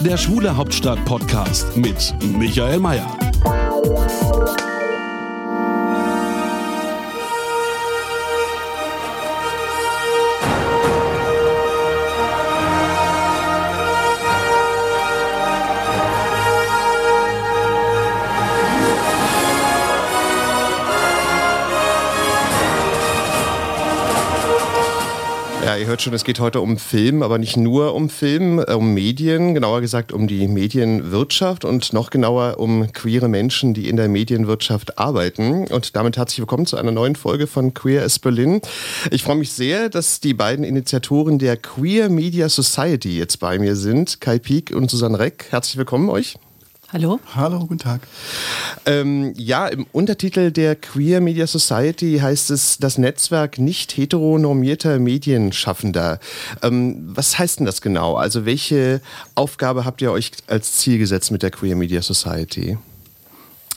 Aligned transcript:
Der 0.00 0.16
Schwule 0.16 0.56
Hauptstadt 0.56 1.04
Podcast 1.04 1.76
mit 1.76 2.14
Michael 2.38 2.78
Mayer. 2.78 3.18
Ja, 25.68 25.76
ihr 25.76 25.84
hört 25.84 26.00
schon, 26.00 26.14
es 26.14 26.24
geht 26.24 26.40
heute 26.40 26.62
um 26.62 26.78
Film, 26.78 27.22
aber 27.22 27.36
nicht 27.36 27.58
nur 27.58 27.94
um 27.94 28.08
Film, 28.08 28.58
äh, 28.58 28.72
um 28.72 28.94
Medien, 28.94 29.52
genauer 29.52 29.82
gesagt 29.82 30.12
um 30.12 30.26
die 30.26 30.48
Medienwirtschaft 30.48 31.66
und 31.66 31.92
noch 31.92 32.08
genauer 32.08 32.58
um 32.58 32.90
queere 32.94 33.28
Menschen, 33.28 33.74
die 33.74 33.90
in 33.90 33.98
der 33.98 34.08
Medienwirtschaft 34.08 34.98
arbeiten. 34.98 35.66
Und 35.66 35.94
damit 35.94 36.16
herzlich 36.16 36.38
willkommen 36.38 36.64
zu 36.64 36.78
einer 36.78 36.90
neuen 36.90 37.16
Folge 37.16 37.46
von 37.46 37.74
Queer 37.74 38.02
as 38.02 38.18
Berlin. 38.18 38.62
Ich 39.10 39.24
freue 39.24 39.36
mich 39.36 39.52
sehr, 39.52 39.90
dass 39.90 40.20
die 40.20 40.32
beiden 40.32 40.64
Initiatoren 40.64 41.38
der 41.38 41.58
Queer 41.58 42.08
Media 42.08 42.48
Society 42.48 43.18
jetzt 43.18 43.38
bei 43.38 43.58
mir 43.58 43.76
sind, 43.76 44.22
Kai 44.22 44.38
Pieck 44.38 44.70
und 44.74 44.90
Susanne 44.90 45.18
Reck. 45.18 45.48
Herzlich 45.50 45.76
willkommen 45.76 46.08
euch. 46.08 46.38
Hallo. 46.90 47.20
Hallo, 47.34 47.58
guten 47.60 47.76
Tag. 47.76 48.00
Ähm, 48.86 49.34
ja, 49.36 49.66
im 49.66 49.84
Untertitel 49.92 50.50
der 50.50 50.74
Queer 50.74 51.20
Media 51.20 51.46
Society 51.46 52.18
heißt 52.22 52.50
es 52.50 52.78
das 52.78 52.96
Netzwerk 52.96 53.58
nicht 53.58 53.94
heteronormierter 53.94 54.98
Medienschaffender. 54.98 56.18
Ähm, 56.62 56.96
was 57.14 57.38
heißt 57.38 57.58
denn 57.58 57.66
das 57.66 57.82
genau? 57.82 58.14
Also 58.14 58.46
welche 58.46 59.02
Aufgabe 59.34 59.84
habt 59.84 60.00
ihr 60.00 60.10
euch 60.10 60.30
als 60.46 60.78
Ziel 60.78 60.96
gesetzt 60.96 61.30
mit 61.30 61.42
der 61.42 61.50
Queer 61.50 61.76
Media 61.76 62.00
Society? 62.00 62.78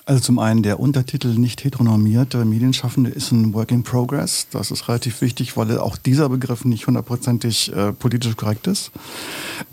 Also 0.05 0.19
zum 0.19 0.39
einen 0.39 0.63
der 0.63 0.79
Untertitel 0.79 1.27
nicht 1.27 1.63
heteronormierte 1.63 2.43
Medienschaffende 2.43 3.11
ist 3.11 3.31
ein 3.31 3.53
Work 3.53 3.71
in 3.71 3.83
Progress. 3.83 4.47
Das 4.49 4.71
ist 4.71 4.87
relativ 4.87 5.21
wichtig, 5.21 5.55
weil 5.57 5.77
auch 5.77 5.95
dieser 5.95 6.27
Begriff 6.27 6.65
nicht 6.65 6.87
hundertprozentig 6.87 7.71
äh, 7.71 7.93
politisch 7.93 8.35
korrekt 8.35 8.65
ist. 8.65 8.91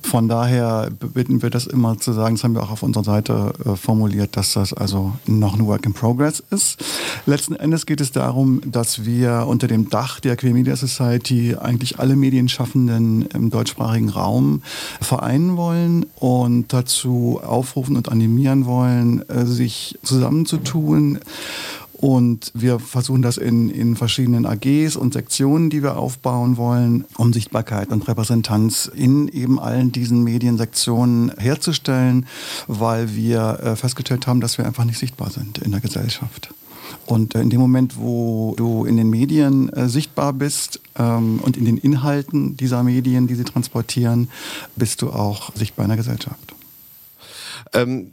Von 0.03 0.29
daher 0.29 0.91
bitten 0.91 1.41
wir 1.41 1.49
das 1.49 1.67
immer 1.67 1.99
zu 1.99 2.12
sagen, 2.12 2.34
das 2.34 2.45
haben 2.45 2.55
wir 2.55 2.62
auch 2.62 2.71
auf 2.71 2.83
unserer 2.83 3.05
Seite 3.05 3.55
äh, 3.65 3.75
formuliert, 3.75 4.37
dass 4.37 4.53
das 4.53 4.75
also 4.75 5.15
noch 5.27 5.55
ein 5.55 5.67
Work 5.67 5.87
in 5.87 5.95
Progress 5.95 6.43
ist. 6.51 6.84
Letzten 7.25 7.55
Endes 7.55 7.87
geht 7.87 8.03
es 8.03 8.12
darum, 8.12 8.61
dass 8.67 9.06
wir 9.06 9.47
unter 9.49 9.67
dem 9.67 9.89
Dach 9.89 10.21
der 10.21 10.37
Queer 10.37 10.53
Media 10.53 10.77
Society 10.77 11.56
eigentlich 11.59 11.99
alle 11.99 12.17
Medienschaffenden 12.17 13.23
im 13.29 13.49
deutschsprachigen 13.49 14.11
Raum 14.11 14.62
vereinen 15.01 15.56
wollen 15.56 16.05
und 16.17 16.71
dazu 16.75 17.41
aufrufen 17.43 17.97
und 17.97 18.11
animieren 18.11 18.67
wollen, 18.67 19.27
äh, 19.31 19.47
sich 19.47 19.99
zusammen 20.03 20.17
zusammenzutun. 20.19 21.20
Und 21.92 22.52
wir 22.55 22.78
versuchen 22.78 23.22
das 23.22 23.38
in, 23.38 23.70
in 23.70 23.97
verschiedenen 23.97 24.47
AGs 24.47 24.94
und 24.94 25.14
Sektionen, 25.14 25.69
die 25.69 25.83
wir 25.83 25.97
aufbauen 25.97 26.56
wollen, 26.56 27.05
um 27.16 27.33
Sichtbarkeit 27.33 27.88
und 27.88 28.06
Repräsentanz 28.06 28.88
in 28.94 29.26
eben 29.26 29.59
allen 29.59 29.91
diesen 29.91 30.22
Mediensektionen 30.22 31.32
herzustellen, 31.38 32.26
weil 32.69 33.16
wir 33.16 33.59
äh, 33.60 33.75
festgestellt 33.75 34.28
haben, 34.28 34.41
dass 34.41 34.59
wir 34.59 34.66
einfach 34.66 34.84
nicht 34.84 34.98
sichtbar 34.98 35.31
sind 35.31 35.59
in 35.59 35.72
der 35.72 35.81
Gesellschaft. 35.81 36.50
Und 37.04 37.34
äh, 37.34 37.41
in 37.41 37.50
dem 37.50 37.60
Moment, 37.60 37.98
wo 37.98 38.54
du 38.56 38.84
in 38.84 38.97
den 38.97 39.10
Medien 39.10 39.69
äh, 39.70 39.88
sichtbar 39.88 40.32
bist 40.32 40.81
ähm, 40.97 41.41
und 41.43 41.56
in 41.56 41.64
den 41.64 41.78
Inhalten 41.78 42.56
dieser 42.56 42.84
Medien, 42.84 43.26
die 43.26 43.34
sie 43.34 43.44
transportieren, 43.44 44.28
bist 44.76 45.03
du 45.03 45.10
auch 45.10 45.53
sichtbar 45.56 45.87
in 45.87 45.88
der 45.88 45.97
Gesellschaft. 45.97 46.54
Ähm 47.72 48.12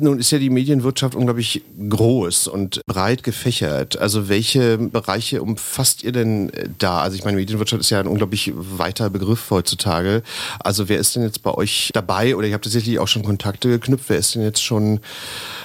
nun 0.00 0.18
ist 0.18 0.30
ja 0.30 0.38
die 0.38 0.50
Medienwirtschaft 0.50 1.14
unglaublich 1.14 1.62
groß 1.88 2.48
und 2.48 2.80
breit 2.86 3.22
gefächert. 3.22 3.98
Also 3.98 4.28
welche 4.28 4.78
Bereiche 4.78 5.42
umfasst 5.42 6.02
ihr 6.02 6.12
denn 6.12 6.50
äh, 6.50 6.68
da? 6.78 7.00
Also 7.00 7.16
ich 7.16 7.24
meine, 7.24 7.36
Medienwirtschaft 7.36 7.80
ist 7.80 7.90
ja 7.90 8.00
ein 8.00 8.06
unglaublich 8.06 8.52
weiter 8.54 9.10
Begriff 9.10 9.50
heutzutage. 9.50 10.22
Also 10.60 10.88
wer 10.88 10.98
ist 10.98 11.16
denn 11.16 11.22
jetzt 11.22 11.42
bei 11.42 11.52
euch 11.52 11.90
dabei 11.94 12.36
oder 12.36 12.46
ihr 12.46 12.54
habt 12.54 12.64
tatsächlich 12.64 12.98
auch 12.98 13.08
schon 13.08 13.24
Kontakte 13.24 13.68
geknüpft? 13.68 14.08
Wer 14.08 14.18
ist 14.18 14.34
denn 14.34 14.42
jetzt 14.42 14.62
schon 14.62 15.00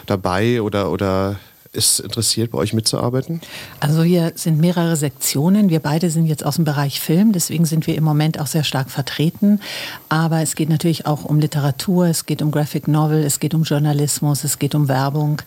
dabei 0.05 0.61
oder, 0.61 0.91
oder 0.91 1.39
ist 1.73 2.01
interessiert, 2.01 2.51
bei 2.51 2.57
euch 2.57 2.73
mitzuarbeiten? 2.73 3.41
Also 3.79 4.03
hier 4.03 4.33
sind 4.35 4.59
mehrere 4.59 4.95
Sektionen. 4.95 5.69
Wir 5.69 5.79
beide 5.79 6.09
sind 6.09 6.25
jetzt 6.25 6.45
aus 6.45 6.55
dem 6.55 6.65
Bereich 6.65 6.99
Film, 6.99 7.31
deswegen 7.31 7.65
sind 7.65 7.87
wir 7.87 7.95
im 7.95 8.03
Moment 8.03 8.39
auch 8.39 8.47
sehr 8.47 8.63
stark 8.63 8.89
vertreten. 8.89 9.61
Aber 10.09 10.41
es 10.41 10.55
geht 10.55 10.69
natürlich 10.69 11.05
auch 11.05 11.23
um 11.23 11.39
Literatur, 11.39 12.07
es 12.07 12.25
geht 12.25 12.41
um 12.41 12.51
Graphic 12.51 12.87
Novel, 12.87 13.23
es 13.23 13.39
geht 13.39 13.53
um 13.53 13.63
Journalismus, 13.63 14.43
es 14.43 14.59
geht 14.59 14.75
um 14.75 14.89
Werbung. 14.89 15.41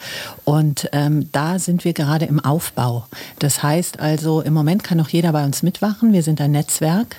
Und 0.45 0.89
ähm, 0.93 1.29
da 1.33 1.59
sind 1.59 1.85
wir 1.85 1.93
gerade 1.93 2.25
im 2.25 2.41
Aufbau. 2.41 3.07
Das 3.39 3.63
heißt 3.63 4.01
also, 4.01 4.41
im 4.41 4.55
Moment 4.55 4.83
kann 4.83 5.01
auch 5.01 5.09
jeder 5.09 5.33
bei 5.33 5.45
uns 5.45 5.63
mitmachen. 5.63 6.13
Wir 6.13 6.23
sind 6.23 6.41
ein 6.41 6.53
Netzwerk 6.53 7.17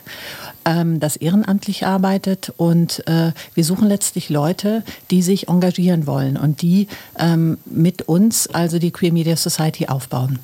ähm, 0.66 1.00
das 1.00 1.16
ehrenamtlich 1.16 1.86
arbeitet 1.86 2.54
und 2.58 3.08
äh, 3.08 3.32
wir 3.54 3.64
suchen 3.64 3.88
letztlich 3.88 4.30
Leute, 4.30 4.84
die 5.12 5.22
sich 5.22 5.48
engagieren 5.48 6.08
wollen 6.08 6.38
und 6.38 6.62
die 6.62 6.88
ähm, 7.18 7.58
mit 7.66 8.04
uns 8.04 8.48
also 8.48 8.80
die 8.80 8.92
Queer 8.92 9.14
Media 9.14 9.36
Society 9.36 9.88
aufbauen. 9.88 10.40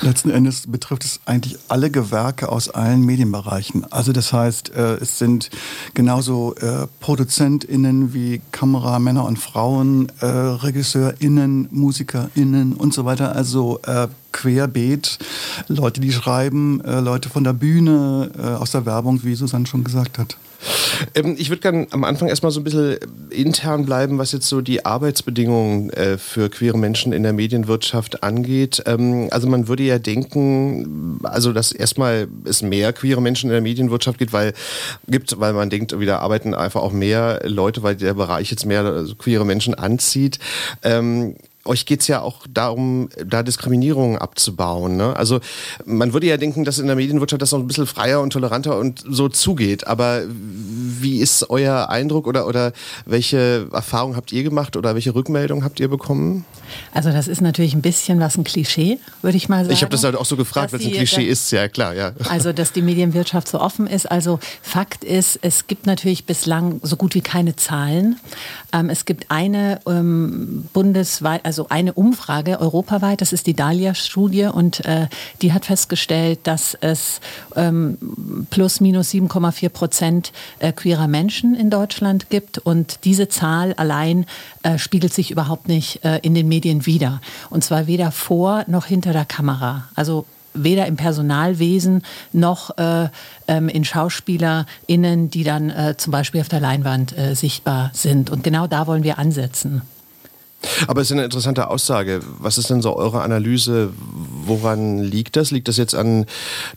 Letzten 0.00 0.30
Endes 0.30 0.66
betrifft 0.68 1.04
es 1.04 1.20
eigentlich 1.26 1.58
alle 1.66 1.90
Gewerke 1.90 2.50
aus 2.50 2.68
allen 2.68 3.02
Medienbereichen. 3.02 3.84
Also 3.90 4.12
das 4.12 4.32
heißt, 4.32 4.70
äh, 4.70 4.94
es 4.96 5.18
sind 5.18 5.50
genauso 5.94 6.54
äh, 6.54 6.86
ProduzentInnen 7.00 8.14
wie 8.14 8.40
Kameramänner 8.52 9.24
und 9.24 9.38
Frauen, 9.40 10.10
äh, 10.20 10.26
RegisseurInnen, 10.26 11.68
MusikerInnen 11.72 12.74
und 12.74 12.94
so 12.94 13.04
weiter. 13.04 13.34
Also 13.34 13.80
querbeet, 14.32 15.18
Leute, 15.68 16.00
die 16.00 16.12
schreiben, 16.12 16.80
Leute 16.84 17.28
von 17.28 17.44
der 17.44 17.52
Bühne, 17.52 18.30
aus 18.60 18.72
der 18.72 18.86
Werbung, 18.86 19.24
wie 19.24 19.34
Susanne 19.34 19.66
schon 19.66 19.84
gesagt 19.84 20.18
hat. 20.18 20.36
Ähm, 21.14 21.36
ich 21.38 21.50
würde 21.50 21.62
gerne 21.62 21.86
am 21.90 22.04
Anfang 22.04 22.28
erstmal 22.28 22.52
so 22.52 22.60
ein 22.60 22.64
bisschen 22.64 22.98
intern 23.30 23.84
bleiben, 23.84 24.18
was 24.18 24.32
jetzt 24.32 24.48
so 24.48 24.60
die 24.60 24.84
Arbeitsbedingungen 24.84 25.90
äh, 25.90 26.18
für 26.18 26.48
queere 26.50 26.78
Menschen 26.78 27.12
in 27.12 27.22
der 27.22 27.32
Medienwirtschaft 27.32 28.22
angeht. 28.22 28.82
Ähm, 28.86 29.28
also 29.30 29.48
man 29.48 29.68
würde 29.68 29.82
ja 29.84 29.98
denken, 29.98 31.20
also 31.22 31.52
dass 31.52 31.72
erstmal 31.72 32.28
es 32.44 32.62
mehr 32.62 32.92
queere 32.92 33.22
Menschen 33.22 33.50
in 33.50 33.52
der 33.52 33.62
Medienwirtschaft 33.62 34.18
gibt, 34.18 34.32
weil, 34.32 34.52
gibt, 35.06 35.38
weil 35.40 35.52
man 35.52 35.70
denkt, 35.70 35.98
wieder 35.98 36.20
arbeiten 36.20 36.54
einfach 36.54 36.82
auch 36.82 36.92
mehr 36.92 37.40
Leute, 37.44 37.82
weil 37.82 37.96
der 37.96 38.14
Bereich 38.14 38.50
jetzt 38.50 38.66
mehr 38.66 38.84
also 38.84 39.14
queere 39.14 39.44
Menschen 39.44 39.74
anzieht. 39.74 40.38
Ähm, 40.82 41.36
euch 41.68 41.86
geht 41.86 42.00
es 42.00 42.08
ja 42.08 42.20
auch 42.20 42.46
darum, 42.48 43.08
da 43.24 43.42
Diskriminierungen 43.42 44.18
abzubauen. 44.18 44.96
Ne? 44.96 45.14
Also 45.16 45.40
man 45.84 46.12
würde 46.12 46.26
ja 46.26 46.36
denken, 46.36 46.64
dass 46.64 46.78
in 46.78 46.86
der 46.86 46.96
Medienwirtschaft 46.96 47.42
das 47.42 47.52
noch 47.52 47.60
ein 47.60 47.66
bisschen 47.66 47.86
freier 47.86 48.20
und 48.20 48.32
toleranter 48.32 48.78
und 48.78 49.04
so 49.08 49.28
zugeht. 49.28 49.86
Aber 49.86 50.22
wie 50.28 51.18
ist 51.18 51.50
euer 51.50 51.88
Eindruck 51.88 52.26
oder, 52.26 52.46
oder 52.46 52.72
welche 53.06 53.68
Erfahrungen 53.72 54.16
habt 54.16 54.32
ihr 54.32 54.42
gemacht 54.42 54.76
oder 54.76 54.94
welche 54.94 55.14
Rückmeldungen 55.14 55.64
habt 55.64 55.80
ihr 55.80 55.88
bekommen? 55.88 56.44
Also 56.92 57.10
das 57.10 57.28
ist 57.28 57.40
natürlich 57.40 57.74
ein 57.74 57.82
bisschen 57.82 58.20
was 58.20 58.36
ein 58.36 58.44
Klischee, 58.44 58.98
würde 59.22 59.36
ich 59.36 59.48
mal 59.48 59.64
sagen. 59.64 59.72
Ich 59.72 59.82
habe 59.82 59.90
das 59.90 60.04
halt 60.04 60.16
auch 60.16 60.24
so 60.24 60.36
gefragt, 60.36 60.72
weil 60.72 60.80
es 60.80 60.86
ein 60.86 60.92
Klischee 60.92 61.24
ist, 61.24 61.50
ja 61.50 61.68
klar, 61.68 61.94
ja. 61.94 62.12
Also 62.28 62.52
dass 62.52 62.72
die 62.72 62.82
Medienwirtschaft 62.82 63.48
so 63.48 63.60
offen 63.60 63.86
ist. 63.86 64.10
Also 64.10 64.38
Fakt 64.62 65.04
ist, 65.04 65.38
es 65.42 65.66
gibt 65.66 65.86
natürlich 65.86 66.24
bislang 66.24 66.80
so 66.82 66.96
gut 66.96 67.14
wie 67.14 67.20
keine 67.20 67.56
Zahlen. 67.56 68.16
Ähm, 68.72 68.90
es 68.90 69.04
gibt 69.04 69.30
eine 69.30 69.80
ähm, 69.86 70.68
bundesweit, 70.72 71.44
also 71.44 71.66
eine 71.68 71.92
Umfrage 71.92 72.60
europaweit, 72.60 73.20
das 73.20 73.32
ist 73.32 73.46
die 73.46 73.54
Dahlia-Studie 73.54 74.46
und 74.46 74.84
äh, 74.84 75.08
die 75.42 75.52
hat 75.52 75.66
festgestellt, 75.66 76.40
dass 76.44 76.76
es 76.80 77.20
ähm, 77.56 77.98
plus 78.50 78.80
minus 78.80 79.10
7,4 79.10 79.68
Prozent 79.68 80.32
äh, 80.58 80.72
queerer 80.72 81.08
Menschen 81.08 81.54
in 81.54 81.70
Deutschland 81.70 82.30
gibt 82.30 82.58
und 82.58 83.04
diese 83.04 83.28
Zahl 83.28 83.72
allein 83.74 84.26
äh, 84.62 84.78
spiegelt 84.78 85.14
sich 85.14 85.30
überhaupt 85.30 85.68
nicht 85.68 86.04
äh, 86.04 86.18
in 86.22 86.34
den 86.34 86.48
Medien 86.48 86.57
wider. 86.64 87.20
Und 87.50 87.64
zwar 87.64 87.86
weder 87.86 88.10
vor 88.10 88.64
noch 88.66 88.86
hinter 88.86 89.12
der 89.12 89.24
Kamera. 89.24 89.88
Also 89.94 90.26
weder 90.54 90.86
im 90.86 90.96
Personalwesen 90.96 92.02
noch 92.32 92.76
äh, 92.78 93.08
ähm, 93.46 93.68
in 93.68 93.84
SchauspielerInnen, 93.84 95.30
die 95.30 95.44
dann 95.44 95.70
äh, 95.70 95.94
zum 95.96 96.10
Beispiel 96.10 96.40
auf 96.40 96.48
der 96.48 96.60
Leinwand 96.60 97.16
äh, 97.16 97.34
sichtbar 97.34 97.90
sind. 97.92 98.30
Und 98.30 98.42
genau 98.44 98.66
da 98.66 98.86
wollen 98.86 99.04
wir 99.04 99.18
ansetzen. 99.18 99.82
Aber 100.88 101.00
es 101.00 101.08
ist 101.08 101.12
eine 101.12 101.24
interessante 101.24 101.68
Aussage. 101.70 102.20
Was 102.38 102.58
ist 102.58 102.68
denn 102.68 102.82
so 102.82 102.96
eure 102.96 103.22
Analyse? 103.22 103.92
Woran 104.44 104.98
liegt 104.98 105.36
das? 105.36 105.50
Liegt 105.50 105.68
das 105.68 105.76
jetzt 105.76 105.94
an 105.94 106.26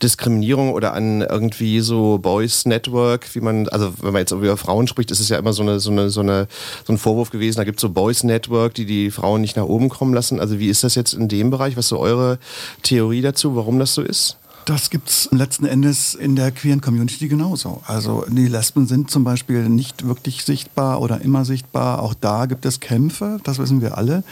Diskriminierung 0.03 0.73
oder 0.73 0.93
an 0.93 1.21
irgendwie 1.21 1.79
so 1.79 2.19
Boys 2.19 2.65
Network, 2.65 3.33
wie 3.33 3.41
man, 3.41 3.67
also 3.69 3.93
wenn 4.01 4.13
man 4.13 4.21
jetzt 4.21 4.31
über 4.31 4.55
Frauen 4.57 4.87
spricht, 4.87 5.09
ist 5.09 5.19
es 5.19 5.29
ja 5.29 5.37
immer 5.37 5.53
so 5.53 5.63
eine, 5.63 5.79
so 5.79 5.89
eine, 5.89 6.09
so 6.09 6.21
eine, 6.21 6.47
so 6.85 6.93
ein 6.93 6.97
Vorwurf 6.97 7.31
gewesen. 7.31 7.57
Da 7.57 7.63
gibt 7.63 7.79
es 7.79 7.81
so 7.81 7.89
Boys 7.89 8.23
Network, 8.23 8.75
die 8.75 8.85
die 8.85 9.09
Frauen 9.09 9.41
nicht 9.41 9.55
nach 9.55 9.65
oben 9.65 9.89
kommen 9.89 10.13
lassen. 10.13 10.39
Also 10.39 10.59
wie 10.59 10.69
ist 10.69 10.83
das 10.83 10.95
jetzt 10.95 11.13
in 11.13 11.27
dem 11.27 11.49
Bereich? 11.49 11.75
Was 11.75 11.85
ist 11.85 11.89
so 11.89 11.99
eure 11.99 12.37
Theorie 12.83 13.21
dazu, 13.21 13.55
warum 13.55 13.79
das 13.79 13.95
so 13.95 14.01
ist? 14.03 14.37
Das 14.65 14.89
gibt 14.89 15.09
es 15.09 15.29
letzten 15.31 15.65
Endes 15.65 16.13
in 16.13 16.35
der 16.35 16.51
queeren 16.51 16.81
Community 16.81 17.27
genauso. 17.27 17.81
Also 17.87 18.25
die 18.29 18.47
Lesben 18.47 18.85
sind 18.85 19.09
zum 19.09 19.23
Beispiel 19.23 19.67
nicht 19.69 20.05
wirklich 20.07 20.43
sichtbar 20.43 21.01
oder 21.01 21.21
immer 21.21 21.45
sichtbar. 21.45 22.01
Auch 22.01 22.13
da 22.13 22.45
gibt 22.45 22.65
es 22.65 22.79
Kämpfe, 22.79 23.39
das 23.43 23.57
wissen 23.57 23.81
wir 23.81 23.97
alle. 23.97 24.23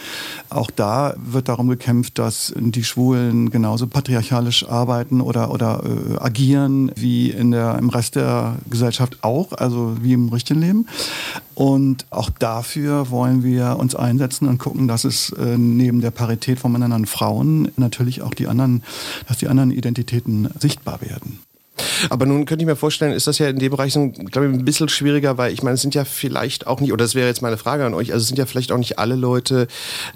Auch 0.48 0.70
da 0.70 1.14
wird 1.16 1.48
darum 1.48 1.68
gekämpft, 1.68 2.18
dass 2.18 2.54
die 2.56 2.84
Schwulen 2.84 3.50
genauso 3.50 3.86
patriarchalisch 3.86 4.68
arbeiten 4.68 5.20
oder, 5.20 5.50
oder 5.50 5.82
äh, 5.84 6.18
agieren 6.18 6.92
wie 6.94 7.30
in 7.30 7.50
der, 7.50 7.78
im 7.78 7.88
Rest 7.88 8.14
der 8.14 8.56
Gesellschaft 8.68 9.18
auch, 9.22 9.52
also 9.52 9.96
wie 10.00 10.12
im 10.12 10.28
richtigen 10.28 10.60
Leben. 10.60 10.86
Und 11.60 12.06
auch 12.08 12.30
dafür 12.30 13.10
wollen 13.10 13.42
wir 13.42 13.76
uns 13.78 13.94
einsetzen 13.94 14.48
und 14.48 14.56
gucken, 14.56 14.88
dass 14.88 15.04
es 15.04 15.30
äh, 15.32 15.58
neben 15.58 16.00
der 16.00 16.10
Parität 16.10 16.58
von 16.58 16.72
Männern 16.72 16.92
und 16.92 17.06
Frauen 17.06 17.70
natürlich 17.76 18.22
auch 18.22 18.32
die 18.32 18.46
anderen, 18.46 18.82
dass 19.28 19.36
die 19.36 19.48
anderen 19.48 19.70
Identitäten 19.70 20.19
sichtbar 20.58 21.00
werden. 21.02 21.40
Aber 22.10 22.26
nun 22.26 22.44
könnte 22.44 22.62
ich 22.62 22.66
mir 22.66 22.76
vorstellen, 22.76 23.12
ist 23.12 23.26
das 23.26 23.38
ja 23.38 23.48
in 23.48 23.58
dem 23.58 23.70
Bereich, 23.70 23.94
glaube 23.94 24.48
ich, 24.48 24.52
ein 24.52 24.64
bisschen 24.64 24.88
schwieriger, 24.88 25.38
weil 25.38 25.52
ich 25.52 25.62
meine, 25.62 25.74
es 25.74 25.82
sind 25.82 25.94
ja 25.94 26.04
vielleicht 26.04 26.66
auch 26.66 26.80
nicht, 26.80 26.92
oder 26.92 27.04
das 27.04 27.14
wäre 27.14 27.28
jetzt 27.28 27.42
meine 27.42 27.56
Frage 27.56 27.84
an 27.86 27.94
euch, 27.94 28.12
also 28.12 28.22
es 28.22 28.28
sind 28.28 28.38
ja 28.38 28.46
vielleicht 28.46 28.72
auch 28.72 28.78
nicht 28.78 28.98
alle 28.98 29.14
Leute, 29.14 29.66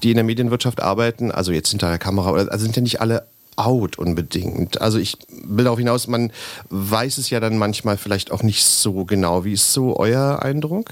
die 0.02 0.10
in 0.10 0.16
der 0.16 0.24
Medienwirtschaft 0.24 0.82
arbeiten, 0.82 1.30
also 1.30 1.52
jetzt 1.52 1.70
hinter 1.70 1.88
der 1.88 1.98
Kamera, 1.98 2.32
also 2.32 2.64
sind 2.64 2.76
ja 2.76 2.82
nicht 2.82 3.00
alle 3.00 3.26
out 3.56 3.98
unbedingt. 3.98 4.80
Also 4.80 4.98
ich 4.98 5.16
will 5.28 5.64
darauf 5.64 5.78
hinaus, 5.78 6.06
man 6.08 6.32
weiß 6.70 7.18
es 7.18 7.30
ja 7.30 7.40
dann 7.40 7.56
manchmal 7.56 7.96
vielleicht 7.96 8.32
auch 8.32 8.42
nicht 8.42 8.64
so 8.64 9.04
genau. 9.04 9.44
Wie 9.44 9.52
ist 9.52 9.72
so 9.72 9.96
euer 9.96 10.42
Eindruck? 10.42 10.90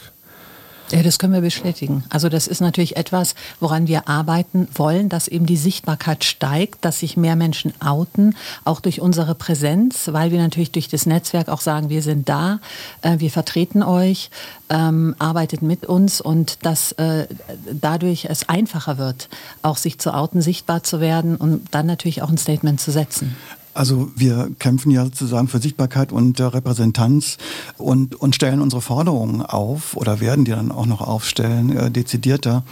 Ja, 0.91 1.03
das 1.03 1.19
können 1.19 1.33
wir 1.33 1.41
bestätigen. 1.41 2.05
Also 2.11 2.29
das 2.29 2.47
ist 2.47 2.61
natürlich 2.61 2.97
etwas, 2.97 3.35
woran 3.61 3.87
wir 3.87 4.09
arbeiten 4.09 4.69
wollen, 4.75 5.09
dass 5.09 5.27
eben 5.27 5.47
die 5.47 5.57
Sichtbarkeit 5.57 6.23
steigt, 6.23 6.85
dass 6.85 6.99
sich 6.99 7.17
mehr 7.17 7.35
Menschen 7.35 7.73
outen, 7.81 8.37
auch 8.65 8.81
durch 8.81 9.01
unsere 9.01 9.35
Präsenz, 9.35 10.09
weil 10.13 10.33
wir 10.33 10.39
natürlich 10.39 10.71
durch 10.71 10.89
das 10.89 11.07
Netzwerk 11.07 11.49
auch 11.49 11.61
sagen, 11.63 11.89
wir 11.89 12.03
sind 12.03 12.29
da, 12.29 12.61
äh, 13.01 13.19
wir 13.21 13.31
vertreten 13.31 13.83
euch, 13.83 14.31
ähm, 14.69 15.15
arbeitet 15.19 15.63
mit 15.63 15.87
uns 15.87 16.21
und 16.21 16.65
dass 16.65 16.93
äh, 16.93 17.27
dadurch 17.73 18.27
es 18.27 18.49
einfacher 18.49 18.99
wird, 18.99 19.29
auch 19.63 19.79
sich 19.79 19.99
zu 19.99 20.13
outen, 20.13 20.43
sichtbar 20.43 20.83
zu 20.83 21.01
werden 21.01 21.37
und 21.37 21.75
dann 21.75 21.87
natürlich 21.87 22.23
auch 22.23 22.29
ein 22.29 22.39
Statement 22.39 22.81
zu 22.81 22.91
setzen. 22.91 23.35
Also 23.75 24.11
wir 24.15 24.51
kämpfen 24.59 24.91
ja 24.91 25.05
sozusagen 25.05 25.49
für 25.49 25.59
Sichtbarkeit 25.59 26.13
und 26.13 26.39
äh, 26.39 26.45
Repräsentanz 26.45 27.39
und, 27.79 28.15
und 28.15 28.35
stellen 28.35 28.61
unsere 28.61 28.83
Forderungen 28.83 29.41
auf 29.43 29.97
oder 29.97 30.21
werden 30.21 30.45
die 30.45 30.51
dann 30.51 30.71
auch 30.71 30.87
noch 30.87 31.01
aufstellen, 31.01 31.75
äh, 31.75 31.91
dezidierter. 31.91 32.65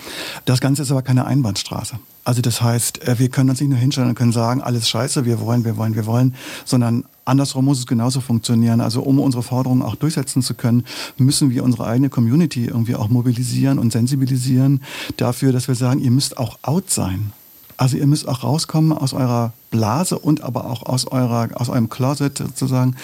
Das 0.45 0.61
Ganze 0.61 0.83
ist 0.83 0.91
aber 0.91 1.03
keine 1.03 1.25
Einbahnstraße. 1.25 1.97
Also 2.25 2.43
das 2.43 2.61
heißt, 2.61 3.09
äh, 3.09 3.19
wir 3.19 3.31
können 3.31 3.49
uns 3.49 3.61
nicht 3.61 3.71
nur 3.71 3.79
hinstellen 3.79 4.11
und 4.11 4.15
können 4.15 4.33
sagen, 4.33 4.61
alles 4.61 4.89
scheiße, 4.91 5.25
wir 5.25 5.41
wollen, 5.41 5.65
wir 5.65 5.79
wollen, 5.79 5.95
wir 5.95 6.05
wollen, 6.05 6.35
sondern 6.67 7.05
andersrum 7.25 7.65
muss 7.65 7.79
es 7.79 7.87
genauso 7.87 8.21
funktionieren. 8.21 8.83
Also 8.83 9.01
um 9.01 9.21
unsere 9.21 9.43
Forderungen 9.43 9.83
auch 9.83 9.95
durchsetzen 9.95 10.43
zu 10.43 10.53
können, 10.53 10.85
müssen 11.17 11.51
wir 11.51 11.65
unsere 11.65 11.87
eigene 11.87 12.11
Community 12.11 12.67
irgendwie 12.67 12.95
auch 12.95 13.09
mobilisieren 13.09 13.79
und 13.79 13.91
sensibilisieren 13.91 14.83
dafür, 15.17 15.53
dass 15.53 15.67
wir 15.67 15.75
sagen, 15.75 16.01
ihr 16.01 16.11
müsst 16.11 16.37
auch 16.37 16.59
out 16.63 16.91
sein. 16.91 17.33
Also 17.79 17.97
ihr 17.97 18.07
müsst 18.07 18.29
auch 18.29 18.43
rauskommen 18.43 18.93
aus 18.93 19.15
eurer 19.15 19.55
Blase 19.71 20.19
und 20.19 20.43
aber 20.43 20.67
auch 20.67 20.83
aus, 20.83 21.07
eurer, 21.07 21.49
aus 21.55 21.69
eurem 21.69 21.89
Closet 21.89 22.37
sozusagen. 22.39 22.97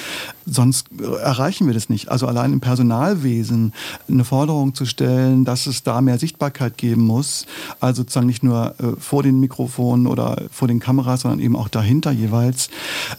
Sonst 0.45 0.89
erreichen 1.01 1.67
wir 1.67 1.75
das 1.75 1.89
nicht. 1.89 2.09
Also 2.11 2.27
allein 2.27 2.53
im 2.53 2.61
Personalwesen 2.61 3.73
eine 4.09 4.25
Forderung 4.25 4.75
zu 4.75 4.85
stellen, 4.85 5.45
dass 5.45 5.67
es 5.67 5.83
da 5.83 6.01
mehr 6.01 6.19
Sichtbarkeit 6.19 6.77
geben 6.77 7.03
muss, 7.03 7.47
also 7.81 8.03
sozusagen 8.03 8.27
nicht 8.27 8.43
nur 8.43 8.75
äh, 8.79 9.01
vor 9.01 9.23
den 9.23 9.41
Mikrofonen 9.41 10.07
oder 10.07 10.43
vor 10.51 10.69
den 10.69 10.81
Kameras, 10.81 11.23
sondern 11.23 11.41
eben 11.41 11.57
auch 11.57 11.69
dahinter 11.69 12.11
jeweils, 12.11 12.69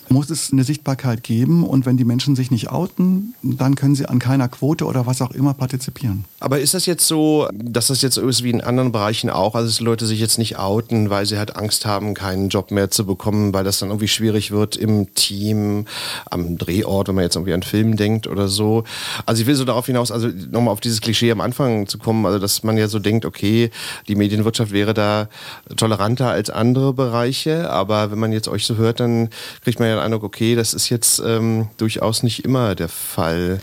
muss 0.10 0.30
es 0.30 0.52
eine 0.52 0.64
Sichtbarkeit 0.64 1.24
geben. 1.24 1.64
Und 1.64 1.86
wenn 1.86 1.98
die 1.98 2.06
Menschen 2.06 2.36
sich 2.36 2.52
nicht 2.52 2.70
outen, 2.70 3.34
dann 3.42 3.76
können 3.76 3.96
sie 3.96 4.06
an 4.06 4.20
keiner 4.20 4.48
Quote 4.50 4.86
oder 4.86 5.06
was 5.06 5.22
auch 5.22 5.32
immer 5.32 5.54
partizipieren. 5.54 6.26
Aber 6.40 6.60
ist 6.60 6.74
das 6.74 6.86
jetzt 6.86 7.08
so, 7.08 7.48
dass 7.54 7.88
das 7.88 8.02
jetzt 8.02 8.16
so 8.16 8.28
ist 8.28 8.44
wie 8.44 8.50
in 8.50 8.62
anderen 8.62 8.92
Bereichen 8.92 9.30
auch, 9.30 9.56
also 9.56 9.68
dass 9.68 9.80
Leute 9.80 10.06
sich 10.06 10.20
jetzt 10.20 10.38
nicht 10.38 10.58
outen, 10.58 11.10
weil 11.10 11.26
sie 11.26 11.38
halt 11.38 11.56
Angst 11.56 11.86
haben, 11.86 12.14
keinen 12.14 12.50
Job 12.50 12.72
mehr 12.72 12.92
zu 12.92 13.06
bekommen? 13.06 13.37
Kommen, 13.38 13.54
weil 13.54 13.63
das 13.63 13.80
dann 13.80 13.89
irgendwie 13.89 14.07
schwierig 14.07 14.51
wird 14.51 14.75
im 14.75 15.13
Team, 15.13 15.86
am 16.30 16.57
Drehort, 16.57 17.07
wenn 17.07 17.16
man 17.16 17.24
jetzt 17.24 17.36
irgendwie 17.36 17.54
an 17.54 17.63
Film 17.63 17.95
denkt 17.95 18.28
oder 18.28 18.48
so. 18.48 18.84
Also 19.25 19.42
ich 19.42 19.48
will 19.48 19.56
so 19.56 19.66
darauf 19.66 19.86
hinaus, 19.86 20.12
also 20.12 20.28
nochmal 20.28 20.74
auf 20.74 20.80
dieses 20.80 21.01
Klischee 21.01 21.31
am 21.31 21.42
Anfang 21.42 21.88
zu 21.88 21.98
kommen, 21.98 22.25
also 22.25 22.39
dass 22.39 22.63
man 22.63 22.78
ja 22.78 22.88
so 22.88 23.00
denkt, 23.00 23.25
okay, 23.25 23.69
die 24.07 24.16
Medienwirtschaft 24.16 24.72
wäre 24.72 24.94
da 24.94 25.30
toleranter 25.75 26.30
als 26.30 26.50
andere 26.50 26.94
Bereiche, 26.94 27.69
aber 27.69 28.12
wenn 28.12 28.19
man 28.19 28.31
jetzt 28.31 28.48
euch 28.48 28.66
so 28.66 28.78
hört, 28.78 29.00
dann 29.00 29.30
kriegt 29.63 29.80
man 29.80 29.90
ja 29.90 29.95
den 29.95 30.04
Eindruck, 30.04 30.24
okay, 30.24 30.56
das 30.56 30.74
ist 30.74 30.90
jetzt 30.90 31.19
ähm, 31.19 31.68
durchaus 31.78 32.24
nicht 32.24 32.44
immer 32.44 32.75
der 32.75 32.90
Fall. 32.90 33.60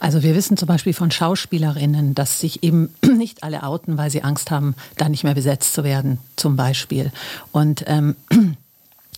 Also 0.00 0.22
wir 0.22 0.34
wissen 0.34 0.56
zum 0.56 0.68
Beispiel 0.68 0.92
von 0.92 1.10
Schauspielerinnen, 1.10 2.14
dass 2.14 2.40
sich 2.40 2.62
eben 2.62 2.94
nicht 3.02 3.42
alle 3.42 3.62
outen, 3.62 3.98
weil 3.98 4.10
sie 4.10 4.22
Angst 4.22 4.50
haben, 4.50 4.74
da 4.96 5.08
nicht 5.08 5.24
mehr 5.24 5.34
besetzt 5.34 5.74
zu 5.74 5.84
werden, 5.84 6.18
zum 6.36 6.56
Beispiel. 6.56 7.10
Und 7.52 7.84
ähm, 7.86 8.16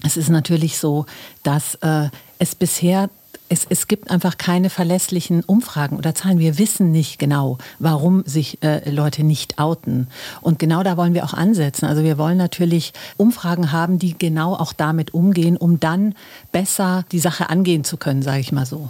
es 0.04 0.16
ist 0.16 0.28
natürlich 0.28 0.78
so, 0.78 1.06
dass 1.42 1.76
äh, 1.76 2.08
es 2.38 2.54
bisher 2.54 3.10
es, 3.52 3.66
es, 3.68 3.88
gibt 3.88 4.12
einfach 4.12 4.38
keine 4.38 4.70
verlässlichen 4.70 5.42
Umfragen 5.42 5.96
oder 5.96 6.14
Zahlen. 6.14 6.38
Wir 6.38 6.56
wissen 6.56 6.92
nicht 6.92 7.18
genau, 7.18 7.58
warum 7.80 8.22
sich 8.24 8.62
äh, 8.62 8.88
Leute 8.88 9.24
nicht 9.24 9.58
outen. 9.58 10.06
Und 10.40 10.60
genau 10.60 10.84
da 10.84 10.96
wollen 10.96 11.14
wir 11.14 11.24
auch 11.24 11.34
ansetzen. 11.34 11.86
Also 11.86 12.04
wir 12.04 12.16
wollen 12.16 12.38
natürlich 12.38 12.92
Umfragen 13.16 13.72
haben, 13.72 13.98
die 13.98 14.16
genau 14.16 14.54
auch 14.54 14.72
damit 14.72 15.14
umgehen, 15.14 15.56
um 15.56 15.80
dann 15.80 16.14
besser 16.52 17.04
die 17.10 17.18
Sache 17.18 17.50
angehen 17.50 17.82
zu 17.82 17.96
können, 17.96 18.22
sage 18.22 18.38
ich 18.38 18.52
mal 18.52 18.66
so. 18.66 18.88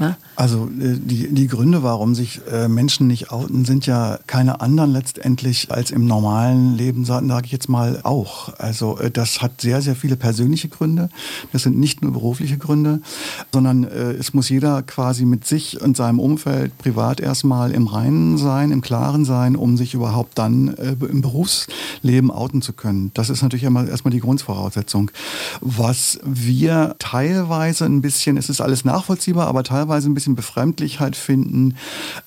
Ne? 0.00 0.16
Also 0.34 0.64
äh, 0.80 0.96
die, 0.98 1.28
die 1.32 1.46
Gründe, 1.46 1.82
warum 1.82 2.14
sich 2.14 2.40
äh, 2.50 2.68
Menschen 2.68 3.06
nicht 3.06 3.30
outen, 3.30 3.66
sind 3.66 3.84
ja 3.84 4.18
keine 4.26 4.62
anderen 4.62 4.92
letztendlich 4.92 5.70
als 5.70 5.90
im 5.90 6.06
normalen 6.06 6.74
Leben, 6.74 7.04
sage 7.04 7.44
ich 7.44 7.52
jetzt 7.52 7.68
mal, 7.68 8.00
auch. 8.02 8.58
Also 8.58 8.98
äh, 8.98 9.10
das 9.10 9.42
hat 9.42 9.60
sehr, 9.60 9.82
sehr 9.82 9.94
viele 9.94 10.16
persönliche 10.16 10.68
Gründe. 10.68 11.10
Das 11.52 11.64
sind 11.64 11.78
nicht 11.78 12.00
nur 12.00 12.12
berufliche 12.12 12.56
Gründe, 12.56 13.02
sondern 13.52 13.84
es 13.84 14.32
muss 14.32 14.48
jeder 14.48 14.82
quasi 14.82 15.26
mit 15.26 15.46
sich 15.46 15.80
und 15.80 15.96
seinem 15.96 16.18
Umfeld 16.18 16.76
privat 16.78 17.20
erstmal 17.20 17.72
im 17.72 17.86
Reinen 17.86 18.38
sein, 18.38 18.70
im 18.70 18.80
Klaren 18.80 19.24
sein, 19.24 19.56
um 19.56 19.76
sich 19.76 19.92
überhaupt 19.92 20.38
dann 20.38 20.68
im 20.68 21.20
Berufsleben 21.20 22.30
outen 22.30 22.62
zu 22.62 22.72
können. 22.72 23.10
Das 23.14 23.28
ist 23.28 23.42
natürlich 23.42 23.64
erstmal 23.64 24.12
die 24.12 24.20
Grundvoraussetzung. 24.20 25.10
Was 25.60 26.18
wir 26.24 26.94
teilweise 26.98 27.84
ein 27.84 28.00
bisschen, 28.00 28.36
es 28.36 28.48
ist 28.48 28.60
alles 28.60 28.84
nachvollziehbar, 28.84 29.46
aber 29.46 29.62
teilweise 29.64 29.89
teilweise 29.90 30.08
ein 30.08 30.14
bisschen 30.14 30.36
befremdlich 30.36 31.00
halt 31.00 31.16
finden, 31.16 31.74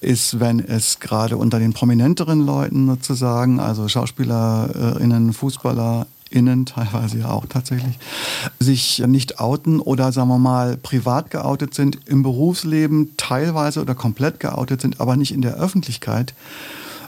ist, 0.02 0.42
wenn 0.42 0.60
es 0.60 1.00
gerade 1.00 1.38
unter 1.38 1.60
den 1.60 1.72
prominenteren 1.72 2.46
Leuten 2.46 2.88
sozusagen, 2.88 3.62
also 3.62 3.88
SchauspielerInnen, 3.88 5.32
FußballerInnen 5.32 6.66
teilweise 6.66 7.20
ja 7.20 7.30
auch 7.30 7.46
tatsächlich, 7.48 7.98
sich 8.60 9.02
nicht 9.08 9.40
outen 9.40 9.80
oder 9.80 10.12
sagen 10.12 10.28
wir 10.28 10.40
mal 10.40 10.76
privat 10.76 11.32
geoutet 11.32 11.74
sind, 11.74 12.00
im 12.06 12.22
Berufsleben 12.22 13.12
teilweise 13.16 13.80
oder 13.80 13.96
komplett 13.96 14.42
geoutet 14.42 14.82
sind, 14.82 15.00
aber 15.00 15.16
nicht 15.16 15.34
in 15.34 15.42
der 15.42 15.56
Öffentlichkeit 15.56 16.34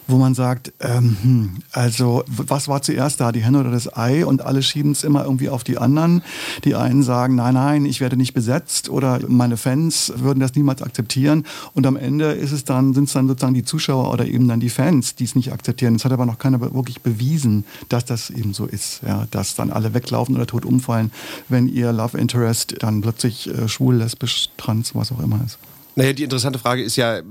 wo 0.07 0.17
man 0.17 0.35
sagt, 0.35 0.73
ähm, 0.79 1.17
hm, 1.21 1.49
also 1.71 2.23
was 2.27 2.67
war 2.67 2.81
zuerst 2.81 3.19
da, 3.19 3.31
die 3.31 3.43
Henne 3.43 3.59
oder 3.59 3.71
das 3.71 3.95
Ei? 3.95 4.25
Und 4.25 4.41
alle 4.41 4.61
schieben 4.61 4.91
es 4.91 5.03
immer 5.03 5.23
irgendwie 5.23 5.49
auf 5.49 5.63
die 5.63 5.77
anderen. 5.77 6.21
Die 6.63 6.75
einen 6.75 7.03
sagen, 7.03 7.35
nein, 7.35 7.53
nein, 7.53 7.85
ich 7.85 8.01
werde 8.01 8.17
nicht 8.17 8.33
besetzt 8.33 8.89
oder 8.89 9.19
meine 9.27 9.57
Fans 9.57 10.13
würden 10.15 10.39
das 10.39 10.55
niemals 10.55 10.81
akzeptieren. 10.81 11.45
Und 11.73 11.85
am 11.87 11.95
Ende 11.95 12.31
ist 12.31 12.51
es 12.51 12.63
dann, 12.63 12.93
sind 12.93 13.05
es 13.05 13.13
dann 13.13 13.27
sozusagen 13.27 13.53
die 13.53 13.63
Zuschauer 13.63 14.11
oder 14.11 14.25
eben 14.25 14.47
dann 14.47 14.59
die 14.59 14.69
Fans, 14.69 15.15
die 15.15 15.23
es 15.23 15.35
nicht 15.35 15.51
akzeptieren. 15.51 15.95
Es 15.95 16.05
hat 16.05 16.11
aber 16.11 16.25
noch 16.25 16.37
keiner 16.37 16.61
wirklich 16.61 17.01
bewiesen, 17.01 17.65
dass 17.89 18.05
das 18.05 18.29
eben 18.29 18.53
so 18.53 18.65
ist, 18.65 19.01
ja, 19.05 19.27
dass 19.31 19.55
dann 19.55 19.71
alle 19.71 19.93
weglaufen 19.93 20.35
oder 20.35 20.47
tot 20.47 20.65
umfallen, 20.65 21.11
wenn 21.49 21.67
ihr 21.67 21.91
Love 21.91 22.17
Interest 22.17 22.75
dann 22.79 23.01
plötzlich 23.01 23.49
äh, 23.49 23.67
schwul, 23.67 23.95
lesbisch, 23.95 24.49
trans, 24.57 24.93
was 24.95 25.11
auch 25.11 25.19
immer 25.19 25.39
ist. 25.45 25.57
Naja, 25.95 26.11
die 26.11 26.23
interessante 26.23 26.59
Frage 26.59 26.83
ist 26.83 26.97
ja, 26.97 27.21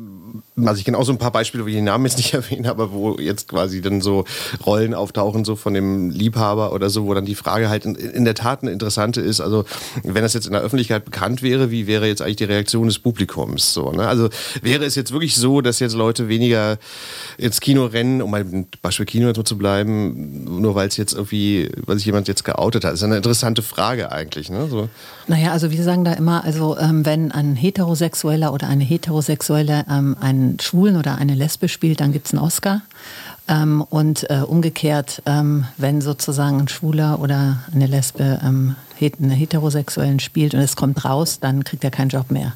Also 0.56 0.78
ich 0.78 0.84
kenne 0.84 0.98
auch 0.98 1.04
so 1.04 1.12
ein 1.12 1.18
paar 1.18 1.30
Beispiele, 1.30 1.64
wo 1.64 1.68
ich 1.68 1.74
den 1.74 1.84
Namen 1.84 2.06
jetzt 2.06 2.16
nicht 2.16 2.34
erwähne, 2.34 2.68
aber 2.68 2.92
wo 2.92 3.16
jetzt 3.18 3.48
quasi 3.48 3.80
dann 3.80 4.00
so 4.00 4.24
Rollen 4.66 4.94
auftauchen, 4.94 5.44
so 5.44 5.56
von 5.56 5.74
dem 5.74 6.10
Liebhaber 6.10 6.72
oder 6.72 6.90
so, 6.90 7.06
wo 7.06 7.14
dann 7.14 7.24
die 7.24 7.34
Frage 7.34 7.68
halt 7.68 7.84
in, 7.84 7.94
in 7.94 8.24
der 8.24 8.34
Tat 8.34 8.62
eine 8.62 8.72
interessante 8.72 9.20
ist. 9.20 9.40
Also 9.40 9.64
wenn 10.02 10.22
das 10.22 10.34
jetzt 10.34 10.46
in 10.46 10.52
der 10.52 10.62
Öffentlichkeit 10.62 11.04
bekannt 11.04 11.42
wäre, 11.42 11.70
wie 11.70 11.86
wäre 11.86 12.06
jetzt 12.06 12.22
eigentlich 12.22 12.36
die 12.36 12.44
Reaktion 12.44 12.86
des 12.86 12.98
Publikums? 12.98 13.72
So, 13.72 13.92
ne? 13.92 14.08
Also 14.08 14.28
wäre 14.62 14.84
es 14.84 14.94
jetzt 14.94 15.12
wirklich 15.12 15.36
so, 15.36 15.60
dass 15.60 15.78
jetzt 15.80 15.94
Leute 15.94 16.28
weniger 16.28 16.78
ins 17.38 17.60
Kino 17.60 17.86
rennen, 17.86 18.20
um 18.20 18.30
beim 18.30 18.66
Beispiel 18.82 19.06
Kino 19.06 19.28
jetzt 19.28 19.36
mal 19.36 19.44
zu 19.44 19.58
bleiben, 19.58 20.60
nur 20.60 20.74
weil 20.74 20.88
es 20.88 20.96
jetzt 20.96 21.12
irgendwie, 21.12 21.70
weil 21.86 21.96
sich 21.96 22.06
jemand 22.06 22.28
jetzt 22.28 22.44
geoutet 22.44 22.84
hat? 22.84 22.92
Das 22.92 23.00
ist 23.00 23.04
eine 23.04 23.16
interessante 23.16 23.62
Frage 23.62 24.10
eigentlich. 24.10 24.50
Ne? 24.50 24.68
So. 24.68 24.88
Naja, 25.26 25.52
also 25.52 25.70
wir 25.70 25.82
sagen 25.82 26.04
da 26.04 26.12
immer, 26.12 26.44
also 26.44 26.76
ähm, 26.78 27.06
wenn 27.06 27.32
ein 27.32 27.56
Heterosexueller 27.56 28.52
oder 28.52 28.68
eine 28.68 28.84
Heterosexuelle 28.84 29.86
ähm, 29.90 30.16
einen 30.20 30.60
Schwulen 30.60 30.96
oder 30.96 31.16
eine 31.16 31.34
Lesbe 31.34 31.68
spielt, 31.68 32.00
dann 32.00 32.12
gibt 32.12 32.26
es 32.26 32.32
einen 32.34 32.42
Oscar. 32.42 32.82
Ähm, 33.48 33.82
und 33.82 34.28
äh, 34.30 34.40
umgekehrt, 34.46 35.22
ähm, 35.26 35.66
wenn 35.76 36.00
sozusagen 36.00 36.60
ein 36.60 36.68
Schwuler 36.68 37.20
oder 37.20 37.58
eine 37.72 37.86
Lesbe 37.86 38.40
ähm, 38.42 38.76
einen 39.00 39.30
Heterosexuellen 39.30 40.20
spielt 40.20 40.54
und 40.54 40.60
es 40.60 40.76
kommt 40.76 41.04
raus, 41.04 41.40
dann 41.40 41.64
kriegt 41.64 41.84
er 41.84 41.90
keinen 41.90 42.08
Job 42.08 42.30
mehr. 42.30 42.54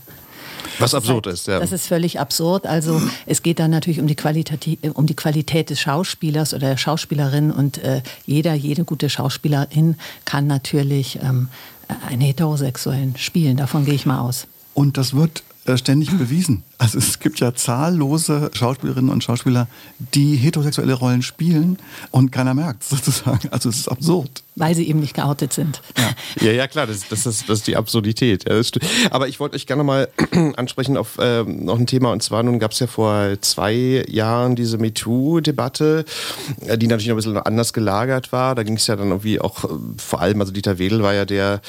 Was 0.78 0.94
absurd 0.94 1.26
ist, 1.26 1.46
ja. 1.46 1.58
Das 1.58 1.72
ist 1.72 1.86
völlig 1.86 2.20
absurd. 2.20 2.66
Also 2.66 3.02
es 3.26 3.42
geht 3.42 3.58
dann 3.58 3.70
natürlich 3.70 4.00
um 4.00 4.06
die, 4.06 4.16
um 4.94 5.06
die 5.06 5.16
Qualität 5.16 5.70
des 5.70 5.80
Schauspielers 5.80 6.54
oder 6.54 6.68
der 6.68 6.76
Schauspielerin 6.76 7.50
und 7.50 7.78
äh, 7.78 8.02
jeder, 8.26 8.54
jede 8.54 8.84
gute 8.84 9.10
Schauspielerin 9.10 9.96
kann 10.24 10.46
natürlich 10.46 11.18
ähm, 11.22 11.48
einen 12.08 12.20
Heterosexuellen 12.20 13.16
spielen. 13.16 13.56
Davon 13.56 13.84
gehe 13.84 13.94
ich 13.94 14.06
mal 14.06 14.20
aus. 14.20 14.46
Und 14.74 14.96
das 14.96 15.14
wird 15.14 15.42
äh, 15.64 15.76
ständig 15.76 16.10
bewiesen. 16.10 16.62
Also 16.78 16.98
es 16.98 17.18
gibt 17.18 17.40
ja 17.40 17.54
zahllose 17.54 18.50
Schauspielerinnen 18.54 19.10
und 19.10 19.24
Schauspieler, 19.24 19.66
die 20.14 20.36
heterosexuelle 20.36 20.94
Rollen 20.94 21.22
spielen 21.22 21.78
und 22.12 22.30
keiner 22.30 22.54
merkt 22.54 22.84
sozusagen. 22.84 23.48
Also 23.50 23.68
es 23.68 23.80
ist 23.80 23.88
absurd. 23.88 24.44
Weil 24.58 24.74
sie 24.74 24.88
eben 24.88 24.98
nicht 24.98 25.14
geoutet 25.14 25.52
sind. 25.52 25.80
Ja, 25.96 26.10
ja, 26.46 26.52
ja 26.52 26.66
klar, 26.66 26.86
das, 26.86 27.06
das, 27.08 27.26
ist, 27.26 27.48
das 27.48 27.60
ist 27.60 27.66
die 27.68 27.76
Absurdität. 27.76 28.44
Ja, 28.48 28.60
Aber 29.10 29.28
ich 29.28 29.38
wollte 29.38 29.54
euch 29.54 29.66
gerne 29.66 29.84
mal 29.84 30.08
ansprechen 30.56 30.96
auf 30.96 31.18
äh, 31.18 31.44
noch 31.44 31.78
ein 31.78 31.86
Thema. 31.86 32.10
Und 32.10 32.22
zwar, 32.24 32.42
nun 32.42 32.58
gab 32.58 32.72
es 32.72 32.80
ja 32.80 32.88
vor 32.88 33.40
zwei 33.40 34.04
Jahren 34.08 34.56
diese 34.56 34.78
MeToo-Debatte, 34.78 36.04
äh, 36.66 36.76
die 36.76 36.88
natürlich 36.88 37.08
noch 37.08 37.14
ein 37.14 37.18
bisschen 37.18 37.36
anders 37.38 37.72
gelagert 37.72 38.32
war. 38.32 38.56
Da 38.56 38.64
ging 38.64 38.76
es 38.76 38.86
ja 38.88 38.96
dann 38.96 39.08
irgendwie 39.08 39.40
auch 39.40 39.64
äh, 39.64 39.68
vor 39.96 40.20
allem, 40.20 40.40
also 40.40 40.52
Dieter 40.52 40.78
Wedel 40.78 41.04
war 41.04 41.14
ja 41.14 41.24
der 41.24 41.60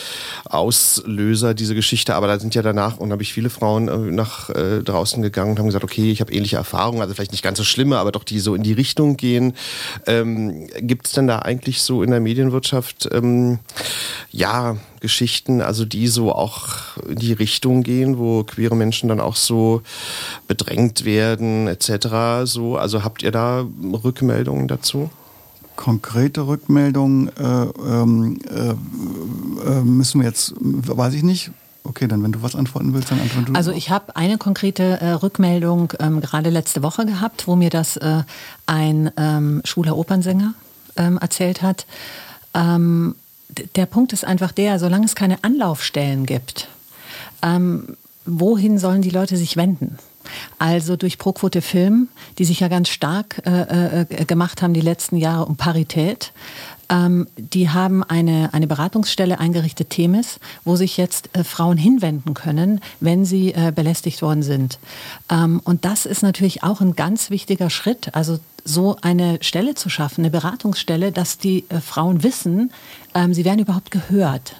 Auslöser 0.45 1.53
dieser 1.53 1.75
Geschichte, 1.75 2.15
aber 2.15 2.25
da 2.25 2.39
sind 2.39 2.55
ja 2.55 2.63
danach, 2.63 2.97
und 2.97 3.11
habe 3.11 3.21
ich 3.21 3.33
viele 3.33 3.51
Frauen 3.51 3.87
äh, 3.87 3.97
nach 3.97 4.49
äh, 4.49 4.81
draußen 4.99 5.21
gegangen 5.21 5.51
und 5.51 5.59
haben 5.59 5.65
gesagt, 5.67 5.85
okay, 5.85 6.11
ich 6.11 6.19
habe 6.19 6.33
ähnliche 6.33 6.57
Erfahrungen, 6.57 7.01
also 7.01 7.13
vielleicht 7.13 7.31
nicht 7.31 7.43
ganz 7.43 7.57
so 7.57 7.63
schlimme, 7.63 7.97
aber 7.97 8.11
doch 8.11 8.25
die 8.25 8.39
so 8.39 8.53
in 8.53 8.63
die 8.63 8.73
Richtung 8.73 9.15
gehen. 9.15 9.53
Ähm, 10.05 10.67
Gibt 10.81 11.07
es 11.07 11.13
denn 11.13 11.27
da 11.27 11.39
eigentlich 11.39 11.81
so 11.81 12.03
in 12.03 12.11
der 12.11 12.19
Medienwirtschaft 12.19 13.07
ähm, 13.13 13.59
ja 14.31 14.75
Geschichten, 14.99 15.61
also 15.61 15.85
die 15.85 16.07
so 16.07 16.33
auch 16.33 16.97
in 17.07 17.15
die 17.15 17.31
Richtung 17.31 17.83
gehen, 17.83 18.17
wo 18.17 18.43
queere 18.43 18.75
Menschen 18.75 19.07
dann 19.07 19.21
auch 19.21 19.37
so 19.37 19.81
bedrängt 20.47 21.05
werden 21.05 21.67
etc. 21.67 22.43
So, 22.43 22.75
also 22.75 23.03
habt 23.03 23.23
ihr 23.23 23.31
da 23.31 23.65
Rückmeldungen 24.03 24.67
dazu? 24.67 25.09
konkrete 25.77 26.45
Rückmeldungen 26.45 27.29
äh, 27.37 27.41
ähm, 27.41 28.37
äh, 28.53 28.71
äh, 29.65 29.81
müssen 29.81 30.19
wir 30.19 30.27
jetzt, 30.27 30.53
weiß 30.59 31.13
ich 31.13 31.23
nicht, 31.23 31.51
Okay, 31.89 32.07
dann 32.07 32.21
wenn 32.21 32.31
du 32.31 32.43
was 32.43 32.55
antworten 32.55 32.93
willst, 32.93 33.09
dann 33.09 33.19
antworten 33.19 33.47
du. 33.47 33.53
Also 33.57 33.71
ich 33.71 33.89
habe 33.89 34.15
eine 34.15 34.37
konkrete 34.37 35.01
äh, 35.01 35.09
Rückmeldung 35.13 35.91
ähm, 35.99 36.21
gerade 36.21 36.51
letzte 36.51 36.83
Woche 36.83 37.07
gehabt, 37.07 37.47
wo 37.47 37.55
mir 37.55 37.71
das 37.71 37.97
äh, 37.97 38.21
ein 38.67 39.09
ähm, 39.17 39.61
schwuler 39.65 39.97
Opernsänger 39.97 40.53
ähm, 40.97 41.17
erzählt 41.17 41.63
hat. 41.63 41.87
Ähm, 42.53 43.15
der 43.75 43.87
Punkt 43.87 44.13
ist 44.13 44.23
einfach 44.23 44.51
der, 44.51 44.77
solange 44.77 45.05
es 45.05 45.15
keine 45.15 45.43
Anlaufstellen 45.43 46.27
gibt, 46.27 46.67
ähm, 47.41 47.97
wohin 48.25 48.77
sollen 48.77 49.01
die 49.01 49.09
Leute 49.09 49.35
sich 49.35 49.57
wenden? 49.57 49.97
Also 50.59 50.95
durch 50.95 51.17
ProQuote 51.17 51.63
Film, 51.63 52.09
die 52.37 52.45
sich 52.45 52.59
ja 52.59 52.67
ganz 52.67 52.89
stark 52.89 53.41
äh, 53.47 54.01
äh, 54.01 54.25
gemacht 54.25 54.61
haben 54.61 54.75
die 54.75 54.81
letzten 54.81 55.15
Jahre 55.15 55.47
um 55.47 55.55
Parität, 55.55 56.33
ähm, 56.89 57.27
die 57.37 57.69
haben 57.69 58.03
eine, 58.03 58.53
eine 58.53 58.67
Beratungsstelle 58.67 59.39
eingerichtet, 59.39 59.89
Themis, 59.91 60.39
wo 60.65 60.75
sich 60.75 60.97
jetzt 60.97 61.29
äh, 61.35 61.43
Frauen 61.43 61.77
hinwenden 61.77 62.33
können, 62.33 62.81
wenn 62.99 63.25
sie 63.25 63.53
äh, 63.53 63.71
belästigt 63.73 64.21
worden 64.21 64.43
sind. 64.43 64.79
Ähm, 65.29 65.61
und 65.63 65.85
das 65.85 66.05
ist 66.05 66.23
natürlich 66.23 66.63
auch 66.63 66.81
ein 66.81 66.95
ganz 66.95 67.29
wichtiger 67.29 67.69
Schritt, 67.69 68.13
also 68.15 68.39
so 68.65 68.97
eine 69.01 69.39
Stelle 69.41 69.75
zu 69.75 69.89
schaffen, 69.89 70.21
eine 70.21 70.31
Beratungsstelle, 70.31 71.11
dass 71.11 71.37
die 71.37 71.65
äh, 71.69 71.79
Frauen 71.79 72.23
wissen, 72.23 72.71
ähm, 73.13 73.33
sie 73.33 73.45
werden 73.45 73.59
überhaupt 73.59 73.91
gehört. 73.91 74.55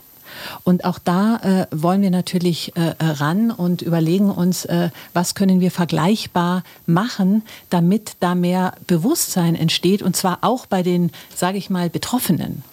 Und 0.63 0.85
auch 0.85 0.99
da 0.99 1.37
äh, 1.37 1.67
wollen 1.71 2.01
wir 2.01 2.11
natürlich 2.11 2.73
äh, 2.75 2.93
ran 3.03 3.51
und 3.51 3.81
überlegen 3.81 4.29
uns, 4.29 4.65
äh, 4.65 4.89
was 5.13 5.35
können 5.35 5.59
wir 5.59 5.71
vergleichbar 5.71 6.63
machen, 6.85 7.43
damit 7.69 8.13
da 8.19 8.35
mehr 8.35 8.73
Bewusstsein 8.87 9.55
entsteht 9.55 10.01
und 10.01 10.15
zwar 10.15 10.39
auch 10.41 10.65
bei 10.65 10.83
den, 10.83 11.11
sage 11.35 11.57
ich 11.57 11.69
mal, 11.69 11.89
Betroffenen. 11.89 12.63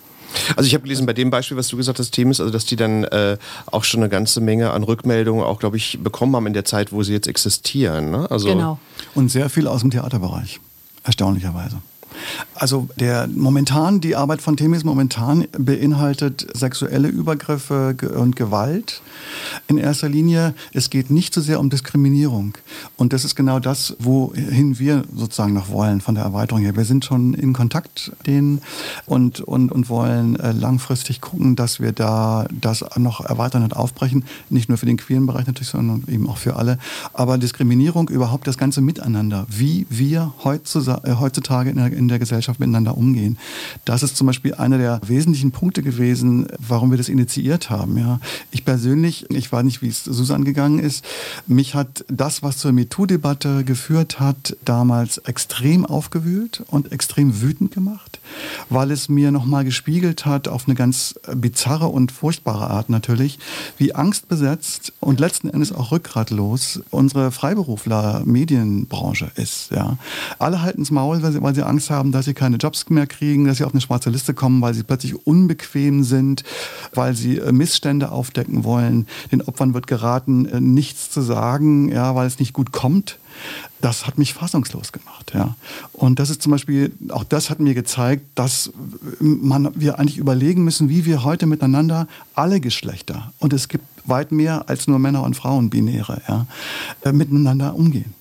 Also 0.56 0.66
ich 0.66 0.74
habe 0.74 0.82
gelesen 0.82 1.06
bei 1.06 1.12
dem 1.12 1.30
Beispiel, 1.30 1.56
was 1.56 1.68
du 1.68 1.76
gesagt 1.76 1.98
hast, 1.98 2.10
Themis, 2.10 2.40
also 2.40 2.52
dass 2.52 2.66
die 2.66 2.76
dann 2.76 3.04
äh, 3.04 3.38
auch 3.66 3.84
schon 3.84 4.00
eine 4.00 4.08
ganze 4.08 4.40
Menge 4.40 4.70
an 4.70 4.82
Rückmeldungen 4.82 5.44
auch, 5.44 5.58
glaube 5.58 5.76
ich, 5.76 5.98
bekommen 6.02 6.34
haben 6.36 6.46
in 6.46 6.52
der 6.52 6.64
Zeit, 6.64 6.92
wo 6.92 7.02
sie 7.02 7.12
jetzt 7.12 7.26
existieren. 7.26 8.10
Ne? 8.10 8.30
Also 8.30 8.48
genau. 8.48 8.78
Und 9.14 9.30
sehr 9.30 9.48
viel 9.48 9.66
aus 9.66 9.80
dem 9.80 9.90
Theaterbereich, 9.90 10.60
erstaunlicherweise. 11.04 11.78
Also 12.54 12.88
der 12.98 13.28
momentan, 13.28 14.00
die 14.00 14.16
Arbeit 14.16 14.40
von 14.42 14.56
Themis 14.56 14.84
momentan 14.84 15.46
beinhaltet 15.58 16.46
sexuelle 16.54 17.08
Übergriffe 17.08 17.96
und 18.16 18.36
Gewalt 18.36 19.02
in 19.68 19.78
erster 19.78 20.08
Linie. 20.08 20.54
Es 20.72 20.90
geht 20.90 21.10
nicht 21.10 21.34
so 21.34 21.40
sehr 21.40 21.60
um 21.60 21.70
Diskriminierung. 21.70 22.56
Und 22.96 23.12
das 23.12 23.24
ist 23.24 23.34
genau 23.34 23.58
das, 23.58 23.96
wohin 23.98 24.78
wir 24.78 25.04
sozusagen 25.14 25.52
noch 25.52 25.70
wollen 25.70 26.00
von 26.00 26.14
der 26.14 26.24
Erweiterung 26.24 26.62
her. 26.62 26.76
Wir 26.76 26.84
sind 26.84 27.04
schon 27.04 27.34
in 27.34 27.52
Kontakt 27.52 28.12
denen 28.26 28.60
und, 29.06 29.40
und, 29.40 29.72
und 29.72 29.88
wollen 29.88 30.38
äh, 30.38 30.52
langfristig 30.52 31.20
gucken, 31.20 31.56
dass 31.56 31.80
wir 31.80 31.92
da 31.92 32.46
das 32.60 32.84
noch 32.96 33.24
erweitern 33.24 33.62
und 33.62 33.76
aufbrechen. 33.76 34.24
Nicht 34.50 34.68
nur 34.68 34.78
für 34.78 34.86
den 34.86 34.96
queeren 34.96 35.26
Bereich 35.26 35.46
natürlich, 35.46 35.68
sondern 35.68 36.04
eben 36.08 36.28
auch 36.28 36.38
für 36.38 36.56
alle. 36.56 36.78
Aber 37.12 37.38
Diskriminierung, 37.38 38.08
überhaupt 38.08 38.46
das 38.46 38.58
ganze 38.58 38.80
Miteinander, 38.80 39.46
wie 39.48 39.86
wir 39.88 40.32
heutzutage, 40.44 41.08
äh, 41.08 41.14
heutzutage 41.16 41.70
in 41.70 41.76
der, 41.76 41.92
der 42.08 42.18
Gesellschaft 42.18 42.60
miteinander 42.60 42.96
umgehen. 42.96 43.38
Das 43.84 44.02
ist 44.02 44.16
zum 44.16 44.26
Beispiel 44.26 44.54
einer 44.54 44.78
der 44.78 45.00
wesentlichen 45.06 45.52
Punkte 45.52 45.82
gewesen, 45.82 46.46
warum 46.58 46.90
wir 46.90 46.98
das 46.98 47.08
initiiert 47.08 47.70
haben. 47.70 47.96
Ja. 47.96 48.20
Ich 48.50 48.64
persönlich, 48.64 49.26
ich 49.30 49.50
weiß 49.50 49.64
nicht, 49.64 49.82
wie 49.82 49.88
es 49.88 50.04
Susan 50.04 50.44
gegangen 50.44 50.78
ist, 50.78 51.04
mich 51.46 51.74
hat 51.74 52.04
das, 52.08 52.42
was 52.42 52.58
zur 52.58 52.72
MeToo-Debatte 52.72 53.64
geführt 53.64 54.20
hat, 54.20 54.56
damals 54.64 55.18
extrem 55.18 55.86
aufgewühlt 55.86 56.62
und 56.68 56.92
extrem 56.92 57.40
wütend 57.40 57.72
gemacht, 57.72 58.20
weil 58.68 58.90
es 58.90 59.08
mir 59.08 59.30
nochmal 59.30 59.64
gespiegelt 59.64 60.26
hat, 60.26 60.48
auf 60.48 60.66
eine 60.66 60.74
ganz 60.74 61.18
bizarre 61.34 61.88
und 61.88 62.12
furchtbare 62.12 62.68
Art 62.68 62.90
natürlich, 62.90 63.38
wie 63.78 63.94
angstbesetzt 63.94 64.92
und 65.00 65.20
letzten 65.20 65.48
Endes 65.48 65.72
auch 65.72 65.92
rückgratlos 65.92 66.80
unsere 66.90 67.30
Freiberufler-Medienbranche 67.30 69.30
ist. 69.36 69.70
Ja. 69.70 69.98
Alle 70.38 70.62
halten 70.62 70.82
es 70.82 70.90
Maul, 70.90 71.22
weil 71.22 71.32
sie, 71.32 71.42
weil 71.42 71.54
sie 71.54 71.62
Angst 71.62 71.76
Angst 71.76 71.90
haben, 71.96 72.12
dass 72.12 72.26
sie 72.26 72.34
keine 72.34 72.58
Jobs 72.58 72.88
mehr 72.90 73.06
kriegen, 73.06 73.46
dass 73.46 73.56
sie 73.58 73.64
auf 73.64 73.72
eine 73.72 73.80
schwarze 73.80 74.10
Liste 74.10 74.34
kommen, 74.34 74.60
weil 74.60 74.74
sie 74.74 74.82
plötzlich 74.82 75.26
unbequem 75.26 76.04
sind, 76.04 76.44
weil 76.94 77.16
sie 77.16 77.38
äh, 77.38 77.52
Missstände 77.52 78.12
aufdecken 78.12 78.64
wollen. 78.64 79.06
Den 79.32 79.42
Opfern 79.42 79.74
wird 79.74 79.86
geraten, 79.86 80.46
äh, 80.46 80.60
nichts 80.60 81.10
zu 81.10 81.22
sagen, 81.22 81.90
ja, 81.90 82.14
weil 82.14 82.26
es 82.26 82.38
nicht 82.38 82.52
gut 82.52 82.72
kommt. 82.72 83.18
Das 83.80 84.06
hat 84.06 84.16
mich 84.18 84.32
fassungslos 84.32 84.92
gemacht. 84.92 85.32
Ja. 85.34 85.56
Und 85.92 86.18
das 86.18 86.30
ist 86.30 86.42
zum 86.42 86.52
Beispiel, 86.52 86.92
auch 87.10 87.24
das 87.24 87.50
hat 87.50 87.60
mir 87.60 87.74
gezeigt, 87.74 88.22
dass 88.34 88.70
man, 89.20 89.70
wir 89.74 89.98
eigentlich 89.98 90.18
überlegen 90.18 90.64
müssen, 90.64 90.88
wie 90.88 91.04
wir 91.04 91.24
heute 91.24 91.46
miteinander 91.46 92.08
alle 92.34 92.60
Geschlechter, 92.60 93.32
und 93.38 93.52
es 93.52 93.68
gibt 93.68 93.84
weit 94.06 94.32
mehr 94.32 94.68
als 94.68 94.86
nur 94.86 94.98
Männer 94.98 95.22
und 95.22 95.36
Frauen 95.36 95.70
binäre, 95.70 96.22
ja, 96.28 96.46
äh, 97.02 97.12
miteinander 97.12 97.74
umgehen. 97.74 98.14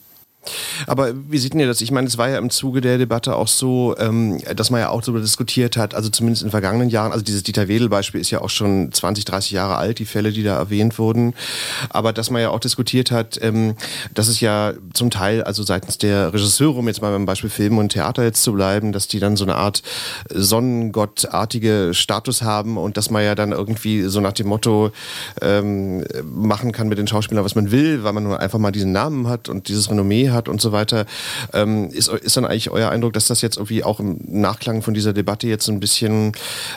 Aber 0.88 1.13
wie 1.29 1.38
sieht 1.38 1.53
denn 1.53 1.60
ihr 1.60 1.67
das? 1.67 1.82
Ich 1.82 1.91
meine, 1.91 2.08
es 2.08 2.17
war 2.17 2.29
ja 2.29 2.38
im 2.38 2.50
Zuge 2.50 2.82
der 2.82 2.98
Debatte 2.98 3.36
auch 3.36 3.48
so, 3.48 3.96
ähm, 3.98 4.41
dass 4.55 4.70
man 4.70 4.82
ja 4.82 4.89
auch 4.89 5.01
darüber 5.01 5.22
diskutiert 5.22 5.77
hat, 5.77 5.96
also 5.96 6.10
zumindest 6.10 6.44
in 6.44 6.51
vergangenen 6.51 6.89
Jahren, 6.89 7.12
also 7.12 7.24
dieses 7.24 7.44
Dieter 7.44 7.67
Wedel-Beispiel 7.67 8.22
ist 8.22 8.32
ja 8.32 8.41
auch 8.41 8.50
schon 8.50 8.91
20, 8.91 9.25
30 9.25 9.51
Jahre 9.51 9.75
alt, 9.77 10.00
die 10.00 10.05
Fälle, 10.05 10.32
die 10.32 10.44
da 10.44 10.58
erwähnt 10.58 11.00
wurden, 11.00 11.34
aber 11.89 12.13
dass 12.13 12.29
man 12.29 12.41
ja 12.41 12.50
auch 12.50 12.60
diskutiert 12.60 13.12
hat, 13.12 13.39
ähm, 13.41 13.75
dass 14.13 14.27
es 14.27 14.39
ja 14.39 14.74
zum 14.94 15.10
Teil, 15.10 15.44
also 15.44 15.63
seitens 15.63 15.98
der 15.98 16.34
Regisseure, 16.34 16.79
um 16.79 16.88
jetzt 16.88 17.01
mal 17.01 17.12
beim 17.12 17.25
Beispiel 17.25 17.50
Film 17.50 17.77
und 17.77 17.89
Theater 17.89 18.24
jetzt 18.24 18.44
zu 18.44 18.53
bleiben, 18.53 18.91
dass 18.91 19.08
die 19.08 19.20
dann 19.20 19.36
so 19.36 19.46
eine 19.46 19.55
Art 19.55 19.82
Sonnengottartige 20.29 21.91
Status 21.94 22.41
haben 22.41 22.77
und 22.77 22.98
dass 22.98 23.10
man 23.10 23.24
ja 23.24 23.36
dann 23.36 23.51
irgendwie 23.51 24.03
so 24.03 24.20
nach 24.22 24.34
dem 24.34 24.48
Motto 24.48 24.91
ähm, 25.41 26.05
machen 26.24 26.72
kann 26.72 26.88
mit 26.88 26.98
den 26.98 27.08
Schauspielern, 27.08 27.46
was 27.46 27.55
man 27.55 27.72
will, 27.72 28.03
weil 28.03 28.13
man 28.13 28.24
nur 28.24 28.39
einfach 28.39 28.60
mal 28.60 28.72
diesen 28.72 28.91
Namen 28.91 29.27
hat 29.27 29.50
und 29.50 29.67
dieses 29.67 29.89
Renommee 29.89 30.29
hat 30.29 30.50
und 30.50 30.62
so 30.62 30.64
weiter. 30.72 31.05
Ähm, 31.53 31.89
ist, 31.89 32.07
ist 32.10 32.38
dann 32.38 32.45
eigentlich 32.45 32.72
euer 32.72 32.89
Eindruck, 32.89 33.13
dass 33.13 33.27
das 33.27 33.41
jetzt 33.41 33.57
irgendwie 33.57 33.84
auch 33.84 34.00
im 34.00 34.19
Nachklang 34.25 34.81
von 34.81 34.93
dieser 34.93 35.13
Debatte 35.13 35.48
jetzt 35.48 35.67
ein 35.67 35.79
bisschen 35.79 36.31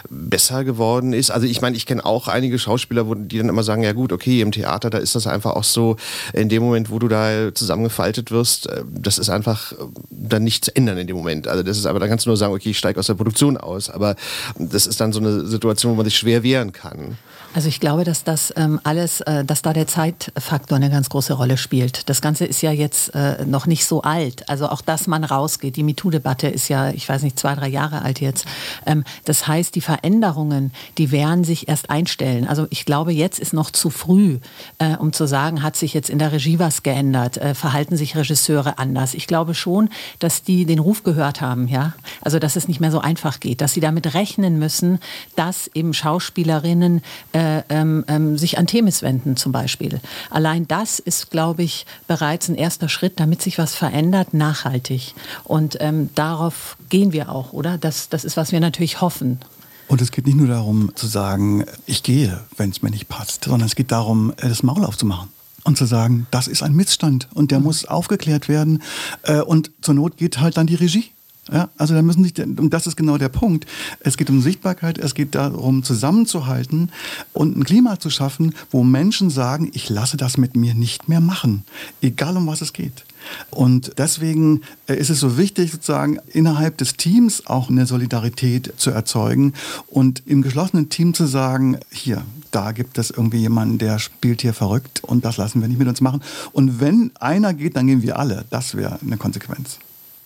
besser 0.08 0.64
geworden 0.64 1.12
ist? 1.12 1.30
Also 1.30 1.46
ich 1.46 1.60
meine, 1.60 1.76
ich 1.76 1.86
kenne 1.86 2.04
auch 2.04 2.28
einige 2.28 2.58
Schauspieler, 2.58 3.04
die 3.04 3.38
dann 3.38 3.48
immer 3.48 3.62
sagen, 3.62 3.82
ja 3.82 3.92
gut, 3.92 4.12
okay, 4.12 4.40
im 4.40 4.52
Theater, 4.52 4.90
da 4.90 4.98
ist 4.98 5.14
das 5.14 5.26
einfach 5.26 5.54
auch 5.54 5.64
so, 5.64 5.96
in 6.32 6.48
dem 6.48 6.62
Moment, 6.62 6.90
wo 6.90 6.98
du 6.98 7.08
da 7.08 7.54
zusammengefaltet 7.54 8.30
wirst, 8.30 8.68
äh, 8.68 8.82
das 8.90 9.18
ist 9.18 9.30
einfach 9.30 9.72
äh, 9.72 9.76
dann 10.10 10.44
nicht 10.44 10.64
zu 10.64 10.76
ändern 10.76 10.98
in 10.98 11.06
dem 11.06 11.16
Moment. 11.16 11.48
Also 11.48 11.62
das 11.62 11.78
ist 11.78 11.86
aber, 11.86 12.00
da 12.00 12.08
kannst 12.08 12.26
du 12.26 12.30
nur 12.30 12.36
sagen, 12.36 12.54
okay, 12.54 12.70
ich 12.70 12.78
steige 12.78 12.98
aus 12.98 13.06
der 13.06 13.14
Produktion 13.14 13.56
aus, 13.56 13.90
aber 13.90 14.16
das 14.58 14.86
ist 14.86 15.00
dann 15.00 15.12
so 15.12 15.20
eine 15.20 15.46
Situation, 15.46 15.92
wo 15.92 15.96
man 15.96 16.04
sich 16.04 16.16
schwer 16.16 16.42
wehren 16.42 16.72
kann. 16.72 17.16
Also 17.54 17.68
ich 17.68 17.80
glaube, 17.80 18.04
dass 18.04 18.24
das 18.24 18.52
ähm, 18.56 18.78
alles, 18.84 19.20
äh, 19.22 19.44
dass 19.44 19.62
da 19.62 19.72
der 19.72 19.86
Zeitfaktor 19.86 20.76
eine 20.76 20.90
ganz 20.90 21.08
große 21.08 21.32
Rolle 21.32 21.56
spielt. 21.56 22.08
Das 22.08 22.20
Ganze 22.20 22.44
ist 22.44 22.60
ja 22.60 22.72
jetzt 22.72 23.14
äh, 23.14 23.44
noch 23.46 23.66
nicht 23.66 23.86
so 23.86 24.02
alt. 24.02 24.48
Also 24.48 24.68
auch, 24.68 24.82
dass 24.82 25.06
man 25.06 25.24
rausgeht. 25.24 25.76
Die 25.76 25.82
MeToo-Debatte 25.82 26.46
ist 26.48 26.68
ja, 26.68 26.90
ich 26.90 27.08
weiß 27.08 27.22
nicht, 27.22 27.38
zwei, 27.38 27.54
drei 27.54 27.68
Jahre 27.68 28.02
alt 28.02 28.20
jetzt. 28.20 28.46
Ähm, 28.84 29.02
das 29.24 29.48
heißt, 29.48 29.74
die 29.74 29.80
Veränderungen, 29.80 30.72
die 30.98 31.10
werden 31.10 31.42
sich 31.42 31.68
erst 31.68 31.88
einstellen. 31.88 32.46
Also 32.46 32.66
ich 32.70 32.84
glaube, 32.84 33.12
jetzt 33.12 33.38
ist 33.38 33.54
noch 33.54 33.70
zu 33.70 33.88
früh, 33.88 34.38
äh, 34.78 34.96
um 34.96 35.14
zu 35.14 35.26
sagen, 35.26 35.62
hat 35.62 35.74
sich 35.74 35.94
jetzt 35.94 36.10
in 36.10 36.18
der 36.18 36.32
Regie 36.32 36.58
was 36.58 36.82
geändert, 36.82 37.38
äh, 37.38 37.54
verhalten 37.54 37.96
sich 37.96 38.14
Regisseure 38.14 38.78
anders. 38.78 39.14
Ich 39.14 39.26
glaube 39.26 39.54
schon, 39.54 39.88
dass 40.18 40.42
die 40.42 40.66
den 40.66 40.78
Ruf 40.78 41.02
gehört 41.02 41.40
haben, 41.40 41.66
ja. 41.66 41.94
Also 42.20 42.38
dass 42.38 42.56
es 42.56 42.68
nicht 42.68 42.80
mehr 42.80 42.90
so 42.90 43.00
einfach 43.00 43.40
geht, 43.40 43.62
dass 43.62 43.72
sie 43.72 43.80
damit 43.80 44.12
rechnen 44.12 44.58
müssen, 44.58 44.98
dass 45.34 45.68
eben 45.74 45.94
Schauspielerinnen 45.94 47.00
äh, 47.38 47.58
äh, 47.58 47.62
ähm, 47.68 48.04
ähm, 48.08 48.36
sich 48.36 48.58
an 48.58 48.66
Themis 48.66 49.02
wenden 49.02 49.36
zum 49.36 49.52
Beispiel. 49.52 50.00
Allein 50.28 50.66
das 50.66 50.98
ist, 50.98 51.30
glaube 51.30 51.62
ich, 51.62 51.86
bereits 52.08 52.48
ein 52.48 52.56
erster 52.56 52.88
Schritt, 52.88 53.20
damit 53.20 53.42
sich 53.42 53.58
was 53.58 53.76
verändert, 53.76 54.34
nachhaltig. 54.34 55.14
Und 55.44 55.76
ähm, 55.80 56.10
darauf 56.16 56.76
gehen 56.88 57.12
wir 57.12 57.30
auch, 57.30 57.52
oder? 57.52 57.78
Das, 57.78 58.08
das 58.08 58.24
ist, 58.24 58.36
was 58.36 58.50
wir 58.50 58.58
natürlich 58.58 59.00
hoffen. 59.00 59.38
Und 59.86 60.00
es 60.02 60.10
geht 60.10 60.26
nicht 60.26 60.36
nur 60.36 60.48
darum 60.48 60.90
zu 60.96 61.06
sagen, 61.06 61.64
ich 61.86 62.02
gehe, 62.02 62.40
wenn 62.56 62.70
es 62.70 62.82
mir 62.82 62.90
nicht 62.90 63.08
passt, 63.08 63.44
sondern 63.44 63.68
es 63.68 63.76
geht 63.76 63.92
darum, 63.92 64.32
äh, 64.38 64.48
das 64.48 64.64
Maul 64.64 64.84
aufzumachen 64.84 65.28
und 65.62 65.78
zu 65.78 65.84
sagen, 65.84 66.26
das 66.32 66.48
ist 66.48 66.62
ein 66.64 66.74
Missstand 66.74 67.28
und 67.34 67.52
der 67.52 67.60
mhm. 67.60 67.66
muss 67.66 67.84
aufgeklärt 67.84 68.48
werden. 68.48 68.82
Äh, 69.22 69.42
und 69.42 69.70
zur 69.80 69.94
Not 69.94 70.16
geht 70.16 70.40
halt 70.40 70.56
dann 70.56 70.66
die 70.66 70.74
Regie. 70.74 71.12
Ja, 71.50 71.70
also 71.78 71.94
da 71.94 72.02
müssen 72.02 72.24
sich, 72.24 72.38
und 72.38 72.70
das 72.70 72.86
ist 72.86 72.96
genau 72.96 73.16
der 73.16 73.30
Punkt. 73.30 73.66
Es 74.00 74.16
geht 74.16 74.28
um 74.28 74.42
Sichtbarkeit, 74.42 74.98
es 74.98 75.14
geht 75.14 75.34
darum, 75.34 75.82
zusammenzuhalten 75.82 76.90
und 77.32 77.56
ein 77.56 77.64
Klima 77.64 77.98
zu 77.98 78.10
schaffen, 78.10 78.54
wo 78.70 78.84
Menschen 78.84 79.30
sagen, 79.30 79.70
ich 79.72 79.88
lasse 79.88 80.16
das 80.16 80.36
mit 80.36 80.56
mir 80.56 80.74
nicht 80.74 81.08
mehr 81.08 81.20
machen, 81.20 81.64
egal 82.02 82.36
um 82.36 82.46
was 82.46 82.60
es 82.60 82.72
geht. 82.72 83.04
Und 83.50 83.92
deswegen 83.98 84.62
äh, 84.86 84.96
ist 84.96 85.10
es 85.10 85.20
so 85.20 85.38
wichtig, 85.38 85.72
sozusagen 85.72 86.18
innerhalb 86.32 86.76
des 86.78 86.96
Teams 86.96 87.46
auch 87.46 87.68
eine 87.68 87.86
Solidarität 87.86 88.74
zu 88.76 88.90
erzeugen 88.90 89.54
und 89.88 90.22
im 90.26 90.42
geschlossenen 90.42 90.88
Team 90.88 91.14
zu 91.14 91.26
sagen, 91.26 91.78
hier, 91.90 92.22
da 92.50 92.72
gibt 92.72 92.98
es 92.98 93.10
irgendwie 93.10 93.38
jemanden, 93.38 93.78
der 93.78 93.98
spielt 93.98 94.42
hier 94.42 94.54
verrückt 94.54 95.02
und 95.02 95.24
das 95.24 95.36
lassen 95.36 95.60
wir 95.60 95.68
nicht 95.68 95.78
mit 95.78 95.88
uns 95.88 96.00
machen. 96.00 96.22
Und 96.52 96.80
wenn 96.80 97.10
einer 97.20 97.54
geht, 97.54 97.76
dann 97.76 97.86
gehen 97.86 98.02
wir 98.02 98.18
alle. 98.18 98.44
Das 98.50 98.74
wäre 98.74 98.98
eine 99.00 99.16
Konsequenz. 99.16 99.78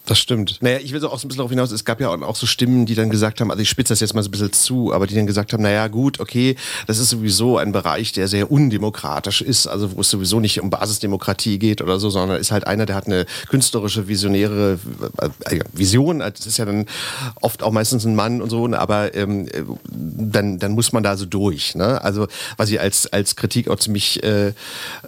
Das 0.05 0.19
stimmt. 0.19 0.59
Naja, 0.61 0.79
ich 0.83 0.93
will 0.93 1.01
so 1.01 1.09
auch 1.11 1.19
so 1.21 1.27
ein 1.27 1.29
bisschen 1.29 1.39
darauf 1.39 1.53
hinaus, 1.53 1.71
es 1.71 1.85
gab 1.85 2.01
ja 2.01 2.09
auch 2.09 2.35
so 2.35 2.45
Stimmen, 2.45 2.87
die 2.87 2.97
dann 2.97 3.09
gesagt 3.09 3.41
haben, 3.41 3.53
also 3.53 3.63
ich 3.63 3.69
spitze 3.69 3.93
das 3.93 4.01
jetzt 4.01 4.15
mal 4.15 4.23
so 4.23 4.29
ein 4.29 4.33
bisschen 4.33 4.53
zu, 4.53 4.93
aber 4.93 5.07
die 5.07 5.15
dann 5.15 5.29
gesagt 5.29 5.53
haben, 5.53 5.63
naja 5.63 5.87
gut, 5.87 6.19
okay, 6.19 6.57
das 6.89 6.99
ist 6.99 7.11
sowieso 7.11 7.57
ein 7.57 7.71
Bereich, 7.71 8.11
der 8.11 8.27
sehr 8.27 8.51
undemokratisch 8.51 9.43
ist, 9.43 9.69
also 9.69 9.95
wo 9.95 10.01
es 10.01 10.11
sowieso 10.11 10.41
nicht 10.41 10.61
um 10.61 10.71
Basisdemokratie 10.71 11.61
geht 11.61 11.83
oder 11.83 12.01
so, 12.01 12.11
sondern 12.11 12.41
ist 12.41 12.51
halt 12.51 12.67
einer, 12.67 12.85
der 12.85 12.97
hat 12.97 13.07
eine 13.07 13.27
künstlerische, 13.49 14.09
visionäre 14.09 14.81
äh, 15.19 15.61
Vision, 15.73 16.19
das 16.19 16.47
ist 16.47 16.57
ja 16.57 16.65
dann 16.65 16.87
oft 17.41 17.63
auch 17.63 17.71
meistens 17.71 18.05
ein 18.05 18.17
Mann 18.17 18.43
und 18.43 18.51
so, 18.51 18.67
ne, 18.67 18.81
aber 18.81 19.15
ähm, 19.15 19.49
dann, 19.89 20.59
dann 20.59 20.73
muss 20.73 20.93
man 20.93 21.05
da 21.05 21.17
so 21.17 21.27
durch. 21.27 21.77
Ne? 21.77 22.03
Also 22.03 22.27
was 22.57 22.71
ich 22.71 22.81
als, 22.81 23.07
als 23.13 23.37
Kritik 23.37 23.69
auch 23.69 23.79
ziemlich 23.79 24.21
äh, 24.25 24.53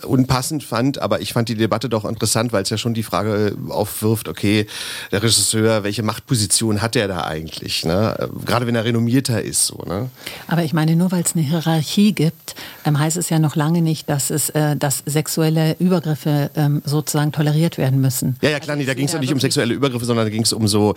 unpassend 0.02 0.62
fand, 0.62 1.00
aber 1.00 1.20
ich 1.20 1.32
fand 1.32 1.48
die 1.48 1.56
Debatte 1.56 1.88
doch 1.88 2.04
interessant, 2.04 2.52
weil 2.52 2.62
es 2.62 2.70
ja 2.70 2.78
schon 2.78 2.94
die 2.94 3.02
Frage 3.02 3.56
aufwirft, 3.70 4.28
okay, 4.28 4.66
der 5.12 5.22
Regisseur, 5.22 5.84
welche 5.84 6.02
Machtposition 6.02 6.82
hat 6.82 6.96
er 6.96 7.08
da 7.08 7.24
eigentlich? 7.24 7.84
Ne? 7.84 8.16
Gerade 8.44 8.66
wenn 8.66 8.74
er 8.74 8.84
renommierter 8.84 9.42
ist. 9.42 9.66
So, 9.66 9.82
ne? 9.86 10.10
Aber 10.46 10.62
ich 10.64 10.72
meine, 10.72 10.96
nur 10.96 11.12
weil 11.12 11.22
es 11.22 11.34
eine 11.34 11.44
Hierarchie 11.44 12.12
gibt, 12.12 12.54
ähm, 12.84 12.98
heißt 12.98 13.16
es 13.16 13.30
ja 13.30 13.38
noch 13.38 13.56
lange 13.56 13.82
nicht, 13.82 14.08
dass, 14.08 14.30
es, 14.30 14.50
äh, 14.50 14.76
dass 14.76 15.02
sexuelle 15.06 15.76
Übergriffe 15.78 16.50
ähm, 16.56 16.82
sozusagen 16.84 17.32
toleriert 17.32 17.78
werden 17.78 18.00
müssen. 18.00 18.36
Ja, 18.42 18.50
ja, 18.50 18.60
klar, 18.60 18.76
nee, 18.76 18.84
da 18.84 18.94
ging 18.94 19.06
es 19.06 19.12
ja 19.12 19.18
nicht 19.18 19.32
um 19.32 19.40
sexuelle 19.40 19.74
Übergriffe, 19.74 20.04
sondern 20.04 20.26
da 20.26 20.30
ging 20.30 20.42
es 20.42 20.52
um 20.52 20.68
so, 20.68 20.94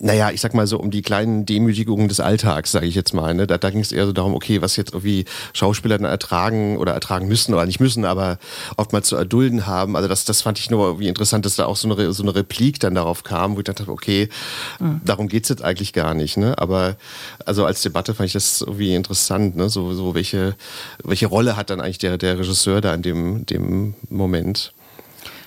naja, 0.00 0.30
ich 0.30 0.40
sag 0.40 0.54
mal 0.54 0.66
so, 0.66 0.78
um 0.78 0.90
die 0.90 1.02
kleinen 1.02 1.46
Demütigungen 1.46 2.08
des 2.08 2.20
Alltags, 2.20 2.72
sage 2.72 2.86
ich 2.86 2.94
jetzt 2.94 3.14
mal. 3.14 3.34
Ne? 3.34 3.46
Da, 3.46 3.58
da 3.58 3.70
ging 3.70 3.80
es 3.80 3.92
eher 3.92 4.06
so 4.06 4.12
darum, 4.12 4.34
okay, 4.34 4.62
was 4.62 4.76
jetzt 4.76 4.92
irgendwie 4.92 5.24
Schauspieler 5.52 5.98
dann 5.98 6.10
ertragen 6.10 6.78
oder 6.78 6.92
ertragen 6.92 7.28
müssen 7.28 7.54
oder 7.54 7.66
nicht 7.66 7.80
müssen, 7.80 8.04
aber 8.04 8.38
oftmals 8.76 9.08
zu 9.08 9.16
erdulden 9.16 9.66
haben. 9.66 9.96
Also 9.96 10.08
das, 10.08 10.24
das 10.24 10.42
fand 10.42 10.58
ich 10.58 10.70
nur 10.70 10.86
irgendwie 10.86 11.08
interessant, 11.08 11.44
dass 11.46 11.56
da 11.56 11.66
auch 11.66 11.76
so 11.76 11.90
eine, 11.90 12.12
so 12.12 12.22
eine 12.22 12.34
Replik 12.34 12.80
dann 12.80 12.94
darauf 12.94 13.22
kam, 13.26 13.56
wo 13.56 13.58
ich 13.58 13.64
dachte, 13.64 13.88
okay, 13.88 14.28
mhm. 14.78 15.00
darum 15.04 15.28
geht 15.28 15.42
es 15.42 15.48
jetzt 15.50 15.62
eigentlich 15.62 15.92
gar 15.92 16.14
nicht. 16.14 16.36
Ne? 16.36 16.56
Aber 16.58 16.96
also 17.44 17.66
als 17.66 17.82
Debatte 17.82 18.14
fand 18.14 18.28
ich 18.28 18.32
das 18.32 18.62
irgendwie 18.62 18.94
interessant, 18.94 19.56
ne? 19.56 19.68
so, 19.68 19.92
so 19.92 20.14
welche, 20.14 20.54
welche 21.02 21.26
Rolle 21.26 21.56
hat 21.56 21.70
dann 21.70 21.80
eigentlich 21.80 21.98
der, 21.98 22.16
der 22.16 22.38
Regisseur 22.38 22.80
da 22.80 22.94
in 22.94 23.02
dem, 23.02 23.46
dem 23.46 23.94
Moment. 24.08 24.72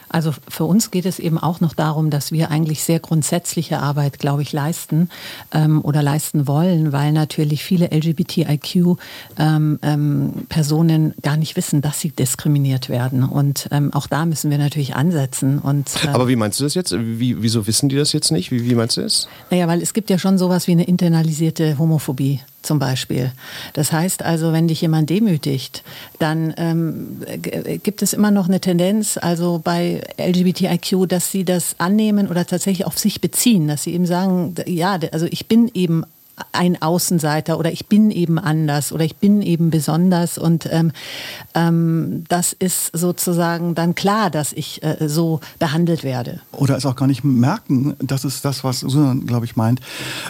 Also 0.10 0.34
für 0.48 0.66
uns 0.66 0.92
geht 0.92 1.06
es 1.06 1.20
eben 1.20 1.38
auch 1.38 1.62
noch 1.62 1.74
darum, 1.74 2.10
dass 2.10 2.32
wir 2.32 2.52
eigentlich 2.52 2.84
sehr 2.84 3.00
grundsätzliche 3.00 3.80
Arbeit, 3.80 4.20
glaube 4.20 4.42
ich, 4.42 4.52
leisten 4.52 5.10
ähm, 5.54 5.82
oder 5.84 6.02
leisten 6.04 6.48
wollen, 6.48 6.92
weil 6.92 7.12
natürlich 7.12 7.64
viele 7.64 7.92
LGBTIQ-Personen 7.92 9.00
ähm, 9.40 11.14
ähm, 11.14 11.14
gar 11.22 11.38
nicht 11.38 11.56
wissen, 11.56 11.82
dass 11.82 12.00
sie 12.00 12.10
diskriminiert 12.10 12.90
werden. 12.90 13.24
Und 13.24 13.68
ähm, 13.72 13.94
auch 13.94 14.08
da 14.08 14.26
müssen 14.26 14.52
wir 14.52 14.58
natürlich 14.58 14.96
ansetzen. 14.96 15.60
Und, 15.60 15.90
äh, 16.04 16.10
Aber 16.10 16.28
wie 16.28 16.36
meinst 16.36 16.60
du 16.60 16.64
das 16.64 16.74
jetzt? 16.74 16.94
Wie, 16.98 17.42
wieso 17.42 17.68
wissen 17.68 17.90
die 17.90 17.96
das 17.96 18.14
jetzt 18.14 18.32
nicht? 18.32 18.52
Wie, 18.52 18.70
wie 18.70 18.76
meinst 18.76 18.98
du 18.98 19.02
das? 19.02 19.28
Naja, 19.50 19.68
weil 19.68 19.82
es 19.82 19.94
gibt 19.94 20.10
ja 20.10 20.18
schon 20.18 20.38
sowas 20.38 20.68
wie 20.68 20.72
eine 20.72 20.86
internalisierte 20.86 21.78
Homophobie 21.78 22.42
zum 22.62 22.80
Beispiel. 22.80 23.32
Das 23.74 23.92
heißt 23.92 24.24
also, 24.24 24.52
wenn 24.52 24.68
dich 24.68 24.82
jemand 24.82 25.10
demütigt, 25.10 25.84
dann 26.20 26.54
ähm, 26.58 27.22
gibt 27.84 28.02
es 28.02 28.14
immer 28.14 28.32
noch 28.32 28.48
eine 28.48 28.60
Tendenz, 28.60 29.18
also 29.18 29.62
bei 29.64 30.02
LGBTIQ, 30.18 31.08
dass 31.08 31.32
sie 31.32 31.46
das 31.46 31.76
annehmen 31.78 32.28
oder 32.28 32.46
tatsächlich 32.46 32.86
auf 32.86 32.98
sich 32.98 33.22
beziehen, 33.22 33.68
dass 33.68 33.84
sie 33.84 33.94
eben 33.94 34.06
sagen, 34.06 34.56
ja, 34.66 35.00
also 35.12 35.26
ich 35.30 35.48
bin 35.48 35.72
eben 35.74 36.04
ein 36.52 36.82
Außenseiter 36.82 37.58
oder 37.60 37.72
ich 37.72 37.88
bin 37.88 38.12
eben 38.12 38.40
anders 38.40 38.92
oder 38.92 39.04
ich 39.04 39.16
bin 39.16 39.42
eben 39.42 39.70
besonders 39.70 40.38
und 40.38 40.68
ähm, 40.72 40.92
ähm, 41.56 42.24
das 42.28 42.54
ist 42.54 42.92
sozusagen 42.94 43.76
dann 43.76 43.96
klar, 43.96 44.30
dass 44.30 44.54
ich 44.54 44.84
äh, 44.84 45.08
so 45.08 45.40
behandelt 45.60 46.04
werde. 46.04 46.42
Oder 46.52 46.78
es 46.78 46.86
auch 46.86 46.96
gar 46.96 47.08
nicht 47.08 47.24
merken, 47.24 47.96
das 48.00 48.26
ist 48.26 48.46
das, 48.46 48.64
was 48.64 48.82
Susan, 48.82 49.26
glaube 49.26 49.46
ich, 49.46 49.56
meint, 49.56 49.82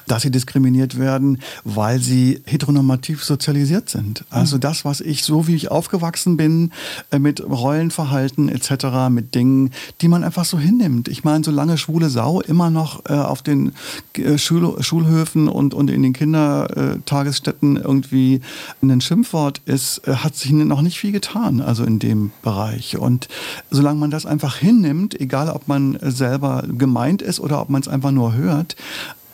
dass 0.07 0.23
sie 0.23 0.31
diskriminiert 0.31 0.99
werden, 0.99 1.39
weil 1.63 1.99
sie 1.99 2.41
heteronormativ 2.45 3.23
sozialisiert 3.23 3.89
sind. 3.89 4.25
Also 4.29 4.57
mhm. 4.57 4.61
das, 4.61 4.85
was 4.85 5.01
ich, 5.01 5.23
so 5.23 5.47
wie 5.47 5.55
ich 5.55 5.71
aufgewachsen 5.71 6.37
bin, 6.37 6.71
äh, 7.11 7.19
mit 7.19 7.41
Rollenverhalten 7.41 8.49
etc., 8.49 9.09
mit 9.09 9.35
Dingen, 9.35 9.71
die 10.01 10.07
man 10.07 10.23
einfach 10.23 10.45
so 10.45 10.59
hinnimmt. 10.59 11.07
Ich 11.07 11.23
meine, 11.23 11.43
solange 11.43 11.77
schwule 11.77 12.09
Sau 12.09 12.41
immer 12.41 12.69
noch 12.69 13.05
äh, 13.05 13.13
auf 13.13 13.41
den 13.41 13.73
äh, 14.13 14.37
Schul 14.37 14.81
Schulhöfen 14.81 15.47
und, 15.47 15.73
und 15.73 15.89
in 15.89 15.98
in 15.99 16.03
den 16.03 16.13
Kindertagesstätten 16.13 17.77
irgendwie 17.77 18.41
ein 18.81 19.01
Schimpfwort 19.01 19.61
ist, 19.65 20.07
äh, 20.07 20.15
hat 20.15 20.35
sich 20.35 20.51
noch 20.51 20.81
nicht 20.81 20.99
viel 20.99 21.11
getan, 21.11 21.61
also 21.61 21.83
in 21.83 21.99
dem 21.99 22.31
Bereich. 22.41 22.97
Und 22.97 23.27
solange 23.69 23.99
man 23.99 24.11
das 24.11 24.25
einfach 24.25 24.55
hinnimmt, 24.55 25.19
egal 25.19 25.49
ob 25.49 25.67
man 25.67 25.97
selber 26.01 26.63
gemeint 26.67 27.21
ist 27.21 27.39
oder 27.39 27.61
ob 27.61 27.69
man 27.69 27.81
es 27.81 27.87
einfach 27.87 28.11
nur 28.11 28.33
hört, 28.33 28.75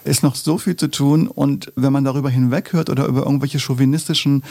ist 0.06 0.24
noch 0.24 0.36
so 0.36 0.58
viel 0.58 0.76
zu 0.76 0.90
tun. 0.90 1.28
Und 1.28 1.72
wenn 1.76 1.92
man 1.92 2.04
darüber 2.04 2.30
hinweghört 2.30 2.90
oder 2.90 3.06
über 3.06 3.24
irgendwelche 3.24 3.60
chauvinistischen, 3.60 4.44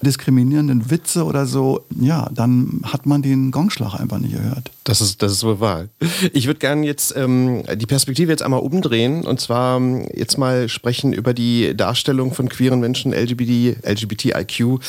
diskriminierenden 0.00 0.90
Witze 0.90 1.24
oder 1.24 1.46
so, 1.46 1.84
ja, 2.00 2.28
dann 2.32 2.80
hat 2.84 3.06
man 3.06 3.22
den 3.22 3.50
Gongschlag 3.50 3.98
einfach 4.00 4.18
nicht 4.18 4.34
gehört. 4.34 4.70
Das 4.84 5.00
ist, 5.00 5.22
das 5.22 5.32
ist 5.32 5.44
wohl 5.44 5.60
wahr. 5.60 5.84
Ich 6.32 6.46
würde 6.46 6.58
gerne 6.58 6.84
jetzt 6.84 7.14
ähm, 7.16 7.62
die 7.76 7.86
Perspektive 7.86 8.32
jetzt 8.32 8.42
einmal 8.42 8.60
umdrehen 8.60 9.24
und 9.24 9.40
zwar 9.40 9.76
ähm, 9.76 10.08
jetzt 10.12 10.38
mal 10.38 10.68
sprechen 10.68 11.12
über 11.12 11.34
die 11.34 11.76
Darstellung 11.76 12.34
von 12.34 12.48
queeren 12.48 12.80
Menschen, 12.80 13.12
LGBT, 13.12 13.76
LGBTIQ, 13.86 14.80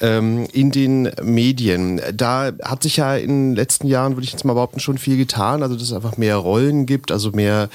ähm, 0.00 0.46
in 0.52 0.70
den 0.70 1.10
Medien. 1.22 2.00
Da 2.14 2.52
hat 2.62 2.82
sich 2.82 2.98
ja 2.98 3.16
in 3.16 3.50
den 3.50 3.56
letzten 3.56 3.88
Jahren, 3.88 4.14
würde 4.14 4.24
ich 4.24 4.32
jetzt 4.32 4.44
mal 4.44 4.54
behaupten, 4.54 4.78
schon 4.78 4.98
viel 4.98 5.16
getan. 5.16 5.62
Also, 5.62 5.74
dass 5.74 5.84
es 5.84 5.92
einfach 5.92 6.16
mehr 6.16 6.36
Rollen 6.36 6.86
gibt, 6.86 7.10
also 7.10 7.32
mehr 7.32 7.68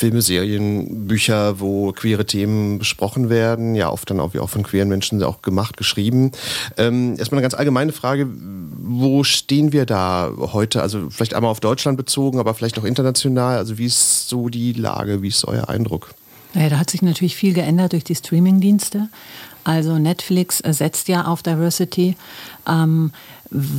Filme, 0.00 0.22
Serien, 0.22 1.06
Bücher, 1.06 1.60
wo 1.60 1.92
queere 1.92 2.24
Themen 2.24 2.78
besprochen 2.78 3.28
werden, 3.28 3.74
ja 3.74 3.90
oft 3.90 4.08
dann 4.08 4.18
auch, 4.18 4.32
wie 4.32 4.38
auch 4.38 4.48
von 4.48 4.62
queeren 4.62 4.88
Menschen 4.88 5.22
auch 5.22 5.42
gemacht, 5.42 5.76
geschrieben. 5.76 6.32
Ähm, 6.78 7.16
erstmal 7.18 7.36
eine 7.38 7.42
ganz 7.42 7.52
allgemeine 7.52 7.92
Frage, 7.92 8.26
wo 8.82 9.24
stehen 9.24 9.74
wir 9.74 9.84
da 9.84 10.32
heute? 10.38 10.80
Also 10.80 11.10
vielleicht 11.10 11.34
einmal 11.34 11.50
auf 11.50 11.60
Deutschland 11.60 11.98
bezogen, 11.98 12.38
aber 12.38 12.54
vielleicht 12.54 12.78
auch 12.78 12.84
international. 12.84 13.58
Also 13.58 13.76
wie 13.76 13.84
ist 13.84 14.30
so 14.30 14.48
die 14.48 14.72
Lage, 14.72 15.20
wie 15.20 15.28
ist 15.28 15.44
euer 15.44 15.68
Eindruck? 15.68 16.14
Naja, 16.54 16.70
da 16.70 16.78
hat 16.78 16.88
sich 16.88 17.02
natürlich 17.02 17.36
viel 17.36 17.52
geändert 17.52 17.92
durch 17.92 18.02
die 18.02 18.14
Streamingdienste. 18.14 19.10
Also 19.64 19.98
Netflix 19.98 20.62
setzt 20.66 21.08
ja 21.08 21.26
auf 21.26 21.42
Diversity. 21.42 22.16
Ähm, 22.66 23.12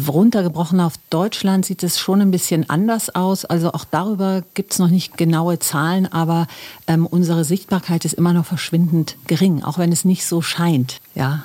runtergebrochen 0.07 0.79
auf 0.79 0.93
Deutschland 1.09 1.65
sieht 1.65 1.83
es 1.83 1.99
schon 1.99 2.21
ein 2.21 2.31
bisschen 2.31 2.69
anders 2.69 3.13
aus. 3.15 3.45
Also 3.45 3.71
auch 3.71 3.85
darüber 3.89 4.43
gibt 4.53 4.73
es 4.73 4.79
noch 4.79 4.89
nicht 4.89 5.17
genaue 5.17 5.59
Zahlen, 5.59 6.11
aber 6.11 6.47
ähm, 6.87 7.05
unsere 7.05 7.43
Sichtbarkeit 7.43 8.05
ist 8.05 8.13
immer 8.13 8.33
noch 8.33 8.45
verschwindend 8.45 9.15
gering, 9.27 9.63
auch 9.63 9.77
wenn 9.77 9.91
es 9.91 10.05
nicht 10.05 10.25
so 10.25 10.41
scheint. 10.41 10.99
Ja, 11.15 11.43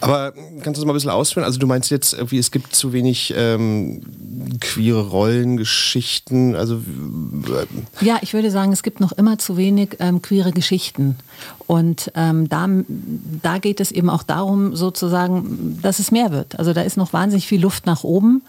aber 0.00 0.32
kannst 0.62 0.66
du 0.66 0.72
das 0.72 0.84
mal 0.84 0.92
ein 0.92 0.94
bisschen 0.94 1.10
ausführen? 1.10 1.44
Also 1.44 1.58
du 1.58 1.66
meinst 1.66 1.90
jetzt 1.90 2.14
irgendwie, 2.14 2.38
es 2.38 2.50
gibt 2.50 2.74
zu 2.74 2.92
wenig 2.92 3.34
ähm, 3.36 4.02
queere 4.60 5.08
Rollengeschichten. 5.08 6.54
Also 6.54 6.80
ja, 8.00 8.18
ich 8.22 8.34
würde 8.34 8.50
sagen, 8.50 8.72
es 8.72 8.82
gibt 8.82 9.00
noch 9.00 9.12
immer 9.12 9.38
zu 9.38 9.56
wenig 9.56 9.96
ähm, 10.00 10.22
queere 10.22 10.52
Geschichten. 10.52 11.16
Und 11.66 12.10
ähm, 12.14 12.48
da, 12.48 12.66
da 13.42 13.58
geht 13.58 13.80
es 13.80 13.92
eben 13.92 14.10
auch 14.10 14.22
darum, 14.22 14.74
sozusagen, 14.74 15.78
dass 15.82 15.98
es 15.98 16.10
mehr 16.10 16.30
wird. 16.30 16.58
Also 16.58 16.72
da 16.72 16.82
ist 16.82 16.96
noch 16.96 17.12
wahnsinnig 17.12 17.46
viel 17.46 17.60
Luft 17.60 17.86
nach 17.86 18.04
oben. 18.04 18.42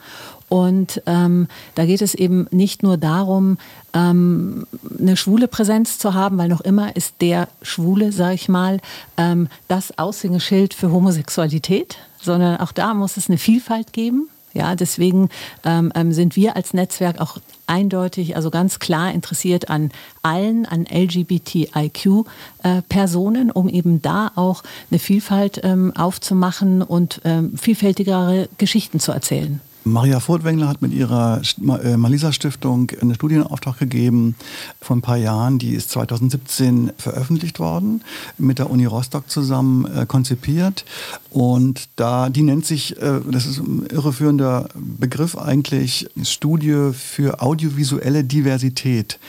Und 0.50 1.02
ähm, 1.06 1.48
da 1.76 1.86
geht 1.86 2.02
es 2.02 2.16
eben 2.16 2.48
nicht 2.52 2.84
nur 2.84 2.98
darum, 2.98 3.58
ähm, 3.94 4.66
eine 5.00 5.16
schwule 5.16 5.48
Präsenz 5.48 6.00
zu 6.00 6.16
haben, 6.16 6.38
weil 6.38 6.50
noch 6.50 6.60
immer 6.62 6.96
ist 6.96 7.16
der 7.22 7.48
Schwule, 7.62 8.12
sage 8.12 8.34
ich 8.34 8.50
mal, 8.50 8.80
ähm, 9.18 9.48
das 9.68 9.96
Aushängeschild 9.98 10.74
für 10.74 10.92
Homosexualität, 10.92 11.98
sondern 12.20 12.58
auch 12.58 12.72
da 12.72 12.96
muss 12.96 13.18
es 13.18 13.30
eine 13.30 13.38
Vielfalt 13.38 13.94
geben. 13.94 14.28
Ja, 14.54 14.76
deswegen 14.76 15.30
ähm, 15.64 15.92
ähm 15.94 16.12
sind 16.12 16.36
wir 16.36 16.56
als 16.56 16.74
Netzwerk 16.74 17.22
auch 17.22 17.38
eindeutig, 17.68 18.36
also 18.36 18.50
ganz 18.50 18.80
klar 18.80 19.14
interessiert 19.14 19.70
an 19.70 19.92
allen, 20.24 20.66
an 20.66 20.88
LGBTIQ-Personen, 20.92 23.50
äh, 23.50 23.52
um 23.54 23.70
eben 23.70 24.02
da 24.02 24.32
auch 24.34 24.64
eine 24.90 24.98
Vielfalt 24.98 25.62
ähm, 25.64 25.96
aufzumachen 25.96 26.82
und 26.82 27.22
ähm, 27.26 27.56
vielfältigere 27.56 28.50
Geschichten 28.58 29.00
zu 29.00 29.12
erzählen. 29.12 29.62
Maria 29.90 30.20
Furtwängler 30.20 30.68
hat 30.68 30.82
mit 30.82 30.94
ihrer 30.94 31.42
äh, 31.84 31.98
Malisa 31.98 32.32
Stiftung 32.32 32.92
einen 33.02 33.16
Studienauftrag 33.16 33.80
gegeben 33.80 34.36
vor 34.82 34.96
ein 34.96 35.02
paar 35.02 35.18
Jahren. 35.18 35.60
Die 35.60 35.72
ist 35.72 35.90
2017 35.92 36.92
veröffentlicht 36.98 37.60
worden, 37.60 38.04
mit 38.38 38.60
der 38.60 38.70
Uni 38.70 38.86
Rostock 38.86 39.30
zusammen 39.30 39.86
äh, 39.86 40.06
konzipiert. 40.06 40.86
Und 41.32 41.90
da, 41.96 42.30
die 42.30 42.44
nennt 42.44 42.66
sich, 42.66 43.02
äh, 43.02 43.20
das 43.30 43.46
ist 43.46 43.60
ein 43.60 43.86
irreführender 43.88 44.70
Begriff 44.76 45.38
eigentlich, 45.38 46.10
Studie 46.24 46.92
für 46.94 47.42
audiovisuelle 47.42 48.24
Diversität. 48.24 49.20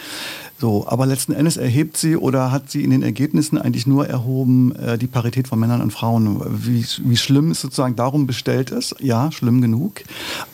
So, 0.60 0.86
aber 0.86 1.06
letzten 1.06 1.32
Endes 1.32 1.56
erhebt 1.56 1.96
sie 1.96 2.18
oder 2.18 2.52
hat 2.52 2.70
sie 2.70 2.84
in 2.84 2.90
den 2.90 3.02
Ergebnissen 3.02 3.56
eigentlich 3.56 3.86
nur 3.86 4.06
erhoben 4.06 4.76
äh, 4.76 4.98
die 4.98 5.06
Parität 5.06 5.48
von 5.48 5.58
Männern 5.58 5.80
und 5.80 5.90
Frauen. 5.90 6.38
Wie, 6.66 6.84
wie 7.02 7.16
schlimm 7.16 7.52
es 7.52 7.62
sozusagen 7.62 7.96
darum 7.96 8.26
bestellt 8.26 8.70
ist, 8.70 8.94
ja, 9.00 9.32
schlimm 9.32 9.62
genug. 9.62 10.02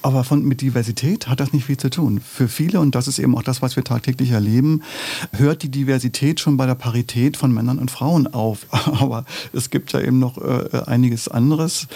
Aber 0.03 0.23
von, 0.23 0.45
mit 0.45 0.61
Diversität 0.61 1.27
hat 1.27 1.41
das 1.41 1.53
nicht 1.53 1.65
viel 1.65 1.77
zu 1.77 1.91
tun. 1.91 2.21
Für 2.21 2.47
viele, 2.47 2.79
und 2.79 2.95
das 2.95 3.09
ist 3.09 3.19
eben 3.19 3.37
auch 3.37 3.43
das, 3.43 3.63
was 3.63 3.75
wir 3.75 3.83
tagtäglich 3.83 4.31
erleben, 4.31 4.85
hört 5.33 5.65
die 5.65 5.71
Diversität 5.71 6.39
schon 6.39 6.57
bei 6.57 6.67
der 6.67 6.77
Parität 6.77 7.37
von 7.37 7.53
Männern 7.53 7.81
und 7.81 7.91
Frauen 7.91 8.33
auf. 8.33 8.67
Aber 8.71 9.25
es 9.53 9.71
gibt 9.71 9.93
ja 9.93 10.01
eben 10.01 10.21
noch 10.21 10.39
äh, 10.39 10.83
einiges 10.87 11.27
anderes. 11.27 11.89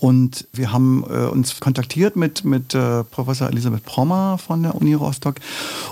Und 0.00 0.46
wir 0.52 0.72
haben 0.72 1.04
äh, 1.10 1.26
uns 1.26 1.60
kontaktiert 1.60 2.16
mit, 2.16 2.44
mit 2.44 2.74
äh, 2.74 3.04
Professor 3.04 3.50
Elisabeth 3.50 3.84
Prommer 3.84 4.38
von 4.38 4.62
der 4.62 4.74
Uni 4.74 4.94
Rostock 4.94 5.36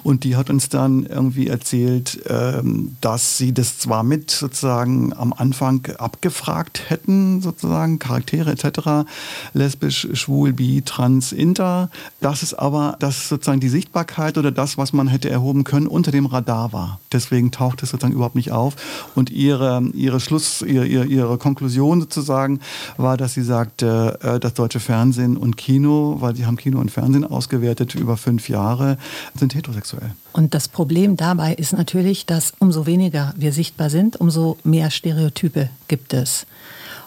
und 0.04 0.22
die 0.22 0.36
hat 0.36 0.48
uns 0.48 0.68
dann 0.68 1.04
irgendwie 1.04 1.48
erzählt, 1.48 1.65
ähm, 1.72 2.96
dass 3.00 3.38
sie 3.38 3.52
das 3.52 3.78
zwar 3.78 4.02
mit 4.02 4.30
sozusagen 4.30 5.12
am 5.12 5.32
Anfang 5.32 5.86
abgefragt 5.98 6.82
hätten, 6.88 7.40
sozusagen 7.40 7.98
Charaktere 7.98 8.50
etc., 8.50 9.08
lesbisch, 9.52 10.08
schwul, 10.12 10.52
bi, 10.52 10.82
trans, 10.84 11.32
inter, 11.32 11.90
dass 12.20 12.42
es 12.42 12.54
aber, 12.54 12.96
dass 13.00 13.28
sozusagen 13.28 13.60
die 13.60 13.68
Sichtbarkeit 13.68 14.38
oder 14.38 14.50
das, 14.50 14.78
was 14.78 14.92
man 14.92 15.08
hätte 15.08 15.30
erhoben 15.30 15.64
können, 15.64 15.86
unter 15.86 16.10
dem 16.10 16.26
Radar 16.26 16.72
war. 16.72 17.00
Deswegen 17.12 17.50
taucht 17.50 17.82
es 17.82 17.90
sozusagen 17.90 18.14
überhaupt 18.14 18.34
nicht 18.34 18.52
auf. 18.52 18.76
Und 19.14 19.30
ihre, 19.30 19.82
ihre 19.94 20.20
Schluss, 20.20 20.62
ihre, 20.62 20.86
ihre 20.86 21.38
Konklusion 21.38 22.00
sozusagen 22.00 22.60
war, 22.96 23.16
dass 23.16 23.34
sie 23.34 23.42
sagte, 23.42 24.18
äh, 24.22 24.40
das 24.40 24.54
deutsche 24.54 24.80
Fernsehen 24.80 25.36
und 25.36 25.56
Kino, 25.56 26.16
weil 26.20 26.36
sie 26.36 26.46
haben 26.46 26.56
Kino 26.56 26.80
und 26.80 26.90
Fernsehen 26.90 27.24
ausgewertet 27.24 27.94
über 27.94 28.16
fünf 28.16 28.48
Jahre, 28.48 28.98
sind 29.34 29.54
heterosexuell. 29.54 30.12
Und 30.36 30.52
das 30.52 30.68
Problem 30.68 31.16
dabei 31.16 31.54
ist 31.54 31.72
natürlich, 31.72 32.26
dass 32.26 32.52
umso 32.58 32.84
weniger 32.84 33.32
wir 33.38 33.54
sichtbar 33.54 33.88
sind, 33.88 34.16
umso 34.20 34.58
mehr 34.64 34.90
Stereotype 34.90 35.70
gibt 35.88 36.12
es. 36.12 36.46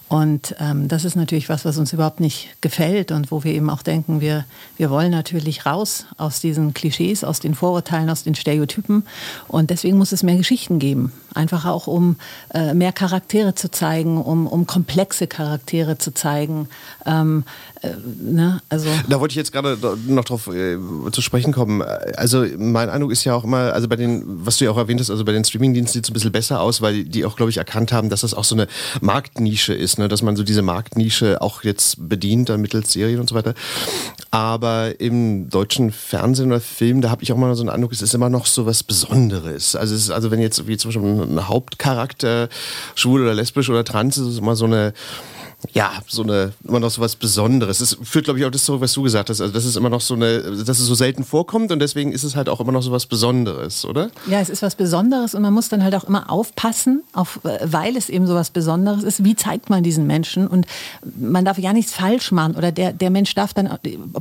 Und 0.10 0.56
ähm, 0.60 0.88
das 0.88 1.06
ist 1.06 1.16
natürlich 1.16 1.50
was, 1.50 1.66
was 1.66 1.78
uns 1.78 1.94
überhaupt 1.94 2.20
nicht 2.20 2.50
gefällt 2.62 3.12
und 3.12 3.30
wo 3.30 3.44
wir 3.44 3.54
eben 3.54 3.70
auch 3.70 3.84
denken, 3.84 4.22
wir, 4.22 4.44
wir 4.76 4.90
wollen 4.90 5.12
natürlich 5.12 5.68
raus 5.68 6.06
aus 6.18 6.42
diesen 6.42 6.74
Klischees, 6.74 7.24
aus 7.24 7.40
den 7.40 7.54
Vorurteilen, 7.54 8.10
aus 8.10 8.24
den 8.24 8.34
Stereotypen. 8.34 9.04
Und 9.48 9.70
deswegen 9.70 10.00
muss 10.00 10.12
es 10.12 10.24
mehr 10.24 10.36
Geschichten 10.36 10.80
geben. 10.80 11.14
Einfach 11.36 11.66
auch, 11.66 11.86
um 11.86 12.16
äh, 12.56 12.74
mehr 12.74 12.92
Charaktere 12.92 13.54
zu 13.54 13.70
zeigen, 13.70 14.20
um, 14.20 14.48
um 14.48 14.66
komplexe 14.66 15.28
Charaktere 15.28 16.00
zu 16.00 16.12
zeigen. 16.12 16.68
Ähm, 17.06 17.44
äh, 17.82 17.90
ne? 18.20 18.62
also 18.68 18.90
da 19.08 19.20
wollte 19.20 19.34
ich 19.34 19.36
jetzt 19.36 19.52
gerade 19.52 19.78
noch 20.08 20.26
drauf 20.26 20.48
äh, 20.48 20.78
zu 21.12 21.22
sprechen 21.22 21.54
kommen. 21.54 21.84
Also 22.18 22.48
mein 22.58 22.90
Eindruck 22.90 23.12
ist 23.12 23.26
ja 23.26 23.36
auch 23.36 23.44
immer, 23.44 23.74
also 23.74 23.88
bei 23.88 23.96
den, 23.96 24.24
was 24.44 24.58
du 24.58 24.66
ja 24.66 24.72
auch 24.72 24.78
erwähnt 24.78 25.02
hast, 25.02 25.12
also 25.12 25.24
bei 25.24 25.34
den 25.34 25.44
Streamingdiensten 25.44 26.00
sieht 26.00 26.06
es 26.06 26.10
ein 26.10 26.14
bisschen 26.14 26.32
besser 26.32 26.62
aus, 26.62 26.82
weil 26.82 27.04
die 27.04 27.26
auch, 27.26 27.36
glaube 27.36 27.52
ich, 27.52 27.58
erkannt 27.58 27.92
haben, 27.92 28.10
dass 28.10 28.22
das 28.22 28.34
auch 28.34 28.44
so 28.44 28.56
eine 28.56 28.68
Marktnische 29.02 29.76
ist, 29.76 29.99
ne? 30.00 30.08
dass 30.08 30.22
man 30.22 30.36
so 30.36 30.44
diese 30.44 30.62
Marktnische 30.62 31.42
auch 31.42 31.64
jetzt 31.64 32.10
bedient, 32.10 32.50
dann 32.50 32.62
mittels 32.62 32.92
Serien 32.92 33.20
und 33.20 33.30
so 33.30 33.36
weiter. 33.36 33.54
Aber 34.32 35.00
im 35.00 35.50
deutschen 35.50 35.92
Fernsehen 35.92 36.48
oder 36.48 36.62
Film, 36.62 37.02
da 37.02 37.10
habe 37.10 37.24
ich 37.24 37.32
auch 37.32 37.38
mal 37.38 37.54
so 37.56 37.62
einen 37.62 37.70
Eindruck, 37.70 37.92
es 37.92 38.02
ist 38.02 38.14
immer 38.14 38.30
noch 38.30 38.46
so 38.46 38.66
was 38.66 38.84
Besonderes. 38.84 39.76
Also 39.76 39.96
es 39.96 40.04
ist, 40.04 40.12
also 40.12 40.32
wenn 40.32 40.40
jetzt 40.40 40.68
wie 40.68 40.78
zum 40.78 40.90
Beispiel 40.90 41.38
ein 41.38 41.48
Hauptcharakter 41.48 42.50
schwul 42.96 43.22
oder 43.22 43.34
lesbisch 43.34 43.70
oder 43.70 43.84
trans 43.84 44.18
ist, 44.18 44.24
ist 44.24 44.34
es 44.34 44.40
immer 44.40 44.56
so 44.56 44.66
eine 44.66 44.94
ja, 45.74 45.92
so 46.08 46.24
eine, 46.24 46.54
immer 46.64 46.80
noch 46.80 46.90
so 46.90 47.02
was 47.02 47.18
Besonderes. 47.18 47.80
Das 47.80 47.98
führt, 48.02 48.26
glaube 48.26 48.40
ich, 48.40 48.46
auch 48.46 48.50
das 48.50 48.64
zurück, 48.64 48.82
was 48.82 48.94
du 48.94 49.02
gesagt 49.02 49.30
hast. 49.30 49.42
Also, 49.42 49.54
dass 49.54 49.66
es 49.66 49.76
immer 49.76 49.90
noch 49.90 50.00
so 50.00 50.14
eine, 50.14 50.42
dass 50.42 50.80
es 50.80 50.86
so 50.86 50.96
selten 50.96 51.26
vorkommt 51.26 51.72
und 51.72 51.80
deswegen 51.80 52.14
ist 52.14 52.24
es 52.24 52.36
halt 52.36 52.48
auch 52.48 52.62
immer 52.62 52.72
noch 52.72 52.82
so 52.82 52.92
was 52.92 53.06
Besonderes, 53.06 53.84
oder? 53.84 54.10
Ja, 54.28 54.40
es 54.40 54.50
ist 54.50 54.62
was 54.62 54.76
Besonderes 54.76 55.36
und 55.36 55.42
man 55.42 55.54
muss 55.54 55.68
dann 55.68 55.84
halt 55.84 55.96
auch 55.96 56.06
immer 56.06 56.32
aufpassen, 56.32 57.04
auf, 57.12 57.42
weil 57.44 57.98
es 57.98 58.10
eben 58.10 58.26
so 58.26 58.36
was 58.36 58.52
Besonderes 58.52 59.04
ist. 59.04 59.26
Wie 59.26 59.36
zeigt 59.36 59.70
man 59.70 59.84
diesen 59.84 60.08
Menschen? 60.08 60.48
Und 60.48 60.66
man 61.20 61.44
darf 61.44 61.58
ja 61.58 61.74
nichts 61.74 61.92
falsch 61.92 62.32
machen 62.32 62.56
oder 62.56 62.72
der, 62.72 62.94
der 62.94 63.10
Mensch 63.10 63.36
darf 63.36 63.54
dann 63.54 63.70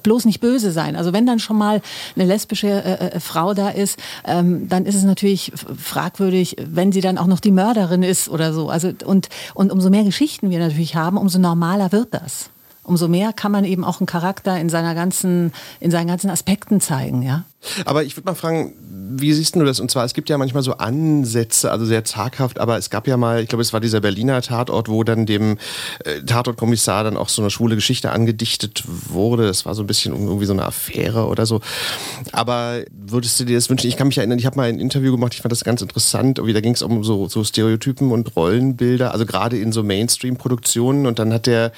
bloß 0.03 0.25
nicht 0.25 0.41
böse 0.41 0.73
sein. 0.73 0.97
Also, 0.97 1.13
wenn 1.13 1.25
dann 1.25 1.39
schon 1.39 1.57
mal 1.57 1.81
eine 2.17 2.25
lesbische 2.25 2.69
äh, 2.69 3.11
äh 3.11 3.21
Frau 3.21 3.55
da 3.55 3.69
ist, 3.69 3.99
ähm, 4.25 4.69
dann 4.69 4.87
ist 4.87 4.97
es 4.97 5.05
natürlich 5.05 5.53
fragwürdig, 5.77 6.57
wenn 6.69 6.91
sie 6.91 7.01
dann 7.01 7.17
auch 7.17 7.27
noch 7.27 7.41
die 7.41 7.53
Mörderin 7.53 8.03
ist 8.03 8.29
oder 8.29 8.53
so. 8.53 8.71
Also, 8.71 8.93
und, 9.05 9.29
und 9.55 9.71
umso 9.71 9.89
mehr 9.89 10.03
Geschichten 10.03 10.51
wir 10.51 10.59
natürlich 10.59 10.97
haben, 10.97 11.17
um 11.17 11.28
umso 11.29 11.39
normaler 11.39 11.93
wird 11.93 12.15
das. 12.15 12.49
Umso 12.89 13.07
mehr 13.07 13.35
kann 13.35 13.53
man 13.53 13.65
eben 13.65 13.85
auch 13.85 14.01
einen 14.01 14.07
Charakter 14.07 14.59
in 14.59 14.71
seiner 14.71 14.95
ganzen, 14.95 15.53
in 15.79 15.91
seinen 15.91 16.07
ganzen 16.07 16.31
Aspekten 16.31 16.81
zeigen, 16.81 17.21
ja. 17.21 17.45
Aber 17.85 18.05
ich 18.05 18.17
würde 18.17 18.27
mal 18.27 18.35
fragen, 18.35 18.73
wie 19.11 19.33
siehst 19.33 19.57
du 19.57 19.65
das? 19.65 19.81
Und 19.81 19.91
zwar, 19.91 20.05
es 20.05 20.15
gibt 20.15 20.29
ja 20.29 20.39
manchmal 20.39 20.63
so 20.63 20.75
Ansätze, 20.75 21.73
also 21.73 21.85
sehr 21.85 22.05
zaghaft, 22.05 22.61
aber 22.61 22.79
es 22.79 22.89
gab 22.89 23.09
ja 23.09 23.17
mal, 23.17 23.43
ich 23.43 23.49
glaube, 23.49 23.63
es 23.63 23.73
war 23.73 23.81
dieser 23.81 24.01
Berliner 24.01 24.41
Tatort, 24.43 24.89
wo 24.89 25.03
dann 25.03 25.27
dem 25.27 25.59
äh, 26.05 26.23
Tatortkommissar 26.23 27.03
dann 27.03 27.17
auch 27.17 27.29
so 27.29 27.43
eine 27.43 27.51
schwule 27.51 27.75
Geschichte 27.75 28.11
angedichtet 28.11 28.85
wurde. 28.87 29.47
Das 29.47 29.67
war 29.67 29.75
so 29.75 29.83
ein 29.83 29.87
bisschen 29.89 30.15
irgendwie 30.15 30.47
so 30.47 30.53
eine 30.53 30.65
Affäre 30.65 31.27
oder 31.27 31.47
so. 31.47 31.61
Aber 32.33 32.85
würdest 32.93 33.41
du 33.41 33.45
dir 33.45 33.57
das 33.57 33.69
wünschen? 33.69 33.89
Ich 33.89 33.97
kann 33.97 34.07
mich 34.07 34.19
erinnern, 34.19 34.39
ich 34.39 34.47
habe 34.47 34.57
mal 34.57 34.69
ein 34.69 34.79
Interview 34.79 35.11
gemacht, 35.11 35.35
ich 35.35 35.43
fand 35.43 35.51
das 35.51 35.65
ganz 35.65 35.83
interessant. 35.83 36.39
Irgendwie, 36.39 36.55
da 36.55 36.61
ging 36.61 36.75
es 36.75 36.83
um 36.83 37.03
so, 37.03 37.29
so 37.29 37.43
Stereotypen 37.43 38.13
und 38.13 38.37
Rollenbilder, 38.37 39.13
also 39.13 39.27
gerade 39.27 39.59
in 39.59 39.73
so 39.73 39.83
Mainstream-Produktionen. 39.83 41.07
Und 41.07 41.19
dann 41.19 41.33
hat 41.33 41.47
der 41.47 41.73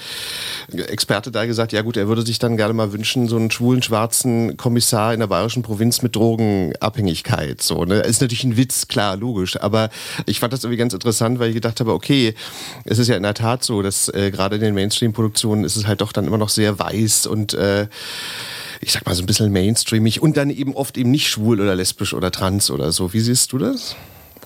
Experte 1.00 1.30
da 1.30 1.46
gesagt, 1.46 1.72
ja 1.72 1.80
gut, 1.80 1.96
er 1.96 2.08
würde 2.08 2.20
sich 2.20 2.38
dann 2.38 2.58
gerne 2.58 2.74
mal 2.74 2.92
wünschen, 2.92 3.26
so 3.26 3.36
einen 3.36 3.50
schwulen, 3.50 3.82
schwarzen 3.82 4.58
Kommissar 4.58 5.14
in 5.14 5.20
der 5.20 5.28
bayerischen 5.28 5.62
Provinz 5.62 6.02
mit 6.02 6.14
Drogenabhängigkeit. 6.14 7.62
So, 7.62 7.86
ne? 7.86 8.00
Ist 8.00 8.20
natürlich 8.20 8.44
ein 8.44 8.58
Witz, 8.58 8.86
klar, 8.86 9.16
logisch. 9.16 9.58
Aber 9.58 9.88
ich 10.26 10.40
fand 10.40 10.52
das 10.52 10.62
irgendwie 10.62 10.76
ganz 10.76 10.92
interessant, 10.92 11.38
weil 11.38 11.48
ich 11.48 11.54
gedacht 11.54 11.80
habe, 11.80 11.94
okay, 11.94 12.34
es 12.84 12.98
ist 12.98 13.08
ja 13.08 13.16
in 13.16 13.22
der 13.22 13.32
Tat 13.32 13.64
so, 13.64 13.80
dass 13.80 14.10
äh, 14.10 14.30
gerade 14.30 14.56
in 14.56 14.60
den 14.60 14.74
Mainstream-Produktionen 14.74 15.64
ist 15.64 15.76
es 15.76 15.86
halt 15.86 16.02
doch 16.02 16.12
dann 16.12 16.26
immer 16.26 16.36
noch 16.36 16.50
sehr 16.50 16.78
weiß 16.78 17.24
und 17.24 17.54
äh, 17.54 17.88
ich 18.82 18.92
sag 18.92 19.06
mal 19.06 19.14
so 19.14 19.22
ein 19.22 19.26
bisschen 19.26 19.50
mainstreamig 19.52 20.20
und 20.20 20.36
dann 20.36 20.50
eben 20.50 20.74
oft 20.74 20.98
eben 20.98 21.10
nicht 21.10 21.28
schwul 21.28 21.62
oder 21.62 21.74
lesbisch 21.74 22.12
oder 22.12 22.30
trans 22.30 22.70
oder 22.70 22.92
so. 22.92 23.14
Wie 23.14 23.20
siehst 23.20 23.54
du 23.54 23.58
das? 23.58 23.96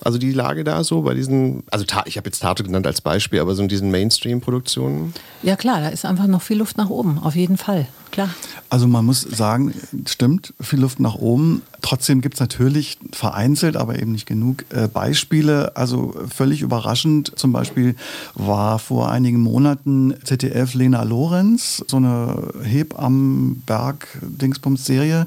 Also 0.04 0.18
die 0.18 0.32
Lage 0.32 0.64
da 0.64 0.84
so 0.84 1.00
bei 1.02 1.14
diesen, 1.14 1.62
also 1.70 1.86
ich 2.04 2.18
habe 2.18 2.28
jetzt 2.28 2.40
Tate 2.40 2.62
genannt 2.62 2.86
als 2.86 3.00
Beispiel, 3.00 3.40
aber 3.40 3.54
so 3.54 3.62
in 3.62 3.68
diesen 3.68 3.90
Mainstream-Produktionen? 3.90 5.14
Ja 5.42 5.56
klar, 5.56 5.80
da 5.80 5.88
ist 5.88 6.04
einfach 6.04 6.26
noch 6.26 6.42
viel 6.42 6.58
Luft 6.58 6.76
nach 6.76 6.90
oben, 6.90 7.18
auf 7.18 7.34
jeden 7.34 7.56
Fall, 7.56 7.86
klar. 8.10 8.28
Also 8.68 8.86
man 8.86 9.06
muss 9.06 9.22
sagen, 9.22 9.72
stimmt, 10.06 10.52
viel 10.60 10.80
Luft 10.80 11.00
nach 11.00 11.14
oben. 11.14 11.62
Trotzdem 11.80 12.20
gibt 12.20 12.34
es 12.34 12.40
natürlich 12.40 12.98
vereinzelt, 13.12 13.76
aber 13.76 13.98
eben 13.98 14.12
nicht 14.12 14.26
genug 14.26 14.66
äh, 14.70 14.88
Beispiele. 14.88 15.74
Also 15.76 16.14
völlig 16.28 16.60
überraschend, 16.60 17.32
zum 17.36 17.52
Beispiel 17.52 17.96
war 18.34 18.78
vor 18.78 19.10
einigen 19.10 19.40
Monaten 19.40 20.12
ZDF 20.24 20.74
Lena 20.74 21.02
Lorenz, 21.02 21.82
so 21.86 21.96
eine 21.96 22.52
Hebammenberg-Dingsbums-Serie, 22.62 25.26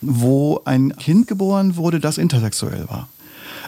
wo 0.00 0.62
ein 0.64 0.96
Kind 0.96 1.28
geboren 1.28 1.76
wurde, 1.76 2.00
das 2.00 2.18
intersexuell 2.18 2.88
war. 2.88 3.08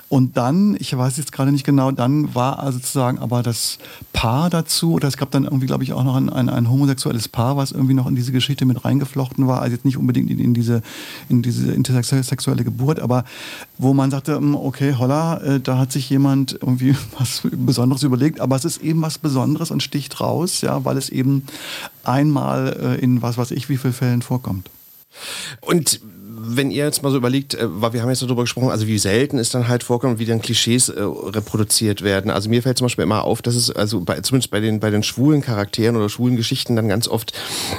Und 0.09 0.39
dann, 0.39 0.75
ich 0.79 0.97
weiß 0.97 1.19
jetzt 1.19 1.33
gerade 1.33 1.53
nicht 1.53 1.65
genau, 1.65 1.91
dann 1.91 2.35
war 2.35 2.61
also 2.61 2.79
sozusagen 2.79 3.19
aber 3.19 3.43
das 3.43 3.79
Paar 4.15 4.49
dazu, 4.49 4.93
oder 4.95 5.07
es 5.07 5.19
gab 5.19 5.31
dann 5.31 5.45
irgendwie, 5.45 5.67
glaube 5.67 5.85
ich, 5.85 5.93
auch 5.93 6.03
noch 6.03 6.17
ein, 6.17 6.31
ein, 6.31 6.49
ein, 6.49 6.71
homosexuelles 6.71 7.29
Paar, 7.29 7.59
was 7.59 7.73
irgendwie 7.73 7.93
noch 7.93 8.07
in 8.07 8.15
diese 8.15 8.33
Geschichte 8.33 8.65
mit 8.65 8.87
reingeflochten 8.87 9.47
war, 9.47 9.61
also 9.61 9.75
jetzt 9.75 9.85
nicht 9.85 9.99
unbedingt 9.99 10.31
in, 10.31 10.39
in 10.39 10.55
diese, 10.55 10.83
in 11.29 11.43
diese 11.43 11.73
intersexuelle 11.73 12.65
Geburt, 12.65 13.01
aber 13.01 13.25
wo 13.77 13.93
man 13.93 14.11
sagte, 14.11 14.37
hm, 14.37 14.55
okay, 14.55 14.95
holla, 14.99 15.39
äh, 15.43 15.61
da 15.61 15.77
hat 15.77 15.93
sich 15.93 16.09
jemand 16.09 16.53
irgendwie 16.53 16.97
was 17.19 17.43
Besonderes 17.53 18.03
überlegt, 18.03 18.41
aber 18.41 18.57
es 18.57 18.65
ist 18.65 18.79
eben 18.79 19.03
was 19.03 19.19
Besonderes 19.19 19.71
und 19.71 19.83
sticht 19.83 20.21
raus, 20.21 20.63
ja, 20.63 20.87
weil 20.87 20.97
es 20.97 21.11
eben 21.11 21.43
einmal 22.05 22.97
äh, 22.99 23.05
in 23.05 23.21
was 23.21 23.37
weiß 23.37 23.51
ich 23.51 23.69
wie 23.69 23.77
vielen 23.77 23.93
Fällen 23.93 24.23
vorkommt. 24.23 24.71
Und 25.61 26.01
wenn 26.57 26.71
ihr 26.71 26.85
jetzt 26.85 27.03
mal 27.03 27.11
so 27.11 27.17
überlegt, 27.17 27.55
äh, 27.55 27.67
weil 27.69 27.93
wir 27.93 28.03
haben 28.03 28.09
jetzt 28.09 28.23
darüber 28.23 28.43
gesprochen, 28.43 28.71
also 28.71 28.87
wie 28.87 28.99
selten 28.99 29.39
es 29.39 29.51
dann 29.51 29.69
halt 29.69 29.83
vorkommt, 29.83 30.19
wie 30.19 30.25
dann 30.25 30.41
Klischees 30.41 30.89
äh, 30.89 31.01
reproduziert 31.03 32.03
werden. 32.03 32.31
Also 32.31 32.49
mir 32.49 32.63
fällt 32.63 32.79
zum 32.79 32.87
Beispiel 32.87 33.05
immer 33.05 33.25
auf, 33.25 33.43
dass 33.43 33.55
es 33.55 33.71
also 33.71 34.01
bei, 34.01 34.21
zumindest 34.21 34.51
bei 34.51 34.61
den, 34.61 34.81
bei 34.81 34.91
den 34.91 35.03
schwulen 35.03 35.43
Charakteren 35.43 35.97
oder 35.97 36.09
schwulen 36.09 36.37
Geschichten 36.37 36.77
dann 36.77 36.89
ganz 36.89 37.09
oft 37.09 37.33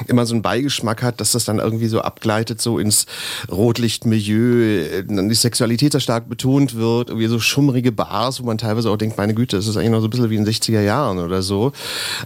immer 0.07 0.25
so 0.25 0.33
einen 0.33 0.41
Beigeschmack 0.41 1.03
hat, 1.03 1.19
dass 1.19 1.31
das 1.31 1.45
dann 1.45 1.59
irgendwie 1.59 1.87
so 1.87 2.01
abgleitet, 2.01 2.61
so 2.61 2.79
ins 2.79 3.05
Rotlichtmilieu, 3.51 4.83
äh, 4.83 5.03
dann 5.05 5.29
die 5.29 5.35
Sexualität 5.35 5.91
sehr 5.91 6.01
stark 6.01 6.29
betont 6.29 6.75
wird, 6.75 7.09
irgendwie 7.09 7.27
so 7.27 7.39
schummrige 7.39 7.91
Bars, 7.91 8.41
wo 8.41 8.45
man 8.45 8.57
teilweise 8.57 8.89
auch 8.89 8.97
denkt, 8.97 9.17
meine 9.17 9.33
Güte, 9.33 9.57
das 9.57 9.67
ist 9.67 9.77
eigentlich 9.77 9.91
noch 9.91 10.01
so 10.01 10.07
ein 10.07 10.11
bisschen 10.11 10.29
wie 10.29 10.35
in 10.35 10.45
den 10.45 10.53
60er 10.53 10.81
Jahren 10.81 11.19
oder 11.19 11.41
so. 11.41 11.71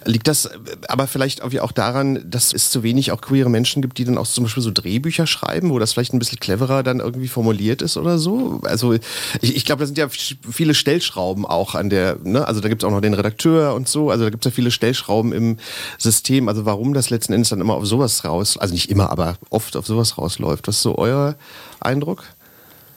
Liegt 0.05 0.27
das 0.27 0.49
aber 0.87 1.07
vielleicht 1.07 1.41
auch 1.41 1.71
daran, 1.71 2.23
dass 2.29 2.53
es 2.53 2.69
zu 2.69 2.83
wenig 2.83 3.11
auch 3.11 3.21
queere 3.21 3.49
Menschen 3.49 3.81
gibt, 3.81 3.97
die 3.97 4.05
dann 4.05 4.17
auch 4.17 4.27
zum 4.27 4.45
Beispiel 4.45 4.63
so 4.63 4.71
Drehbücher 4.71 5.27
schreiben, 5.27 5.69
wo 5.69 5.79
das 5.79 5.93
vielleicht 5.93 6.13
ein 6.13 6.19
bisschen 6.19 6.32
cleverer 6.39 6.83
dann 6.83 6.99
irgendwie 6.99 7.27
formuliert 7.27 7.81
ist 7.81 7.97
oder 7.97 8.17
so. 8.17 8.59
Also 8.63 8.93
ich, 8.93 9.55
ich 9.55 9.65
glaube, 9.65 9.81
da 9.81 9.85
sind 9.85 9.97
ja 9.97 10.07
viele 10.09 10.73
Stellschrauben 10.73 11.45
auch 11.45 11.75
an 11.75 11.89
der, 11.89 12.17
ne? 12.23 12.47
also 12.47 12.61
da 12.61 12.69
gibt 12.69 12.83
es 12.83 12.87
auch 12.87 12.91
noch 12.91 13.01
den 13.01 13.13
Redakteur 13.13 13.73
und 13.73 13.87
so, 13.87 14.09
also 14.09 14.23
da 14.23 14.29
gibt 14.29 14.45
es 14.45 14.51
ja 14.51 14.55
viele 14.55 14.71
Stellschrauben 14.71 15.33
im 15.33 15.57
System. 15.97 16.47
Also 16.47 16.65
warum 16.65 16.93
das 16.93 17.09
letzten 17.09 17.33
Endes 17.33 17.49
dann 17.49 17.61
immer 17.61 17.75
auf 17.75 17.85
sowas 17.85 18.25
raus, 18.25 18.57
also 18.57 18.73
nicht 18.73 18.89
immer, 18.89 19.09
aber 19.09 19.37
oft 19.49 19.75
auf 19.75 19.87
sowas 19.87 20.17
rausläuft. 20.17 20.67
Was 20.67 20.77
ist 20.77 20.83
so 20.83 20.97
euer 20.97 21.35
Eindruck? 21.79 22.23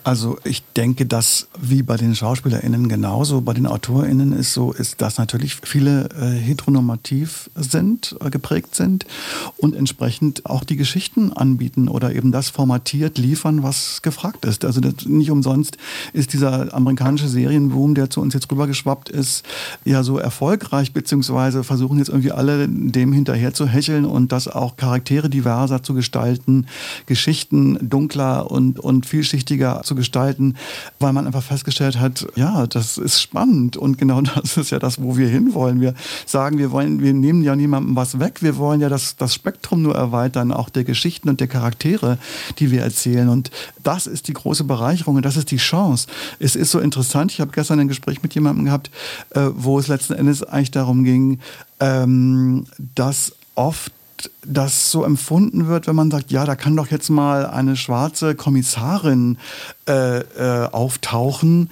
Also 0.06 0.38
ich 0.44 0.62
denke, 0.76 1.04
dass 1.04 1.48
wie 1.60 1.82
bei 1.82 1.96
den 1.96 2.14
SchauspielerInnen 2.14 2.88
genauso, 2.88 3.40
bei 3.40 3.54
den 3.54 3.66
AutorInnen 3.66 4.30
ist 4.30 4.52
so, 4.52 4.70
ist, 4.70 5.02
dass 5.02 5.18
natürlich 5.18 5.56
viele 5.56 6.08
äh, 6.10 6.30
heteronormativ 6.30 7.50
sind, 7.56 8.14
äh, 8.24 8.30
geprägt 8.30 8.76
sind 8.76 9.04
und 9.56 9.74
entsprechend 9.74 10.46
auch 10.46 10.62
die 10.62 10.76
Geschichten 10.76 11.32
anbieten 11.32 11.88
oder 11.88 12.14
eben 12.14 12.30
das 12.30 12.50
formatiert 12.50 13.18
liefern, 13.18 13.64
was 13.64 14.00
gefragt 14.00 14.44
ist. 14.44 14.64
Also 14.64 14.80
das, 14.80 15.06
nicht 15.06 15.32
umsonst 15.32 15.76
ist 16.12 16.34
dieser 16.34 16.72
amerikanische 16.72 17.26
Serienboom, 17.26 17.96
der 17.96 18.08
zu 18.08 18.20
uns 18.20 18.32
jetzt 18.32 18.48
rübergeschwappt 18.52 19.08
ist, 19.08 19.44
ja 19.84 20.04
so 20.04 20.18
erfolgreich, 20.18 20.92
beziehungsweise 20.92 21.64
versuchen 21.64 21.98
jetzt 21.98 22.10
irgendwie 22.10 22.30
alle 22.30 22.68
dem 22.68 23.12
hinterher 23.12 23.54
zu 23.54 23.66
hecheln 23.66 24.04
und 24.04 24.30
das 24.30 24.46
auch 24.46 24.76
Charaktere 24.76 25.28
diverser 25.28 25.82
zu 25.82 25.94
gestalten, 25.94 26.66
Geschichten 27.06 27.76
dunkler 27.82 28.48
und, 28.52 28.78
und 28.78 29.04
vielschichtiger 29.04 29.82
zu 29.82 29.95
gestalten, 29.96 30.56
weil 30.98 31.12
man 31.12 31.26
einfach 31.26 31.42
festgestellt 31.42 31.98
hat, 31.98 32.26
ja, 32.36 32.66
das 32.66 32.98
ist 32.98 33.20
spannend 33.20 33.76
und 33.76 33.98
genau 33.98 34.20
das 34.42 34.56
ist 34.56 34.70
ja 34.70 34.78
das, 34.78 35.02
wo 35.02 35.16
wir 35.16 35.28
hinwollen. 35.28 35.80
Wir 35.80 35.94
sagen, 36.26 36.58
wir 36.58 36.70
wollen, 36.70 37.00
wir 37.00 37.12
nehmen 37.12 37.42
ja 37.42 37.56
niemandem 37.56 37.96
was 37.96 38.18
weg, 38.20 38.42
wir 38.42 38.56
wollen 38.56 38.80
ja 38.80 38.88
das, 38.88 39.16
das 39.16 39.34
Spektrum 39.34 39.82
nur 39.82 39.94
erweitern, 39.94 40.52
auch 40.52 40.68
der 40.68 40.84
Geschichten 40.84 41.28
und 41.28 41.40
der 41.40 41.48
Charaktere, 41.48 42.18
die 42.58 42.70
wir 42.70 42.82
erzählen. 42.82 43.28
Und 43.28 43.50
das 43.82 44.06
ist 44.06 44.28
die 44.28 44.32
große 44.32 44.64
Bereicherung 44.64 45.16
und 45.16 45.24
das 45.24 45.36
ist 45.36 45.50
die 45.50 45.56
Chance. 45.56 46.06
Es 46.38 46.56
ist 46.56 46.70
so 46.70 46.80
interessant, 46.80 47.32
ich 47.32 47.40
habe 47.40 47.52
gestern 47.52 47.80
ein 47.80 47.88
Gespräch 47.88 48.22
mit 48.22 48.34
jemandem 48.34 48.66
gehabt, 48.66 48.90
äh, 49.30 49.48
wo 49.54 49.78
es 49.78 49.88
letzten 49.88 50.14
Endes 50.14 50.42
eigentlich 50.42 50.70
darum 50.70 51.04
ging, 51.04 51.40
ähm, 51.80 52.66
dass 52.94 53.32
oft 53.54 53.92
das 54.44 54.90
so 54.90 55.04
empfunden 55.04 55.66
wird, 55.66 55.86
wenn 55.86 55.96
man 55.96 56.10
sagt, 56.10 56.30
ja, 56.30 56.44
da 56.44 56.56
kann 56.56 56.76
doch 56.76 56.88
jetzt 56.88 57.10
mal 57.10 57.46
eine 57.46 57.76
schwarze 57.76 58.34
Kommissarin 58.34 59.38
äh, 59.88 60.18
äh, 60.18 60.68
auftauchen, 60.72 61.70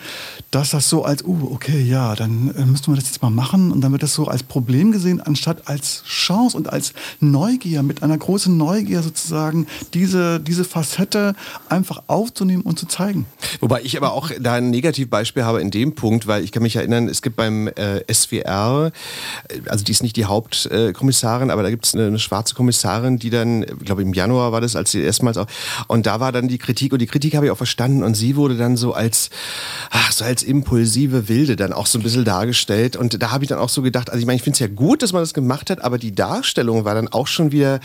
dass 0.52 0.70
das 0.70 0.88
so 0.88 1.04
als, 1.04 1.24
uh, 1.24 1.50
okay, 1.52 1.82
ja, 1.82 2.14
dann 2.14 2.54
äh, 2.56 2.64
müssen 2.64 2.92
wir 2.92 2.94
das 2.94 3.06
jetzt 3.06 3.22
mal 3.22 3.30
machen 3.30 3.72
und 3.72 3.80
dann 3.80 3.90
wird 3.90 4.04
das 4.04 4.14
so 4.14 4.28
als 4.28 4.44
Problem 4.44 4.92
gesehen, 4.92 5.20
anstatt 5.20 5.66
als 5.66 6.04
Chance 6.04 6.56
und 6.56 6.72
als 6.72 6.92
Neugier, 7.18 7.82
mit 7.82 8.04
einer 8.04 8.16
großen 8.16 8.56
Neugier 8.56 9.02
sozusagen 9.02 9.66
diese, 9.94 10.38
diese 10.38 10.64
Facette 10.64 11.34
einfach 11.68 12.04
aufzunehmen 12.06 12.62
und 12.62 12.78
zu 12.78 12.86
zeigen. 12.86 13.26
Wobei 13.60 13.82
ich 13.82 13.96
aber 13.96 14.12
auch 14.12 14.30
da 14.40 14.54
ein 14.54 14.70
Negativbeispiel 14.70 15.44
habe 15.44 15.60
in 15.60 15.72
dem 15.72 15.96
Punkt, 15.96 16.28
weil 16.28 16.44
ich 16.44 16.52
kann 16.52 16.62
mich 16.62 16.76
erinnern, 16.76 17.08
es 17.08 17.20
gibt 17.20 17.34
beim 17.34 17.66
äh, 17.66 18.04
SWR, 18.12 18.92
äh, 19.48 19.60
also 19.68 19.84
die 19.84 19.90
ist 19.90 20.04
nicht 20.04 20.14
die 20.14 20.26
Hauptkommissarin, 20.26 21.50
aber 21.50 21.64
da 21.64 21.70
gibt 21.70 21.86
es 21.86 21.94
eine, 21.94 22.06
eine 22.06 22.20
schwarze 22.20 22.54
Kommissarin, 22.54 23.18
die 23.18 23.30
dann, 23.30 23.64
ich 23.64 23.86
glaube 23.86 24.02
im 24.02 24.14
Januar 24.14 24.52
war 24.52 24.60
das, 24.60 24.76
als 24.76 24.92
sie 24.92 25.00
erstmals 25.00 25.36
auch, 25.36 25.46
und 25.88 26.06
da 26.06 26.20
war 26.20 26.30
dann 26.30 26.46
die 26.46 26.58
Kritik 26.58 26.92
und 26.92 27.00
die 27.00 27.06
Kritik 27.06 27.34
habe 27.34 27.46
ich 27.46 27.50
auch 27.50 27.56
verstanden 27.56 28.03
und 28.04 28.14
sie 28.14 28.36
wurde 28.36 28.56
dann 28.56 28.76
so 28.76 28.92
als, 28.92 29.30
ach, 29.90 30.12
so 30.12 30.24
als 30.24 30.42
impulsive 30.42 31.28
Wilde 31.28 31.56
dann 31.56 31.72
auch 31.72 31.86
so 31.86 31.98
ein 31.98 32.02
bisschen 32.02 32.24
dargestellt 32.24 32.96
und 32.96 33.22
da 33.22 33.30
habe 33.30 33.44
ich 33.44 33.48
dann 33.48 33.58
auch 33.58 33.68
so 33.68 33.82
gedacht, 33.82 34.10
also 34.10 34.20
ich 34.20 34.26
meine, 34.26 34.36
ich 34.36 34.42
finde 34.42 34.54
es 34.54 34.60
ja 34.60 34.68
gut, 34.68 35.02
dass 35.02 35.12
man 35.12 35.22
das 35.22 35.34
gemacht 35.34 35.70
hat, 35.70 35.82
aber 35.82 35.98
die 35.98 36.14
Darstellung 36.14 36.84
war 36.84 36.94
dann 36.94 37.08
auch 37.08 37.26
schon 37.26 37.52
wieder 37.52 37.80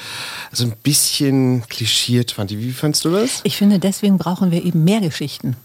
so 0.51 0.65
ein 0.65 0.73
bisschen 0.83 1.63
klischiert, 1.69 2.31
fand 2.31 2.51
ich. 2.51 2.59
Wie 2.59 2.71
fandst 2.71 3.05
du 3.05 3.09
das? 3.09 3.41
Ich 3.43 3.57
finde, 3.57 3.79
deswegen 3.79 4.17
brauchen 4.17 4.51
wir 4.51 4.63
eben 4.63 4.83
mehr 4.83 5.01
Geschichten. 5.01 5.55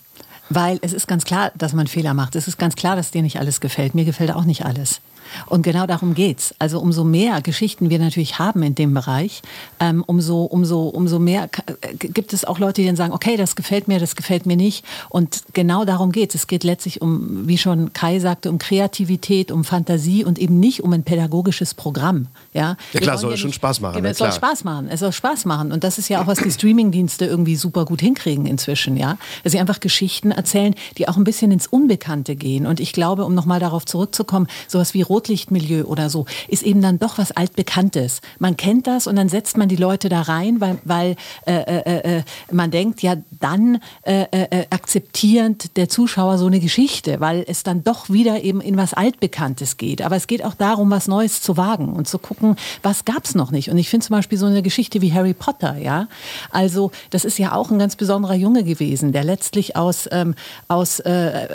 Weil 0.50 0.78
es 0.82 0.92
ist 0.92 1.08
ganz 1.08 1.24
klar, 1.24 1.52
dass 1.56 1.72
man 1.72 1.86
Fehler 1.86 2.12
macht. 2.12 2.36
Es 2.36 2.48
ist 2.48 2.58
ganz 2.58 2.76
klar, 2.76 2.96
dass 2.96 3.10
dir 3.10 3.22
nicht 3.22 3.38
alles 3.38 3.60
gefällt. 3.60 3.94
Mir 3.94 4.04
gefällt 4.04 4.30
auch 4.30 4.44
nicht 4.44 4.66
alles. 4.66 5.00
Und 5.46 5.62
genau 5.62 5.86
darum 5.86 6.14
geht's. 6.14 6.54
Also 6.58 6.80
umso 6.80 7.04
mehr 7.04 7.40
Geschichten 7.42 7.90
wir 7.90 7.98
natürlich 7.98 8.38
haben 8.38 8.62
in 8.62 8.74
dem 8.74 8.94
Bereich, 8.94 9.42
ähm, 9.80 10.04
umso, 10.06 10.44
umso, 10.44 10.88
umso 10.88 11.18
mehr 11.18 11.48
äh, 11.80 11.94
gibt 11.94 12.32
es 12.32 12.44
auch 12.44 12.58
Leute, 12.58 12.80
die 12.80 12.86
dann 12.86 12.96
sagen, 12.96 13.12
okay, 13.12 13.36
das 13.36 13.56
gefällt 13.56 13.88
mir, 13.88 13.98
das 13.98 14.16
gefällt 14.16 14.46
mir 14.46 14.56
nicht. 14.56 14.84
Und 15.08 15.42
genau 15.52 15.84
darum 15.84 16.12
geht's. 16.12 16.34
Es 16.34 16.46
geht 16.46 16.64
letztlich 16.64 17.02
um, 17.02 17.46
wie 17.48 17.58
schon 17.58 17.92
Kai 17.92 18.18
sagte, 18.18 18.50
um 18.50 18.58
Kreativität, 18.58 19.50
um 19.50 19.64
Fantasie 19.64 20.24
und 20.24 20.38
eben 20.38 20.60
nicht 20.60 20.82
um 20.82 20.92
ein 20.92 21.02
pädagogisches 21.02 21.74
Programm. 21.74 22.28
Ja, 22.52 22.76
ja 22.92 23.00
klar, 23.00 23.18
soll 23.18 23.32
ja 23.32 23.36
schon 23.36 23.52
Spaß 23.52 23.80
machen. 23.80 24.04
Ja, 24.04 24.10
es 24.10 24.18
soll 24.18 24.32
Spaß 24.32 24.64
machen. 24.64 24.88
Es 24.88 25.00
soll 25.00 25.12
Spaß 25.12 25.44
machen. 25.44 25.72
Und 25.72 25.84
das 25.84 25.98
ist 25.98 26.08
ja 26.08 26.22
auch, 26.22 26.26
was 26.26 26.38
die 26.38 26.50
Streamingdienste 26.50 27.24
irgendwie 27.24 27.56
super 27.56 27.84
gut 27.84 28.00
hinkriegen 28.00 28.46
inzwischen, 28.46 28.96
ja. 28.96 29.18
Dass 29.42 29.52
sie 29.52 29.58
einfach 29.58 29.80
Geschichten 29.80 30.30
erzählen, 30.30 30.74
die 30.98 31.08
auch 31.08 31.16
ein 31.16 31.24
bisschen 31.24 31.50
ins 31.50 31.66
Unbekannte 31.66 32.36
gehen. 32.36 32.66
Und 32.66 32.80
ich 32.80 32.92
glaube, 32.92 33.24
um 33.24 33.34
nochmal 33.34 33.60
darauf 33.60 33.84
zurückzukommen, 33.84 34.46
sowas 34.68 34.94
wie 34.94 35.02
Rot 35.02 35.23
Rotlichtmilieu 35.24 35.84
oder 35.84 36.10
so, 36.10 36.26
ist 36.48 36.62
eben 36.62 36.82
dann 36.82 36.98
doch 36.98 37.16
was 37.16 37.32
Altbekanntes. 37.32 38.20
Man 38.38 38.56
kennt 38.56 38.86
das 38.86 39.06
und 39.06 39.16
dann 39.16 39.30
setzt 39.30 39.56
man 39.56 39.68
die 39.68 39.76
Leute 39.76 40.08
da 40.10 40.20
rein, 40.22 40.60
weil, 40.60 40.78
weil 40.84 41.16
äh, 41.46 41.54
äh, 41.54 42.18
äh, 42.18 42.22
man 42.50 42.70
denkt, 42.70 43.02
ja, 43.02 43.16
dann 43.40 43.80
äh, 44.02 44.26
äh, 44.30 44.66
akzeptierend 44.68 45.76
der 45.76 45.88
Zuschauer 45.88 46.36
so 46.36 46.46
eine 46.46 46.60
Geschichte, 46.60 47.20
weil 47.20 47.44
es 47.48 47.62
dann 47.62 47.82
doch 47.84 48.10
wieder 48.10 48.42
eben 48.42 48.60
in 48.60 48.76
was 48.76 48.92
Altbekanntes 48.92 49.78
geht. 49.78 50.02
Aber 50.02 50.16
es 50.16 50.26
geht 50.26 50.44
auch 50.44 50.54
darum, 50.54 50.90
was 50.90 51.08
Neues 51.08 51.40
zu 51.40 51.56
wagen 51.56 51.94
und 51.94 52.06
zu 52.06 52.18
gucken, 52.18 52.56
was 52.82 53.06
gab 53.06 53.24
es 53.24 53.34
noch 53.34 53.50
nicht. 53.50 53.70
Und 53.70 53.78
ich 53.78 53.88
finde 53.88 54.06
zum 54.06 54.16
Beispiel 54.16 54.36
so 54.36 54.46
eine 54.46 54.62
Geschichte 54.62 55.00
wie 55.00 55.12
Harry 55.12 55.34
Potter, 55.34 55.78
ja. 55.78 56.08
Also, 56.50 56.90
das 57.10 57.24
ist 57.24 57.38
ja 57.38 57.54
auch 57.54 57.70
ein 57.70 57.78
ganz 57.78 57.96
besonderer 57.96 58.34
Junge 58.34 58.64
gewesen, 58.64 59.12
der 59.12 59.24
letztlich 59.24 59.76
aus, 59.76 60.06
ähm, 60.12 60.34
aus 60.68 61.00
äh, 61.00 61.48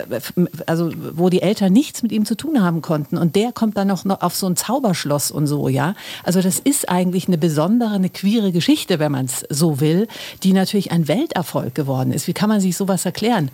also 0.66 0.90
wo 1.12 1.28
die 1.28 1.42
Eltern 1.42 1.72
nichts 1.72 2.02
mit 2.02 2.10
ihm 2.10 2.24
zu 2.24 2.34
tun 2.34 2.62
haben 2.62 2.82
konnten. 2.82 3.16
Und 3.16 3.36
der 3.36 3.49
kommt 3.52 3.76
dann 3.76 3.88
noch 3.88 4.04
auf 4.04 4.34
so 4.34 4.46
ein 4.46 4.56
Zauberschloss 4.56 5.30
und 5.30 5.46
so, 5.46 5.68
ja. 5.68 5.94
Also 6.24 6.40
das 6.40 6.58
ist 6.58 6.88
eigentlich 6.88 7.28
eine 7.28 7.38
besondere, 7.38 7.90
eine 7.90 8.10
queere 8.10 8.52
Geschichte, 8.52 8.98
wenn 8.98 9.12
man 9.12 9.26
es 9.26 9.44
so 9.48 9.80
will, 9.80 10.08
die 10.42 10.52
natürlich 10.52 10.92
ein 10.92 11.08
Welterfolg 11.08 11.74
geworden 11.74 12.12
ist. 12.12 12.26
Wie 12.26 12.32
kann 12.32 12.48
man 12.48 12.60
sich 12.60 12.76
sowas 12.76 13.04
erklären? 13.04 13.50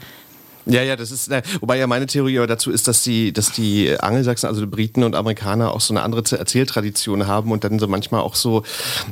Ja, 0.66 0.82
ja, 0.82 0.96
das 0.96 1.12
ist, 1.12 1.30
wobei 1.60 1.78
ja 1.78 1.86
meine 1.86 2.06
Theorie 2.06 2.38
aber 2.38 2.46
dazu 2.46 2.70
ist, 2.70 2.88
dass 2.88 3.02
die, 3.02 3.32
dass 3.32 3.52
die 3.52 3.96
Angelsachsen, 3.98 4.48
also 4.48 4.60
die 4.60 4.66
Briten 4.66 5.04
und 5.04 5.14
Amerikaner 5.14 5.72
auch 5.72 5.80
so 5.80 5.94
eine 5.94 6.02
andere 6.02 6.22
Erzähltradition 6.36 7.26
haben 7.26 7.52
und 7.52 7.62
dann 7.64 7.78
so 7.78 7.86
manchmal 7.86 8.20
auch 8.20 8.34
so, 8.34 8.64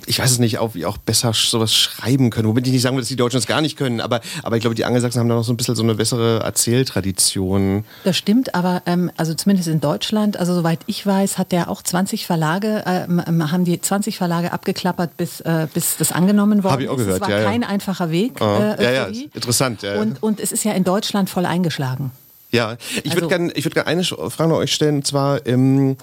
ich 0.07 0.19
weiß 0.19 0.33
es 0.33 0.38
nicht, 0.40 0.59
auch, 0.59 0.73
auch 0.85 0.99
besser 0.99 1.33
sowas 1.33 1.73
schreiben 1.73 2.31
können. 2.31 2.49
Womit 2.49 2.67
ich 2.67 2.73
nicht 2.73 2.83
sagen 2.83 2.97
will, 2.97 3.03
dass 3.03 3.09
die 3.09 3.17
Deutschen 3.17 3.37
das 3.37 3.47
gar 3.47 3.61
nicht 3.61 3.77
können, 3.77 4.01
aber, 4.01 4.21
aber 4.43 4.57
ich 4.57 4.62
glaube, 4.62 4.75
die 4.75 4.85
Angelsachsen 4.85 5.21
haben 5.21 5.29
da 5.29 5.37
noch 5.37 5.45
so 5.45 5.53
ein 5.53 5.57
bisschen 5.57 5.77
so 5.77 5.83
eine 5.83 5.95
bessere 5.95 6.40
Erzähltradition. 6.40 7.85
Das 8.03 8.17
stimmt, 8.17 8.55
aber 8.55 8.83
ähm, 8.87 9.11
also 9.17 9.35
zumindest 9.35 9.69
in 9.69 9.81
Deutschland, 9.81 10.37
also 10.37 10.55
soweit 10.55 10.81
ich 10.87 11.07
weiß, 11.07 11.38
hat 11.38 11.53
der 11.53 11.71
auch 11.71 11.83
20 11.83 12.27
Verlage, 12.27 12.83
ähm, 12.87 13.23
ähm 13.27 13.53
haben 13.53 13.64
die 13.64 13.81
20 13.81 14.17
Verlage 14.17 14.53
abgeklappert, 14.53 15.17
bis, 15.17 15.40
äh, 15.40 15.69
bis 15.73 15.97
das 15.99 16.11
angenommen 16.11 16.64
worden 16.64 16.73
Hab 16.73 16.81
ich 16.81 16.88
auch 16.88 16.97
gehört, 16.97 17.17
ist. 17.17 17.23
Es 17.23 17.29
war 17.29 17.31
ja, 17.31 17.43
ja. 17.43 17.51
kein 17.51 17.62
einfacher 17.62 18.11
Weg. 18.11 18.40
Äh, 18.40 18.83
ja, 18.83 18.90
ja, 18.90 19.07
interessant. 19.07 19.83
Ja. 19.83 20.01
Und, 20.01 20.23
und 20.23 20.40
es 20.40 20.51
ist 20.51 20.64
ja 20.64 20.73
in 20.73 20.85
Deutschland 20.85 21.31
voll 21.31 21.44
eingeschlagen. 21.47 22.13
Ja, 22.55 22.77
ich 23.03 23.11
Also- 23.11 23.17
würde 23.17 23.29
gerne 23.29 23.53
würd 23.53 23.75
gern 23.75 23.87
eine 23.87 24.05
Frage 24.05 24.49
noch 24.49 24.59
euch 24.59 24.73
stellen. 24.73 24.97
Und 24.97 25.07
zwar, 25.07 25.45
ähm, 25.45 25.97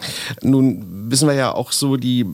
nun 0.44 0.86
wissen 1.10 1.26
wir 1.30 1.34
ja 1.34 1.54
auch 1.54 1.72
so 1.72 1.96
die 1.96 2.26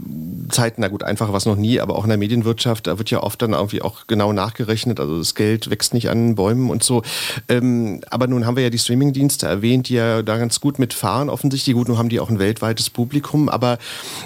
Zeiten, 0.49 0.82
na 0.82 0.88
gut, 0.88 1.03
einfacher 1.03 1.34
was 1.34 1.45
noch 1.45 1.56
nie, 1.56 1.80
aber 1.80 1.95
auch 1.95 2.03
in 2.03 2.10
der 2.10 2.17
Medienwirtschaft, 2.17 2.88
da 2.88 2.97
wird 2.97 3.12
ja 3.12 3.21
oft 3.21 3.39
dann 3.43 3.53
irgendwie 3.53 3.84
auch 3.84 4.08
genau 4.08 4.34
nachgerechnet. 4.34 4.99
Also 4.99 5.19
das 5.19 5.36
Geld 5.36 5.69
wächst 5.69 5.93
nicht 5.93 6.10
an 6.10 6.34
Bäumen 6.34 6.71
und 6.71 6.84
so. 6.84 7.03
Ähm, 7.47 8.01
aber 8.10 8.25
nun 8.25 8.47
haben 8.47 8.56
wir 8.56 8.63
ja 8.63 8.71
die 8.71 8.80
Streamingdienste 8.80 9.45
erwähnt, 9.45 9.89
die 9.89 9.93
ja 9.93 10.23
da 10.23 10.38
ganz 10.38 10.60
gut 10.60 10.80
mitfahren 10.80 11.30
offensichtlich. 11.30 11.75
Gut, 11.75 11.88
nun 11.88 11.99
haben 11.99 12.10
die 12.10 12.19
auch 12.19 12.30
ein 12.32 12.39
weltweites 12.39 12.89
Publikum. 12.89 13.49
Aber 13.49 13.77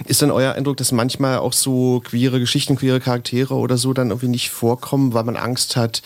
ist 0.06 0.21
dann 0.21 0.32
euer 0.32 0.54
Eindruck, 0.54 0.77
dass 0.77 0.93
manchmal 0.93 1.39
auch 1.39 1.51
so 1.54 2.01
queere 2.06 2.39
Geschichten, 2.39 2.77
queere 2.77 3.01
Charaktere 3.01 3.56
oder 3.56 3.77
so 3.77 3.91
dann 3.91 4.10
irgendwie 4.12 4.30
nicht 4.30 4.51
vorkommen, 4.51 5.13
weil 5.13 5.25
man 5.25 5.36
Angst 5.36 5.75
hat, 5.75 6.01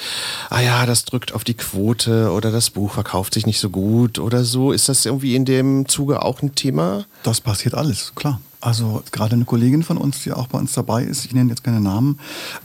ah 0.49 0.61
ja, 0.61 0.87
das 0.87 1.05
drückt 1.05 1.35
auf 1.35 1.43
die 1.43 1.53
Quote 1.53 2.31
oder 2.31 2.51
das 2.51 2.71
Buch 2.71 2.91
verkauft 2.93 3.35
sich 3.35 3.45
nicht 3.45 3.59
so 3.59 3.69
gut 3.69 3.74
oder 4.19 4.43
so. 4.43 4.71
Ist 4.71 4.89
das 4.89 5.05
irgendwie 5.05 5.35
in 5.35 5.45
dem 5.45 5.87
Zuge 5.87 6.21
auch 6.23 6.41
ein 6.41 6.55
Thema? 6.55 7.05
Das 7.23 7.41
passiert 7.41 7.75
alles, 7.75 8.13
klar. 8.15 8.39
Also 8.61 9.03
gerade 9.11 9.35
eine 9.35 9.45
Kollegin 9.45 9.83
von 9.83 9.97
uns, 9.97 10.23
die 10.23 10.31
auch 10.31 10.47
bei 10.47 10.57
uns 10.57 10.73
dabei 10.73 11.03
ist, 11.03 11.25
ich 11.25 11.33
nenne 11.33 11.49
jetzt 11.49 11.63
keine 11.63 11.81
Namen, 11.81 12.19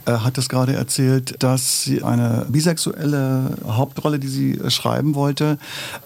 äh, 0.05 0.13
hat 0.13 0.37
das 0.37 0.49
gerade 0.49 0.73
erzählt, 0.73 1.41
dass 1.43 1.83
sie 1.83 2.03
eine 2.03 2.45
bisexuelle 2.49 3.57
Hauptrolle, 3.65 4.19
die 4.19 4.27
sie 4.27 4.51
äh, 4.53 4.69
schreiben 4.69 5.15
wollte, 5.15 5.57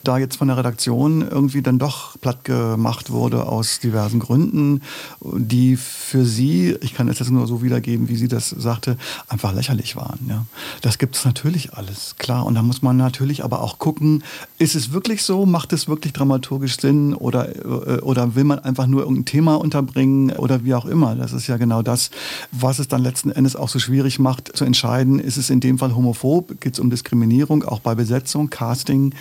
da 0.04 0.18
jetzt 0.18 0.38
von 0.38 0.48
der 0.48 0.58
Redaktion 0.58 1.22
irgendwie 1.22 1.62
dann 1.62 1.80
doch 1.80 2.20
platt 2.20 2.44
gemacht 2.44 3.10
wurde 3.10 3.46
aus 3.46 3.80
diversen 3.80 4.20
Gründen, 4.20 4.82
die 5.22 5.78
für 5.78 6.26
sie, 6.26 6.76
ich 6.82 6.94
kann 6.94 7.08
es 7.08 7.20
jetzt 7.20 7.32
nur 7.32 7.48
so 7.48 7.62
wiedergeben, 7.62 8.10
wie 8.10 8.16
sie 8.16 8.28
das 8.28 8.50
sagte, 8.50 8.98
einfach 9.28 9.54
lächerlich 9.54 9.96
waren. 9.96 10.20
Ja. 10.28 10.46
Das 10.82 10.98
gibt 10.98 11.16
es 11.16 11.26
natürlich 11.26 11.74
alles, 11.74 12.16
klar. 12.18 12.46
Und 12.46 12.56
da 12.56 12.62
muss 12.62 12.82
man 12.82 12.98
natürlich 12.98 13.44
aber 13.44 13.62
auch 13.62 13.80
gucken, 13.80 14.24
ist 14.58 14.76
es 14.76 14.92
wirklich 14.92 15.24
so, 15.24 15.46
macht 15.46 15.74
es 15.74 15.88
wirklich 15.88 16.14
dramaturgisch 16.14 16.80
Sinn 16.80 17.14
oder, 17.14 17.56
äh, 17.56 18.02
oder 18.02 18.36
will 18.36 18.44
man 18.44 18.60
einfach 18.60 18.88
nur 18.88 19.02
irgendein 19.02 19.26
Thema 19.26 19.56
unterbringen 19.76 20.32
oder 20.32 20.64
wie 20.64 20.74
auch 20.74 20.86
immer. 20.86 21.16
Das 21.16 21.34
ist 21.34 21.48
ja 21.48 21.58
genau 21.58 21.82
das, 21.82 22.10
was 22.52 22.80
es 22.80 22.88
dann 22.88 23.04
letzten 23.04 23.32
Endes 23.32 23.56
auch 23.56 23.70
so 23.70 23.80
schwierig 23.80 24.20
macht, 24.20 24.56
zu 24.56 24.64
entscheiden, 24.64 25.20
ist 25.20 25.38
es 25.38 25.50
in 25.50 25.60
dem 25.60 25.78
Fall 25.78 25.96
homophob, 25.96 26.62
geht 26.62 26.74
es 26.74 26.80
um 26.80 26.90
Diskriminierung, 26.90 27.64
auch 27.64 27.82
bei 27.82 27.94
Besetzung, 27.96 28.50
Casting. 28.50 29.14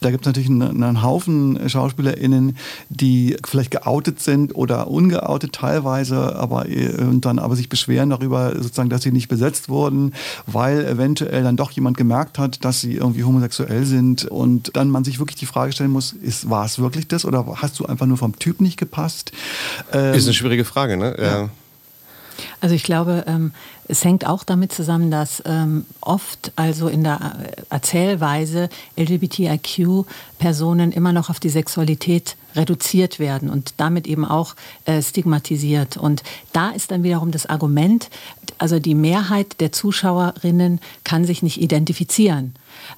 Da 0.00 0.10
gibt 0.10 0.24
es 0.24 0.26
natürlich 0.26 0.48
einen, 0.48 0.82
einen 0.82 1.02
Haufen 1.02 1.68
SchauspielerInnen, 1.68 2.56
die 2.88 3.36
vielleicht 3.46 3.70
geoutet 3.70 4.20
sind 4.20 4.54
oder 4.54 4.88
ungeoutet 4.88 5.52
teilweise, 5.52 6.36
aber 6.36 6.68
äh, 6.68 6.88
und 7.02 7.24
dann 7.24 7.38
aber 7.38 7.56
sich 7.56 7.68
beschweren 7.68 8.10
darüber, 8.10 8.54
sozusagen, 8.56 8.88
dass 8.88 9.02
sie 9.02 9.12
nicht 9.12 9.28
besetzt 9.28 9.68
wurden, 9.68 10.14
weil 10.46 10.84
eventuell 10.86 11.42
dann 11.42 11.56
doch 11.56 11.70
jemand 11.72 11.96
gemerkt 11.96 12.38
hat, 12.38 12.64
dass 12.64 12.80
sie 12.80 12.94
irgendwie 12.94 13.24
homosexuell 13.24 13.84
sind 13.84 14.24
und 14.24 14.74
dann 14.74 14.88
man 14.90 15.04
sich 15.04 15.18
wirklich 15.18 15.36
die 15.36 15.46
Frage 15.46 15.72
stellen 15.72 15.90
muss, 15.90 16.12
ist, 16.12 16.48
war 16.48 16.64
es 16.64 16.78
wirklich 16.78 17.08
das 17.08 17.24
oder 17.24 17.44
hast 17.56 17.78
du 17.78 17.86
einfach 17.86 18.06
nur 18.06 18.16
vom 18.16 18.38
Typ 18.38 18.60
nicht 18.60 18.78
gepasst? 18.78 19.32
Ähm, 19.98 20.14
Ist 20.14 20.26
eine 20.26 20.34
schwierige 20.34 20.64
Frage, 20.64 20.96
ne? 20.96 21.16
Ja. 21.18 21.50
Also 22.60 22.74
ich 22.74 22.82
glaube, 22.82 23.24
ähm, 23.26 23.52
es 23.88 24.04
hängt 24.04 24.26
auch 24.26 24.44
damit 24.44 24.72
zusammen, 24.72 25.10
dass 25.10 25.42
ähm, 25.46 25.86
oft 26.00 26.52
also 26.56 26.88
in 26.88 27.04
der 27.04 27.36
äh, 27.42 27.62
Erzählweise 27.70 28.68
LGBTIQ-Personen 28.96 30.92
immer 30.92 31.12
noch 31.12 31.30
auf 31.30 31.40
die 31.40 31.48
Sexualität 31.48 32.36
reduziert 32.54 33.18
werden 33.18 33.50
und 33.50 33.74
damit 33.76 34.06
eben 34.06 34.24
auch 34.24 34.54
äh, 34.84 35.02
stigmatisiert. 35.02 35.96
Und 35.96 36.22
da 36.52 36.70
ist 36.70 36.90
dann 36.90 37.02
wiederum 37.02 37.30
das 37.30 37.46
Argument, 37.46 38.10
also 38.58 38.78
die 38.78 38.94
Mehrheit 38.94 39.60
der 39.60 39.72
Zuschauerinnen 39.72 40.80
kann 41.04 41.24
sich 41.24 41.42
nicht 41.42 41.60
identifizieren. 41.60 42.54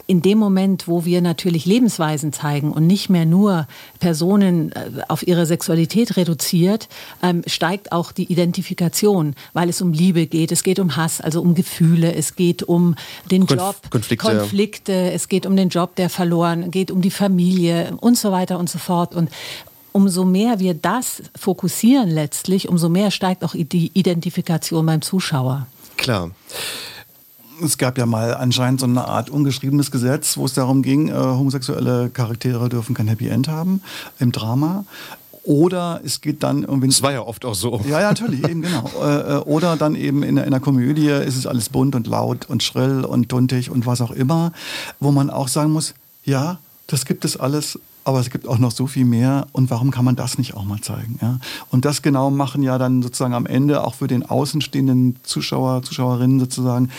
In 0.06 0.22
dem 0.22 0.38
Moment, 0.38 0.88
wo 0.88 1.04
wir 1.04 1.20
natürlich 1.20 1.66
Lebensweisen 1.66 2.32
zeigen 2.32 2.72
und 2.72 2.86
nicht 2.86 3.10
mehr 3.10 3.26
nur 3.26 3.66
Personen 3.98 4.72
äh, 4.72 5.02
auf 5.08 5.26
ihre 5.26 5.46
Sexualität 5.46 6.16
reduziert, 6.16 6.88
ähm, 7.22 7.42
steigt 7.46 7.92
auch 7.92 8.12
die 8.12 8.30
Identifikation, 8.30 9.34
weil 9.52 9.68
es 9.68 9.80
um 9.80 9.92
Liebe 9.92 10.26
geht, 10.26 10.52
es 10.52 10.62
geht 10.62 10.78
um 10.78 10.96
Hass, 10.96 11.20
also 11.20 11.40
um 11.40 11.54
Gefühle, 11.54 12.14
es 12.14 12.36
geht 12.36 12.62
um 12.62 12.94
den 13.30 13.46
Konf- 13.46 13.56
Job, 13.56 13.76
Konflikte. 13.90 14.26
Konflikte, 14.26 15.10
es 15.12 15.28
geht 15.28 15.46
um 15.46 15.56
den 15.56 15.68
Job, 15.68 15.96
der 15.96 16.10
verloren 16.10 16.70
geht, 16.70 16.90
um 16.90 17.00
die 17.00 17.10
Familie 17.10 17.96
und 18.00 18.16
so 18.18 18.32
weiter 18.32 18.58
und 18.58 18.70
so 18.70 18.78
fort. 18.78 19.14
Und 19.14 19.30
umso 19.92 20.24
mehr 20.24 20.60
wir 20.60 20.74
das 20.74 21.22
fokussieren 21.36 22.10
letztlich, 22.10 22.68
umso 22.68 22.88
mehr 22.88 23.10
steigt 23.10 23.44
auch 23.44 23.54
die 23.54 23.90
Identifikation 23.94 24.86
beim 24.86 25.02
Zuschauer. 25.02 25.66
Klar. 25.96 26.30
Es 27.62 27.78
gab 27.78 27.98
ja 27.98 28.06
mal 28.06 28.34
anscheinend 28.34 28.80
so 28.80 28.86
eine 28.86 29.04
Art 29.06 29.30
ungeschriebenes 29.30 29.90
Gesetz, 29.90 30.36
wo 30.36 30.44
es 30.46 30.54
darum 30.54 30.82
ging, 30.82 31.08
äh, 31.08 31.12
homosexuelle 31.14 32.10
Charaktere 32.10 32.68
dürfen 32.68 32.94
kein 32.94 33.08
Happy 33.08 33.28
End 33.28 33.48
haben 33.48 33.82
im 34.18 34.32
Drama. 34.32 34.84
Oder 35.42 36.00
es 36.04 36.20
geht 36.20 36.42
dann 36.42 36.64
irgendwie. 36.64 36.88
Das 36.88 37.02
war 37.02 37.12
ja 37.12 37.22
oft 37.22 37.44
auch 37.46 37.54
so. 37.54 37.80
Ja, 37.88 38.00
ja, 38.00 38.08
natürlich, 38.10 38.46
eben 38.46 38.60
genau. 38.62 38.90
Äh, 39.02 39.36
äh, 39.36 39.36
Oder 39.38 39.76
dann 39.76 39.94
eben 39.94 40.22
in, 40.22 40.36
der- 40.36 40.44
in 40.46 40.52
einer 40.52 40.60
Komödie 40.60 41.08
ist 41.08 41.36
es 41.36 41.46
alles 41.46 41.70
bunt 41.70 41.94
und 41.94 42.06
laut 42.06 42.48
und 42.50 42.62
schrill 42.62 43.04
und 43.04 43.32
duntig 43.32 43.70
und 43.70 43.86
was 43.86 44.00
auch 44.02 44.10
immer, 44.10 44.52
wo 45.00 45.10
man 45.12 45.30
auch 45.30 45.48
sagen 45.48 45.72
muss, 45.72 45.94
ja, 46.24 46.58
das 46.88 47.06
gibt 47.06 47.24
es 47.24 47.38
alles, 47.38 47.78
aber 48.04 48.20
es 48.20 48.30
gibt 48.30 48.48
auch 48.48 48.58
noch 48.58 48.70
so 48.70 48.86
viel 48.86 49.04
mehr 49.04 49.46
und 49.52 49.70
warum 49.70 49.90
kann 49.90 50.04
man 50.04 50.16
das 50.16 50.38
nicht 50.38 50.54
auch 50.54 50.64
mal 50.64 50.80
zeigen? 50.80 51.18
Ja? 51.20 51.38
Und 51.70 51.84
das 51.84 52.02
genau 52.02 52.30
machen 52.30 52.62
ja 52.62 52.78
dann 52.78 53.02
sozusagen 53.02 53.34
am 53.34 53.46
Ende 53.46 53.84
auch 53.84 53.94
für 53.94 54.06
den 54.06 54.24
außenstehenden 54.24 55.16
Zuschauer, 55.22 55.82
Zuschauerinnen 55.82 56.40
sozusagen 56.40 56.90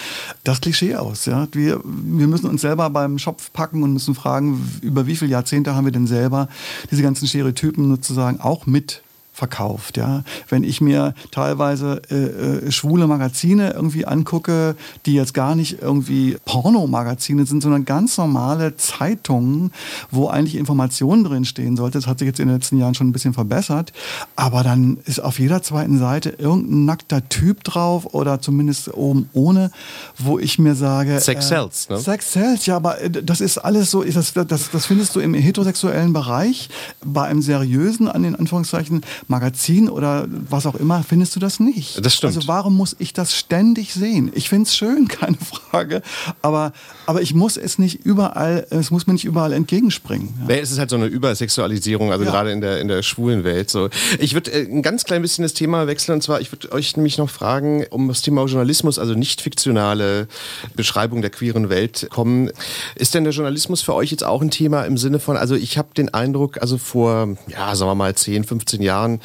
das 0.43 0.61
Klischee 0.61 0.95
aus. 0.95 1.25
Ja? 1.25 1.47
Wir, 1.51 1.81
wir 1.83 2.27
müssen 2.27 2.47
uns 2.47 2.61
selber 2.61 2.89
beim 2.89 3.17
Schopf 3.17 3.51
packen 3.53 3.83
und 3.83 3.93
müssen 3.93 4.15
fragen, 4.15 4.61
über 4.81 5.07
wie 5.07 5.15
viele 5.15 5.31
Jahrzehnte 5.31 5.75
haben 5.75 5.85
wir 5.85 5.91
denn 5.91 6.07
selber 6.07 6.47
diese 6.91 7.01
ganzen 7.01 7.27
Stereotypen 7.27 7.89
sozusagen 7.89 8.39
auch 8.39 8.65
mit 8.65 9.01
verkauft. 9.33 9.97
Ja? 9.97 10.23
Wenn 10.49 10.63
ich 10.63 10.81
mir 10.81 11.13
teilweise 11.31 12.01
äh, 12.09 12.15
äh, 12.15 12.71
schwule 12.71 13.07
Magazine 13.07 13.71
irgendwie 13.71 14.05
angucke, 14.05 14.75
die 15.05 15.13
jetzt 15.13 15.33
gar 15.33 15.55
nicht 15.55 15.81
irgendwie 15.81 16.37
Pornomagazine 16.45 17.45
sind, 17.45 17.61
sondern 17.61 17.85
ganz 17.85 18.17
normale 18.17 18.75
Zeitungen, 18.77 19.71
wo 20.11 20.27
eigentlich 20.27 20.55
Informationen 20.55 21.23
drin 21.23 21.45
stehen 21.45 21.77
sollte. 21.77 21.97
Das 21.97 22.07
hat 22.07 22.19
sich 22.19 22.27
jetzt 22.27 22.39
in 22.39 22.47
den 22.47 22.57
letzten 22.57 22.77
Jahren 22.77 22.93
schon 22.93 23.07
ein 23.07 23.13
bisschen 23.13 23.33
verbessert. 23.33 23.93
Aber 24.35 24.63
dann 24.63 24.97
ist 25.05 25.19
auf 25.19 25.39
jeder 25.39 25.63
zweiten 25.63 25.97
Seite 25.97 26.29
irgendein 26.29 26.85
nackter 26.85 27.27
Typ 27.29 27.63
drauf 27.63 28.13
oder 28.13 28.41
zumindest 28.41 28.93
oben 28.93 29.29
ohne, 29.33 29.71
wo 30.17 30.39
ich 30.39 30.59
mir 30.59 30.75
sage... 30.75 31.19
Sex 31.19 31.47
sells, 31.47 31.89
ne? 31.89 31.97
Sex 31.97 32.33
sells, 32.33 32.65
ja, 32.65 32.75
aber 32.75 33.01
äh, 33.01 33.09
das 33.09 33.41
ist 33.41 33.57
alles 33.57 33.91
so, 33.91 34.03
das, 34.03 34.33
das, 34.33 34.71
das 34.71 34.85
findest 34.85 35.15
du 35.15 35.19
im 35.19 35.33
heterosexuellen 35.33 36.13
Bereich, 36.13 36.69
bei 37.03 37.23
einem 37.23 37.41
seriösen, 37.41 38.07
an 38.07 38.23
den 38.23 38.35
Anführungszeichen, 38.35 39.01
Magazin 39.27 39.89
oder 39.89 40.27
was 40.49 40.65
auch 40.65 40.75
immer, 40.75 41.03
findest 41.03 41.35
du 41.35 41.39
das 41.39 41.59
nicht. 41.59 42.03
Das 42.03 42.15
stimmt. 42.15 42.35
Also 42.35 42.47
warum 42.47 42.75
muss 42.75 42.95
ich 42.99 43.13
das 43.13 43.35
ständig 43.35 43.93
sehen? 43.93 44.31
Ich 44.35 44.49
finde 44.49 44.67
es 44.67 44.75
schön, 44.75 45.07
keine 45.09 45.37
Frage, 45.37 46.01
aber, 46.41 46.73
aber 47.05 47.21
ich 47.21 47.33
muss 47.33 47.57
es 47.57 47.77
nicht 47.79 48.05
überall, 48.05 48.65
es 48.69 48.91
muss 48.91 49.07
mir 49.07 49.13
nicht 49.13 49.25
überall 49.25 49.53
entgegenspringen. 49.53 50.29
Ja. 50.47 50.55
Es 50.55 50.71
ist 50.71 50.79
halt 50.79 50.89
so 50.89 50.95
eine 50.95 51.05
Übersexualisierung, 51.07 52.11
also 52.11 52.23
Ja. 52.25 52.31
gerade 52.31 52.51
in 52.51 52.61
der, 52.61 52.79
in 52.81 52.87
der 52.87 53.03
schwulen 53.03 53.43
Welt. 53.43 53.69
So. 53.69 53.89
Ich 54.19 54.33
würde 54.33 54.51
äh, 54.51 54.65
ein 54.65 54.81
ganz 54.81 55.03
klein 55.03 55.21
bisschen 55.21 55.43
das 55.43 55.53
Thema 55.53 55.87
wechseln 55.87 56.15
und 56.15 56.21
zwar, 56.21 56.41
ich 56.41 56.51
würde 56.51 56.71
euch 56.71 56.95
nämlich 56.97 57.17
noch 57.17 57.29
fragen, 57.29 57.85
um 57.89 58.07
das 58.07 58.21
Thema 58.21 58.45
Journalismus, 58.45 58.99
also 58.99 59.13
nicht 59.13 59.41
fiktionale 59.41 60.27
Beschreibung 60.75 61.21
der 61.21 61.29
queeren 61.31 61.69
Welt 61.69 62.07
kommen. 62.09 62.51
Ist 62.95 63.13
denn 63.13 63.23
der 63.23 63.33
Journalismus 63.33 63.81
für 63.81 63.93
euch 63.95 64.11
jetzt 64.11 64.23
auch 64.23 64.41
ein 64.41 64.51
Thema 64.51 64.83
im 64.83 64.97
Sinne 64.97 65.19
von, 65.19 65.37
also 65.37 65.55
ich 65.55 65.77
habe 65.77 65.89
den 65.95 66.13
Eindruck, 66.13 66.61
also 66.61 66.77
vor, 66.77 67.29
ja, 67.47 67.75
sagen 67.75 67.89
wir 67.91 67.95
mal 67.95 68.15
10, 68.15 68.43
15 68.43 68.81
Jahren 68.81 69.10
Jahren 69.11 69.21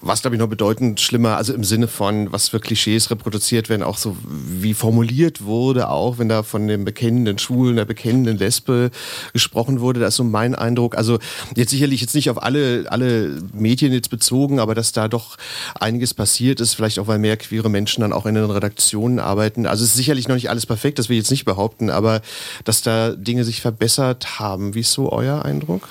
war 0.00 0.14
es, 0.14 0.22
glaube 0.22 0.36
ich, 0.36 0.40
noch 0.40 0.48
bedeutend 0.48 1.00
schlimmer, 1.00 1.36
also 1.36 1.52
im 1.52 1.64
Sinne 1.64 1.88
von, 1.88 2.32
was 2.32 2.48
für 2.48 2.60
Klischees 2.60 3.10
reproduziert 3.10 3.68
werden, 3.68 3.82
auch 3.82 3.98
so 3.98 4.16
wie 4.24 4.74
formuliert 4.74 5.44
wurde, 5.44 5.88
auch 5.88 6.18
wenn 6.18 6.28
da 6.28 6.42
von 6.42 6.66
dem 6.66 6.84
bekennenden 6.84 7.38
Schwulen, 7.38 7.76
der 7.76 7.84
bekennenden 7.84 8.38
Lesbe 8.38 8.90
gesprochen 9.32 9.80
wurde. 9.80 10.00
Das 10.00 10.10
ist 10.10 10.16
so 10.16 10.24
mein 10.24 10.54
Eindruck. 10.54 10.96
Also 10.96 11.18
jetzt 11.54 11.70
sicherlich 11.70 12.00
jetzt 12.00 12.14
nicht 12.14 12.30
auf 12.30 12.42
alle, 12.42 12.86
alle 12.88 13.38
Medien 13.52 13.92
jetzt 13.92 14.10
bezogen, 14.10 14.60
aber 14.60 14.74
dass 14.74 14.92
da 14.92 15.08
doch 15.08 15.36
einiges 15.78 16.14
passiert 16.14 16.60
ist, 16.60 16.74
vielleicht 16.74 16.98
auch, 16.98 17.06
weil 17.06 17.18
mehr 17.18 17.36
queere 17.36 17.70
Menschen 17.70 18.00
dann 18.00 18.12
auch 18.12 18.26
in 18.26 18.34
den 18.34 18.50
Redaktionen 18.50 19.18
arbeiten. 19.18 19.66
Also 19.66 19.84
es 19.84 19.90
ist 19.90 19.96
sicherlich 19.96 20.28
noch 20.28 20.34
nicht 20.34 20.50
alles 20.50 20.66
perfekt, 20.66 20.98
das 20.98 21.08
will 21.08 21.16
ich 21.16 21.22
jetzt 21.22 21.30
nicht 21.30 21.44
behaupten, 21.44 21.90
aber 21.90 22.20
dass 22.64 22.82
da 22.82 23.10
Dinge 23.10 23.44
sich 23.44 23.60
verbessert 23.60 24.38
haben. 24.38 24.74
Wie 24.74 24.80
ist 24.80 24.92
so 24.92 25.12
euer 25.12 25.44
Eindruck? 25.44 25.88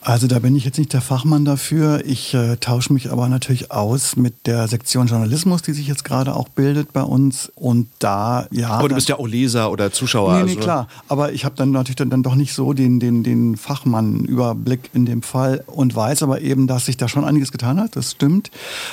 Also 0.00 0.26
da 0.28 0.38
bin 0.38 0.54
ich 0.54 0.64
jetzt 0.64 0.78
nicht 0.78 0.92
der 0.92 1.00
Fachmann 1.00 1.44
dafür. 1.44 2.02
Ich 2.06 2.32
äh, 2.32 2.56
tausche 2.56 2.92
mich 2.92 3.10
aber 3.10 3.28
natürlich 3.28 3.72
aus 3.72 4.16
mit 4.16 4.46
der 4.46 4.68
Sektion 4.68 5.08
Journalismus, 5.08 5.62
die 5.62 5.72
sich 5.72 5.88
jetzt 5.88 6.04
gerade 6.04 6.34
auch 6.34 6.48
bildet 6.48 6.92
bei 6.92 7.02
uns. 7.02 7.50
Und 7.56 7.88
da, 7.98 8.46
ja. 8.50 8.70
Aber 8.70 8.88
du 8.88 8.94
bist 8.94 9.08
ja 9.08 9.18
auch 9.18 9.26
Leser 9.26 9.70
oder 9.72 9.92
Zuschauer. 9.92 10.38
Nee, 10.38 10.44
nee 10.44 10.50
also. 10.50 10.60
klar. 10.60 10.88
Aber 11.08 11.32
ich 11.32 11.44
habe 11.44 11.56
dann 11.56 11.72
natürlich 11.72 11.96
dann, 11.96 12.10
dann, 12.10 12.22
doch 12.22 12.36
nicht 12.36 12.54
so 12.54 12.72
den, 12.72 13.00
den, 13.00 13.22
den 13.22 13.56
Fachmann-Überblick 13.56 14.90
in 14.94 15.04
dem 15.04 15.22
Fall 15.22 15.64
und 15.66 15.94
weiß 15.94 16.22
aber 16.22 16.40
eben, 16.40 16.66
dass 16.68 16.86
sich 16.86 16.96
da 16.96 17.08
schon 17.08 17.24
einiges 17.24 17.50
getan 17.50 17.80
hat. 17.80 17.96
Das 17.96 18.12
stimmt. 18.12 18.50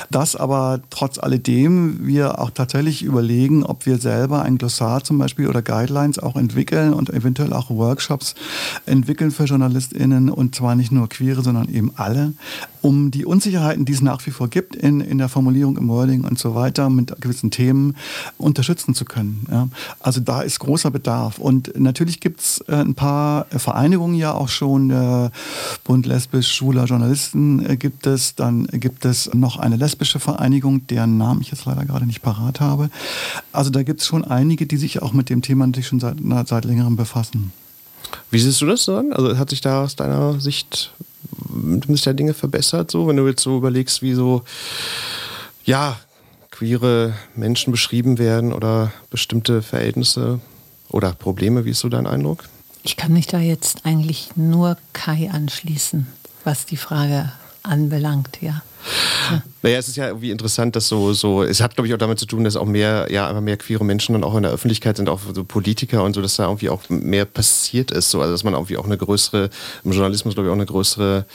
Dass 0.10 0.36
aber 0.36 0.82
trotz 0.89 1.20
alledem 1.20 2.06
wir 2.06 2.39
auch 2.39 2.49
tatsächlich 2.49 3.03
überlegen, 3.03 3.64
ob 3.64 3.86
wir 3.86 3.99
selber 3.99 4.41
ein 4.41 4.58
Glossar 4.58 5.03
zum 5.03 5.20
Beispiel 5.20 5.47
oder 5.47 5.62
Guidelines 5.62 6.20
auch 6.20 6.36
entwickeln 6.36 6.93
und 6.93 7.12
eventuell 7.12 7.53
auch 7.53 7.70
Workshops 7.70 8.34
entwickeln 8.86 9.32
für 9.32 9.45
JournalistInnen 9.45 10.30
und 10.30 10.56
zwar 10.56 10.76
nicht 10.76 10.91
nur 10.91 10.95
nur 10.96 11.08
Queere, 11.10 11.43
sondern 11.43 11.70
eben 11.70 11.91
alle, 11.96 12.34
um 12.82 13.10
die 13.10 13.26
Unsicherheiten, 13.26 13.86
die 13.86 13.93
es 13.93 14.02
nach 14.02 14.26
wie 14.26 14.32
vor 14.32 14.48
gibt 14.48 14.76
in, 14.76 15.02
in 15.02 15.18
der 15.18 15.30
Formulierung, 15.30 15.78
im 15.78 15.88
Wording 15.88 16.24
und 16.24 16.38
so 16.38 16.54
weiter, 16.54 16.89
mit 16.89 17.20
gewissen 17.20 17.50
Themen 17.50 17.96
unterstützen 18.38 18.93
zu 18.93 19.06
können. 19.06 19.46
Ja. 19.52 19.70
Also 20.00 20.22
da 20.22 20.41
ist 20.41 20.60
großer 20.60 20.91
Bedarf. 20.91 21.39
Und 21.39 21.80
natürlich 21.80 22.20
gibt 22.20 22.41
es 22.41 22.64
äh, 22.68 22.76
ein 22.76 22.93
paar 22.93 23.46
Vereinigungen 23.50 24.16
ja 24.16 24.34
auch 24.34 24.50
schon. 24.50 24.89
Der 24.89 25.32
Bund 25.84 26.06
lesbisch 26.06 26.52
schwuler 26.52 26.86
Journalisten 26.86 27.66
äh, 27.66 27.76
gibt 27.76 28.06
es. 28.06 28.36
Dann 28.36 28.68
gibt 28.68 29.06
es 29.06 29.34
noch 29.34 29.58
eine 29.58 29.78
lesbische 29.78 30.20
Vereinigung, 30.20 30.86
deren 30.88 31.18
Namen 31.18 31.41
ich 31.41 31.52
jetzt 31.52 31.66
leider 31.66 31.86
gerade 31.86 32.06
nicht 32.06 32.22
parat 32.22 32.60
habe. 32.60 32.89
Also 33.52 33.72
da 33.72 33.84
gibt 33.84 34.02
es 34.02 34.08
schon 34.08 34.24
einige, 34.24 34.68
die 34.68 34.78
sich 34.78 35.02
auch 35.02 35.14
mit 35.14 35.30
dem 35.30 35.41
Thema 35.41 35.66
natürlich 35.66 35.88
schon 35.88 36.00
seit, 36.00 36.18
seit 36.48 36.66
längerem 36.66 36.96
befassen. 36.96 37.52
Wie 38.36 38.39
siehst 38.39 38.59
du 38.59 38.65
das 38.65 38.83
dann? 38.83 39.13
Also 39.13 39.38
hat 39.38 39.49
sich 39.49 39.61
da 39.61 39.81
aus 39.81 39.95
deiner 39.95 40.41
Sicht 40.41 40.91
der 41.47 42.13
Dinge 42.13 42.33
verbessert, 42.33 42.91
so, 42.91 43.07
wenn 43.07 43.15
du 43.15 43.25
jetzt 43.25 43.41
so 43.41 43.55
überlegst, 43.55 44.01
wie 44.01 44.13
so, 44.13 44.43
ja, 45.63 45.97
queere 46.51 47.13
Menschen 47.38 47.71
beschrieben 47.71 48.17
werden 48.17 48.51
oder 48.51 48.91
bestimmte 49.09 49.61
Verhältnisse 49.61 50.41
oder 50.89 51.13
Probleme, 51.13 51.63
wie 51.63 51.69
ist 51.69 51.79
so 51.79 51.88
dein 51.88 52.07
Eindruck? 52.07 52.43
Ich 52.83 52.97
kann 52.97 53.13
mich 53.13 53.27
da 53.27 53.39
jetzt 53.39 53.86
eigentlich 53.86 54.31
nur 54.36 54.75
Kai 54.91 55.29
anschließen, 55.31 56.05
was 56.43 56.65
die 56.65 56.75
Frage 56.75 57.31
anbelangt, 57.63 58.39
ja. 58.41 58.63
Ja. 59.31 59.41
Naja, 59.61 59.79
es 59.79 59.88
ist 59.88 59.95
ja 59.95 60.07
irgendwie 60.07 60.29
interessant, 60.29 60.75
dass 60.75 60.88
so, 60.88 61.13
so, 61.13 61.41
es 61.41 61.59
hat 61.59 61.75
glaube 61.75 61.88
ich 61.88 61.93
auch 61.95 61.97
damit 61.97 62.19
zu 62.19 62.27
tun, 62.27 62.43
dass 62.43 62.55
auch 62.55 62.65
mehr, 62.65 63.07
ja, 63.09 63.27
einfach 63.27 63.41
mehr 63.41 63.57
queere 63.57 63.83
Menschen 63.83 64.13
dann 64.13 64.23
auch 64.23 64.36
in 64.36 64.43
der 64.43 64.51
Öffentlichkeit 64.51 64.97
sind, 64.97 65.09
auch 65.09 65.21
so 65.33 65.43
Politiker 65.43 66.03
und 66.03 66.13
so, 66.13 66.21
dass 66.21 66.36
da 66.36 66.43
irgendwie 66.43 66.69
auch 66.69 66.83
mehr 66.89 67.25
passiert 67.25 67.89
ist, 67.89 68.11
so, 68.11 68.21
also 68.21 68.31
dass 68.31 68.43
man 68.43 68.53
irgendwie 68.53 68.77
auch 68.77 68.86
eine 68.86 68.97
größere, 68.97 69.49
im 69.83 69.91
Journalismus 69.91 70.36
glaube 70.36 70.47
ich 70.47 70.51
auch 70.51 70.55
eine 70.55 70.67
größere 70.67 71.25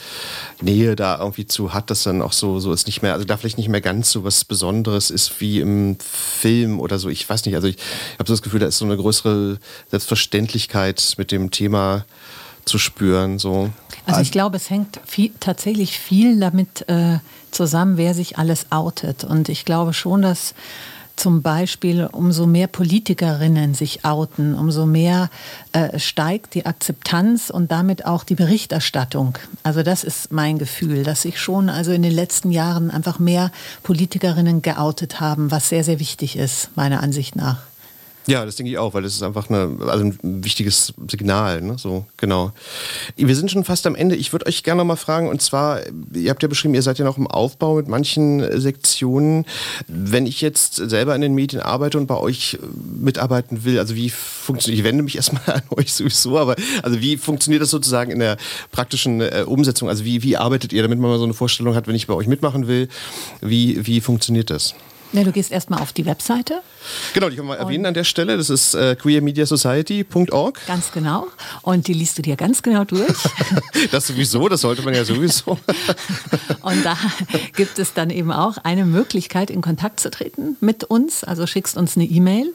Nähe 0.61 0.95
da 0.95 1.19
irgendwie 1.19 1.45
zu 1.45 1.73
hat, 1.73 1.89
dass 1.89 2.03
dann 2.03 2.21
auch 2.21 2.31
so, 2.31 2.59
so 2.59 2.71
ist 2.71 2.87
nicht 2.87 3.01
mehr, 3.01 3.13
also 3.13 3.25
da 3.25 3.35
vielleicht 3.35 3.57
nicht 3.57 3.69
mehr 3.69 3.81
ganz 3.81 4.11
so 4.11 4.23
was 4.23 4.45
Besonderes 4.45 5.09
ist 5.09 5.41
wie 5.41 5.59
im 5.59 5.97
Film 5.99 6.79
oder 6.79 6.99
so, 6.99 7.09
ich 7.09 7.29
weiß 7.29 7.45
nicht, 7.45 7.55
also 7.55 7.67
ich 7.67 7.77
habe 8.17 8.27
so 8.27 8.33
das 8.33 8.41
Gefühl, 8.41 8.61
da 8.61 8.67
ist 8.67 8.77
so 8.77 8.85
eine 8.85 8.95
größere 8.95 9.59
Selbstverständlichkeit 9.89 11.15
mit 11.17 11.31
dem 11.31 11.51
Thema 11.51 12.05
zu 12.65 12.77
spüren, 12.77 13.39
so. 13.39 13.71
Also 14.05 14.21
ich 14.21 14.31
glaube, 14.31 14.57
es 14.57 14.69
hängt 14.69 14.99
viel, 15.05 15.31
tatsächlich 15.39 15.99
viel 15.99 16.39
damit 16.39 16.87
äh, 16.89 17.19
zusammen, 17.51 17.97
wer 17.97 18.13
sich 18.13 18.37
alles 18.37 18.71
outet. 18.71 19.23
Und 19.23 19.49
ich 19.49 19.65
glaube 19.65 19.93
schon, 19.93 20.21
dass 20.21 20.53
zum 21.21 21.43
Beispiel 21.43 22.07
umso 22.11 22.47
mehr 22.47 22.65
Politikerinnen 22.65 23.75
sich 23.75 24.05
outen, 24.05 24.55
umso 24.55 24.87
mehr 24.87 25.29
äh, 25.71 25.99
steigt 25.99 26.55
die 26.55 26.65
Akzeptanz 26.65 27.51
und 27.51 27.71
damit 27.71 28.05
auch 28.05 28.23
die 28.23 28.33
Berichterstattung. 28.33 29.37
Also 29.61 29.83
das 29.83 30.03
ist 30.03 30.31
mein 30.31 30.57
Gefühl, 30.57 31.03
dass 31.03 31.21
sich 31.21 31.39
schon 31.39 31.69
also 31.69 31.91
in 31.91 32.01
den 32.01 32.13
letzten 32.13 32.49
Jahren 32.51 32.89
einfach 32.89 33.19
mehr 33.19 33.51
Politikerinnen 33.83 34.63
geoutet 34.63 35.19
haben, 35.19 35.51
was 35.51 35.69
sehr, 35.69 35.83
sehr 35.83 35.99
wichtig 35.99 36.37
ist, 36.37 36.69
meiner 36.75 37.03
Ansicht 37.03 37.35
nach. 37.35 37.59
Ja, 38.27 38.45
das 38.45 38.55
denke 38.55 38.71
ich 38.71 38.77
auch, 38.77 38.93
weil 38.93 39.01
das 39.01 39.15
ist 39.15 39.23
einfach 39.23 39.49
eine, 39.49 39.77
also 39.87 40.05
ein 40.05 40.43
wichtiges 40.43 40.93
Signal. 41.09 41.61
Ne? 41.61 41.77
So, 41.79 42.05
genau. 42.17 42.51
Wir 43.15 43.35
sind 43.35 43.49
schon 43.49 43.63
fast 43.63 43.87
am 43.87 43.95
Ende. 43.95 44.15
Ich 44.15 44.31
würde 44.31 44.45
euch 44.45 44.63
gerne 44.63 44.79
noch 44.79 44.85
mal 44.85 44.95
fragen, 44.95 45.27
und 45.27 45.41
zwar, 45.41 45.81
ihr 46.13 46.29
habt 46.29 46.43
ja 46.43 46.47
beschrieben, 46.47 46.75
ihr 46.75 46.83
seid 46.83 46.99
ja 46.99 47.05
noch 47.05 47.17
im 47.17 47.25
Aufbau 47.25 47.75
mit 47.75 47.87
manchen 47.87 48.61
Sektionen. 48.61 49.45
Wenn 49.87 50.27
ich 50.27 50.39
jetzt 50.41 50.75
selber 50.75 51.15
in 51.15 51.21
den 51.21 51.33
Medien 51.33 51.61
arbeite 51.61 51.97
und 51.97 52.05
bei 52.05 52.17
euch 52.17 52.59
mitarbeiten 52.99 53.63
will, 53.63 53.79
also 53.79 53.95
wie 53.95 54.11
funktioniert, 54.11 54.79
ich 54.79 54.85
wende 54.85 55.01
mich 55.03 55.15
erstmal 55.21 55.55
an 55.55 55.63
euch 55.71 55.91
sowieso, 55.91 56.37
aber 56.37 56.55
also 56.83 57.01
wie 57.01 57.17
funktioniert 57.17 57.63
das 57.63 57.71
sozusagen 57.71 58.11
in 58.11 58.19
der 58.19 58.37
praktischen 58.71 59.21
äh, 59.21 59.43
Umsetzung? 59.47 59.89
Also 59.89 60.05
wie, 60.05 60.21
wie 60.21 60.37
arbeitet 60.37 60.73
ihr, 60.73 60.83
damit 60.83 60.99
man 60.99 61.09
mal 61.09 61.17
so 61.17 61.23
eine 61.23 61.33
Vorstellung 61.33 61.73
hat, 61.73 61.87
wenn 61.87 61.95
ich 61.95 62.05
bei 62.05 62.13
euch 62.13 62.27
mitmachen 62.27 62.67
will? 62.67 62.87
Wie, 63.41 63.85
wie 63.87 63.99
funktioniert 63.99 64.51
das? 64.51 64.75
Ja, 65.13 65.23
du 65.23 65.31
gehst 65.31 65.51
erstmal 65.51 65.81
auf 65.81 65.91
die 65.91 66.05
Webseite. 66.05 66.61
Genau, 67.13 67.29
die 67.29 67.35
können 67.35 67.49
wir 67.49 67.57
erwähnen 67.57 67.85
an 67.85 67.93
der 67.93 68.05
Stelle. 68.05 68.37
Das 68.37 68.49
ist 68.49 68.73
äh, 68.73 68.95
queermediasociety.org. 68.95 70.59
Ganz 70.67 70.91
genau. 70.91 71.27
Und 71.61 71.87
die 71.87 71.93
liest 71.93 72.17
du 72.17 72.21
dir 72.21 72.37
ganz 72.37 72.63
genau 72.63 72.85
durch. 72.85 73.17
das 73.91 74.07
sowieso, 74.07 74.47
das 74.47 74.61
sollte 74.61 74.81
man 74.83 74.93
ja 74.93 75.03
sowieso. 75.03 75.57
Und 76.61 76.85
da 76.85 76.97
gibt 77.55 77.77
es 77.77 77.93
dann 77.93 78.09
eben 78.09 78.31
auch 78.31 78.57
eine 78.63 78.85
Möglichkeit, 78.85 79.49
in 79.49 79.61
Kontakt 79.61 79.99
zu 79.99 80.09
treten 80.09 80.55
mit 80.61 80.85
uns. 80.85 81.23
Also 81.23 81.45
schickst 81.45 81.75
uns 81.75 81.97
eine 81.97 82.05
E-Mail 82.05 82.53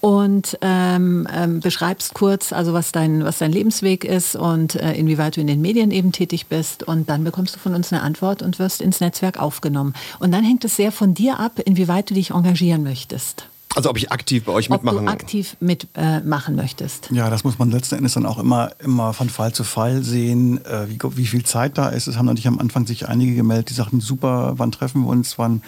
und 0.00 0.58
ähm, 0.60 1.26
ähm, 1.32 1.60
beschreibst 1.60 2.14
kurz, 2.14 2.52
also 2.52 2.72
was 2.72 2.92
dein, 2.92 3.24
was 3.24 3.38
dein 3.38 3.52
Lebensweg 3.52 4.04
ist 4.04 4.36
und 4.36 4.74
äh, 4.76 4.94
inwieweit 4.94 5.36
du 5.36 5.40
in 5.40 5.46
den 5.46 5.60
Medien 5.60 5.90
eben 5.90 6.12
tätig 6.12 6.46
bist. 6.46 6.82
Und 6.82 7.08
dann 7.08 7.24
bekommst 7.24 7.56
du 7.56 7.58
von 7.58 7.74
uns 7.74 7.92
eine 7.92 8.02
Antwort 8.02 8.42
und 8.42 8.58
wirst 8.58 8.80
ins 8.80 9.00
Netzwerk 9.00 9.40
aufgenommen. 9.40 9.94
Und 10.18 10.32
dann 10.32 10.44
hängt 10.44 10.64
es 10.64 10.76
sehr 10.76 10.92
von 10.92 11.14
dir 11.14 11.38
ab, 11.40 11.60
inwieweit 11.64 12.10
du 12.10 12.14
dich 12.14 12.30
engagieren 12.30 12.82
möchtest. 12.82 13.48
Also 13.78 13.90
ob 13.90 13.96
ich 13.96 14.10
aktiv 14.10 14.42
bei 14.42 14.50
euch 14.50 14.70
mitmachen 14.70 14.98
Ob 14.98 15.04
du 15.04 15.10
aktiv 15.12 15.56
mitmachen 15.60 16.54
äh, 16.54 16.62
möchtest. 16.62 17.10
Ja, 17.12 17.30
das 17.30 17.44
muss 17.44 17.60
man 17.60 17.70
letzten 17.70 17.94
Endes 17.94 18.14
dann 18.14 18.26
auch 18.26 18.40
immer, 18.40 18.72
immer 18.82 19.12
von 19.12 19.28
Fall 19.28 19.52
zu 19.52 19.62
Fall 19.62 20.02
sehen, 20.02 20.58
äh, 20.64 20.88
wie, 20.88 20.98
wie 21.16 21.26
viel 21.26 21.44
Zeit 21.44 21.78
da 21.78 21.88
ist. 21.90 22.08
Es 22.08 22.16
haben 22.16 22.26
natürlich 22.26 22.48
am 22.48 22.58
Anfang 22.58 22.88
sich 22.88 23.08
einige 23.08 23.36
gemeldet, 23.36 23.70
die 23.70 23.74
sagten, 23.74 24.00
super, 24.00 24.54
wann 24.56 24.72
treffen 24.72 25.02
wir 25.02 25.10
uns, 25.10 25.38
wann, 25.38 25.62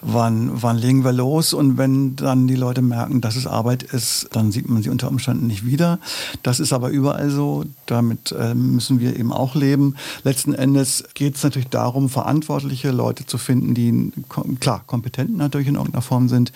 wann, 0.00 0.50
wann 0.54 0.78
legen 0.78 1.04
wir 1.04 1.12
los? 1.12 1.52
Und 1.52 1.76
wenn 1.76 2.16
dann 2.16 2.48
die 2.48 2.54
Leute 2.54 2.80
merken, 2.80 3.20
dass 3.20 3.36
es 3.36 3.46
Arbeit 3.46 3.82
ist, 3.82 4.30
dann 4.32 4.52
sieht 4.52 4.66
man 4.66 4.82
sie 4.82 4.88
unter 4.88 5.08
Umständen 5.08 5.46
nicht 5.46 5.66
wieder. 5.66 5.98
Das 6.42 6.60
ist 6.60 6.72
aber 6.72 6.88
überall 6.88 7.28
so. 7.28 7.66
Damit 7.84 8.32
äh, 8.32 8.54
müssen 8.54 9.00
wir 9.00 9.18
eben 9.18 9.34
auch 9.34 9.54
leben. 9.54 9.96
Letzten 10.24 10.54
Endes 10.54 11.04
geht 11.12 11.36
es 11.36 11.42
natürlich 11.42 11.68
darum, 11.68 12.08
verantwortliche 12.08 12.90
Leute 12.90 13.26
zu 13.26 13.36
finden, 13.36 13.74
die 13.74 14.12
klar 14.60 14.82
kompetent 14.86 15.36
natürlich 15.36 15.68
in 15.68 15.74
irgendeiner 15.74 16.00
Form 16.00 16.30
sind, 16.30 16.52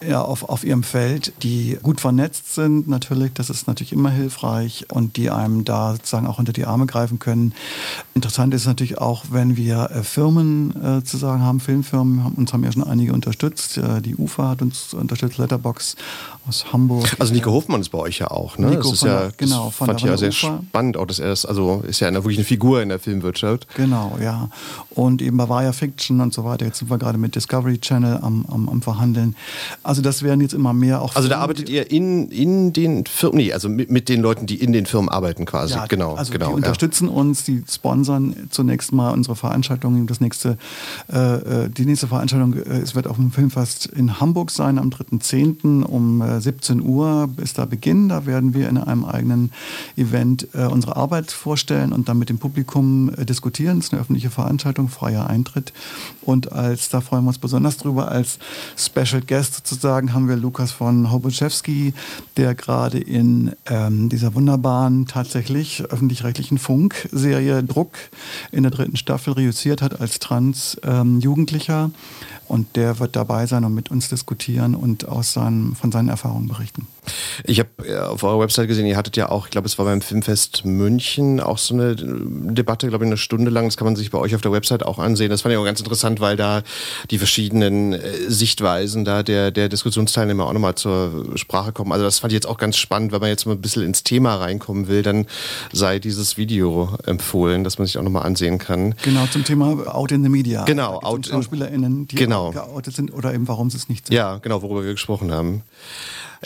ja, 0.00 0.22
auf 0.22 0.45
auf, 0.48 0.64
ihrem 0.64 0.82
Feld, 0.82 1.32
die 1.42 1.78
gut 1.82 2.00
vernetzt 2.00 2.54
sind 2.54 2.88
natürlich, 2.88 3.32
das 3.34 3.50
ist 3.50 3.66
natürlich 3.66 3.92
immer 3.92 4.10
hilfreich 4.10 4.86
und 4.90 5.16
die 5.16 5.30
einem 5.30 5.64
da 5.64 5.92
sozusagen 5.92 6.26
auch 6.26 6.38
unter 6.38 6.52
die 6.52 6.64
Arme 6.64 6.86
greifen 6.86 7.18
können. 7.18 7.54
Interessant 8.14 8.54
ist 8.54 8.66
natürlich 8.66 8.98
auch, 8.98 9.26
wenn 9.30 9.56
wir 9.56 9.90
äh, 9.90 10.02
Firmen 10.02 11.00
äh, 11.00 11.04
zu 11.04 11.16
sagen 11.16 11.42
haben, 11.42 11.60
Filmfirmen, 11.60 12.24
haben, 12.24 12.34
uns 12.34 12.52
haben 12.52 12.64
ja 12.64 12.72
schon 12.72 12.84
einige 12.84 13.12
unterstützt. 13.12 13.78
Äh, 13.78 14.00
die 14.00 14.16
UFA 14.16 14.50
hat 14.50 14.62
uns 14.62 14.94
unterstützt, 14.94 15.38
Letterbox 15.38 15.96
aus 16.48 16.72
Hamburg. 16.72 17.16
Also 17.18 17.32
Nico 17.32 17.50
Hofmann 17.50 17.80
ist 17.80 17.88
bei 17.90 17.98
euch 17.98 18.18
ja 18.18 18.30
auch, 18.30 18.58
ne? 18.58 18.68
Nico 18.68 18.82
das 18.82 18.92
ist 18.92 19.00
von 19.00 19.08
ja, 19.08 19.18
der, 19.20 19.32
genau, 19.36 19.70
von 19.70 19.86
fand 19.88 20.00
ich 20.00 20.06
ja 20.06 20.16
sehr 20.16 20.28
UFA. 20.30 20.60
spannend, 20.68 20.96
auch 20.96 21.06
dass 21.06 21.18
er 21.18 21.28
das, 21.28 21.44
also 21.44 21.82
ist 21.86 22.00
ja 22.00 22.08
eine, 22.08 22.18
wirklich 22.18 22.38
eine 22.38 22.44
Figur 22.44 22.82
in 22.82 22.88
der 22.88 22.98
Filmwirtschaft. 22.98 23.66
Genau, 23.74 24.16
ja. 24.22 24.48
Und 24.90 25.22
eben 25.22 25.36
Bavaria 25.36 25.72
Fiction 25.72 26.20
und 26.20 26.32
so 26.32 26.44
weiter. 26.44 26.66
Jetzt 26.66 26.78
sind 26.78 26.90
wir 26.90 26.98
gerade 26.98 27.18
mit 27.18 27.34
Discovery 27.34 27.78
Channel 27.78 28.18
am, 28.22 28.46
am, 28.48 28.68
am 28.68 28.82
Verhandeln. 28.82 29.36
Also 29.82 30.02
das 30.02 30.22
wäre 30.22 30.35
werden 30.36 30.42
jetzt 30.42 30.54
immer 30.54 30.72
mehr 30.72 31.02
auch. 31.02 31.16
Also 31.16 31.28
da 31.28 31.38
arbeitet 31.38 31.68
ihr 31.68 31.90
in, 31.90 32.28
in 32.30 32.72
den 32.72 33.06
Firmen, 33.06 33.38
nee, 33.38 33.52
also 33.52 33.68
mit, 33.68 33.90
mit 33.90 34.08
den 34.08 34.20
Leuten, 34.20 34.46
die 34.46 34.56
in 34.56 34.72
den 34.72 34.86
Firmen 34.86 35.08
arbeiten 35.08 35.44
quasi. 35.46 35.74
Ja, 35.74 35.86
genau, 35.86 36.14
also 36.14 36.32
genau. 36.32 36.48
Die 36.48 36.54
unterstützen 36.54 37.08
uns, 37.08 37.44
die 37.44 37.64
sponsern 37.70 38.48
zunächst 38.50 38.92
mal 38.92 39.10
unsere 39.10 39.36
Veranstaltung. 39.36 40.06
Das 40.06 40.20
nächste, 40.20 40.58
äh, 41.12 41.64
äh, 41.64 41.68
die 41.70 41.86
nächste 41.86 42.06
Veranstaltung, 42.06 42.54
äh, 42.54 42.78
es 42.78 42.94
wird 42.94 43.06
auf 43.06 43.16
dem 43.16 43.32
Filmfest 43.32 43.86
in 43.86 44.20
Hamburg 44.20 44.50
sein 44.50 44.78
am 44.78 44.90
3.10. 44.90 45.82
um 45.82 46.20
äh, 46.20 46.40
17 46.40 46.82
Uhr 46.82 47.28
ist 47.38 47.58
da 47.58 47.64
Beginn. 47.64 48.08
Da 48.08 48.26
werden 48.26 48.54
wir 48.54 48.68
in 48.68 48.78
einem 48.78 49.04
eigenen 49.04 49.52
Event 49.96 50.48
äh, 50.52 50.66
unsere 50.66 50.96
Arbeit 50.96 51.30
vorstellen 51.30 51.92
und 51.92 52.08
dann 52.08 52.18
mit 52.18 52.28
dem 52.28 52.38
Publikum 52.38 53.10
äh, 53.16 53.24
diskutieren. 53.24 53.78
Es 53.78 53.86
ist 53.86 53.92
eine 53.92 54.02
öffentliche 54.02 54.30
Veranstaltung, 54.30 54.88
freier 54.88 55.28
Eintritt. 55.28 55.72
Und 56.22 56.52
als, 56.52 56.88
da 56.88 57.00
freuen 57.00 57.24
wir 57.24 57.28
uns 57.28 57.38
besonders 57.38 57.76
drüber, 57.78 58.08
als 58.08 58.38
Special 58.76 59.22
Guest 59.22 59.54
sozusagen 59.54 60.12
haben 60.16 60.28
wir 60.28 60.36
Lukas 60.36 60.72
von 60.72 61.12
Hoboczewski, 61.12 61.92
der 62.38 62.54
gerade 62.54 62.98
in 62.98 63.52
ähm, 63.66 64.08
dieser 64.08 64.34
wunderbaren, 64.34 65.06
tatsächlich 65.06 65.84
öffentlich-rechtlichen 65.84 66.56
Funk-Serie 66.56 67.62
Druck 67.62 67.98
in 68.50 68.62
der 68.62 68.72
dritten 68.72 68.96
Staffel 68.96 69.34
reüssiert 69.34 69.82
hat 69.82 70.00
als 70.00 70.18
Trans-Jugendlicher. 70.18 71.84
Ähm, 71.84 71.92
und 72.48 72.76
der 72.76 72.98
wird 72.98 73.16
dabei 73.16 73.46
sein 73.46 73.64
und 73.64 73.74
mit 73.74 73.90
uns 73.90 74.08
diskutieren 74.08 74.74
und 74.74 75.08
aus 75.08 75.32
seinen, 75.32 75.74
von 75.74 75.90
seinen 75.92 76.08
Erfahrungen 76.08 76.48
berichten. 76.48 76.86
Ich 77.44 77.58
habe 77.60 77.68
äh, 77.84 77.98
auf 77.98 78.22
eurer 78.22 78.40
Website 78.40 78.68
gesehen, 78.68 78.86
ihr 78.86 78.96
hattet 78.96 79.16
ja 79.16 79.28
auch, 79.28 79.46
ich 79.46 79.50
glaube, 79.50 79.66
es 79.66 79.78
war 79.78 79.84
beim 79.84 80.00
Filmfest 80.00 80.64
München 80.64 81.40
auch 81.40 81.58
so 81.58 81.74
eine 81.74 81.94
Debatte, 81.96 82.88
glaube 82.88 83.04
ich, 83.04 83.08
eine 83.08 83.16
Stunde 83.16 83.50
lang. 83.50 83.66
Das 83.66 83.76
kann 83.76 83.86
man 83.86 83.96
sich 83.96 84.10
bei 84.10 84.18
euch 84.18 84.34
auf 84.34 84.40
der 84.40 84.52
Website 84.52 84.84
auch 84.84 84.98
ansehen. 84.98 85.30
Das 85.30 85.42
fand 85.42 85.52
ich 85.52 85.58
auch 85.58 85.64
ganz 85.64 85.80
interessant, 85.80 86.20
weil 86.20 86.36
da 86.36 86.62
die 87.10 87.18
verschiedenen 87.18 87.92
äh, 87.92 88.00
Sichtweisen 88.28 89.04
da 89.04 89.22
der, 89.22 89.50
der 89.50 89.68
Diskussionsteilnehmer 89.68 90.46
auch 90.46 90.52
nochmal 90.52 90.74
zur 90.74 91.36
Sprache 91.36 91.72
kommen. 91.72 91.92
Also 91.92 92.04
das 92.04 92.18
fand 92.18 92.32
ich 92.32 92.36
jetzt 92.36 92.46
auch 92.46 92.58
ganz 92.58 92.76
spannend, 92.76 93.12
wenn 93.12 93.20
man 93.20 93.28
jetzt 93.28 93.46
mal 93.46 93.52
ein 93.52 93.60
bisschen 93.60 93.82
ins 93.82 94.02
Thema 94.02 94.36
reinkommen 94.36 94.88
will, 94.88 95.02
dann 95.02 95.26
sei 95.72 95.98
dieses 95.98 96.36
Video 96.36 96.96
empfohlen, 97.04 97.64
dass 97.64 97.78
man 97.78 97.86
sich 97.86 97.98
auch 97.98 98.02
nochmal 98.02 98.24
ansehen 98.24 98.58
kann. 98.58 98.94
Genau, 99.02 99.26
zum 99.26 99.44
Thema 99.44 99.66
Out 99.94 100.12
in 100.12 100.22
the 100.22 100.28
Media. 100.28 100.64
Genau, 100.64 101.00
Out 101.02 101.26
SchauspielerInnen, 101.26 102.08
die 102.08 102.16
genau. 102.16 102.35
Geoutet 102.52 102.94
sind 102.94 103.12
oder 103.12 103.34
eben 103.34 103.48
warum 103.48 103.70
sie 103.70 103.76
es 103.76 103.88
nicht 103.88 104.06
sind. 104.06 104.16
Ja, 104.16 104.38
genau, 104.38 104.62
worüber 104.62 104.84
wir 104.84 104.92
gesprochen 104.92 105.32
haben. 105.32 105.62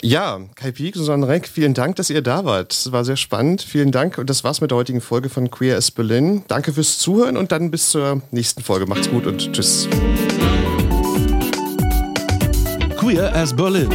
Ja, 0.01 0.39
Kai 0.55 0.71
Piek, 0.71 0.95
Susanne 0.95 1.27
Renk, 1.27 1.47
vielen 1.47 1.73
Dank, 1.73 1.97
dass 1.97 2.09
ihr 2.09 2.21
da 2.21 2.45
wart. 2.45 2.71
Es 2.73 2.91
war 2.91 3.03
sehr 3.03 3.17
spannend. 3.17 3.61
Vielen 3.61 3.91
Dank. 3.91 4.17
Und 4.17 4.29
das 4.29 4.43
war's 4.43 4.61
mit 4.61 4.71
der 4.71 4.77
heutigen 4.77 5.01
Folge 5.01 5.29
von 5.29 5.51
Queer 5.51 5.77
as 5.77 5.91
Berlin. 5.91 6.43
Danke 6.47 6.73
fürs 6.73 6.97
Zuhören 6.97 7.37
und 7.37 7.51
dann 7.51 7.71
bis 7.71 7.89
zur 7.89 8.21
nächsten 8.31 8.63
Folge. 8.63 8.85
Macht's 8.85 9.09
gut 9.09 9.27
und 9.27 9.51
tschüss. 9.53 9.87
Queer 12.97 13.35
as 13.35 13.55
Berlin. 13.55 13.89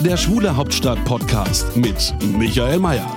Der 0.00 0.16
Schwule 0.16 0.56
Hauptstadt 0.56 1.02
Podcast 1.04 1.76
mit 1.76 2.14
Michael 2.38 2.78
Mayer. 2.78 3.16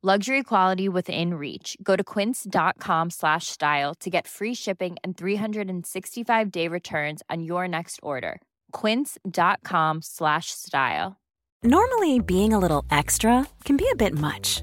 Luxury 0.00 0.44
quality 0.44 0.88
within 0.88 1.34
reach. 1.34 1.76
Go 1.82 1.96
to 1.96 2.04
quince.com 2.04 3.10
slash 3.10 3.48
style 3.48 3.96
to 3.96 4.08
get 4.08 4.28
free 4.28 4.54
shipping 4.54 4.96
and 5.02 5.16
365 5.16 6.50
day 6.52 6.68
returns 6.68 7.20
on 7.28 7.42
your 7.42 7.66
next 7.66 7.98
order. 8.00 8.40
Quince.com 8.70 9.98
slash 10.00 10.52
style. 10.52 11.16
Normally, 11.64 12.20
being 12.20 12.52
a 12.52 12.60
little 12.60 12.84
extra 12.92 13.44
can 13.64 13.76
be 13.76 13.88
a 13.90 13.96
bit 13.96 14.16
much, 14.16 14.62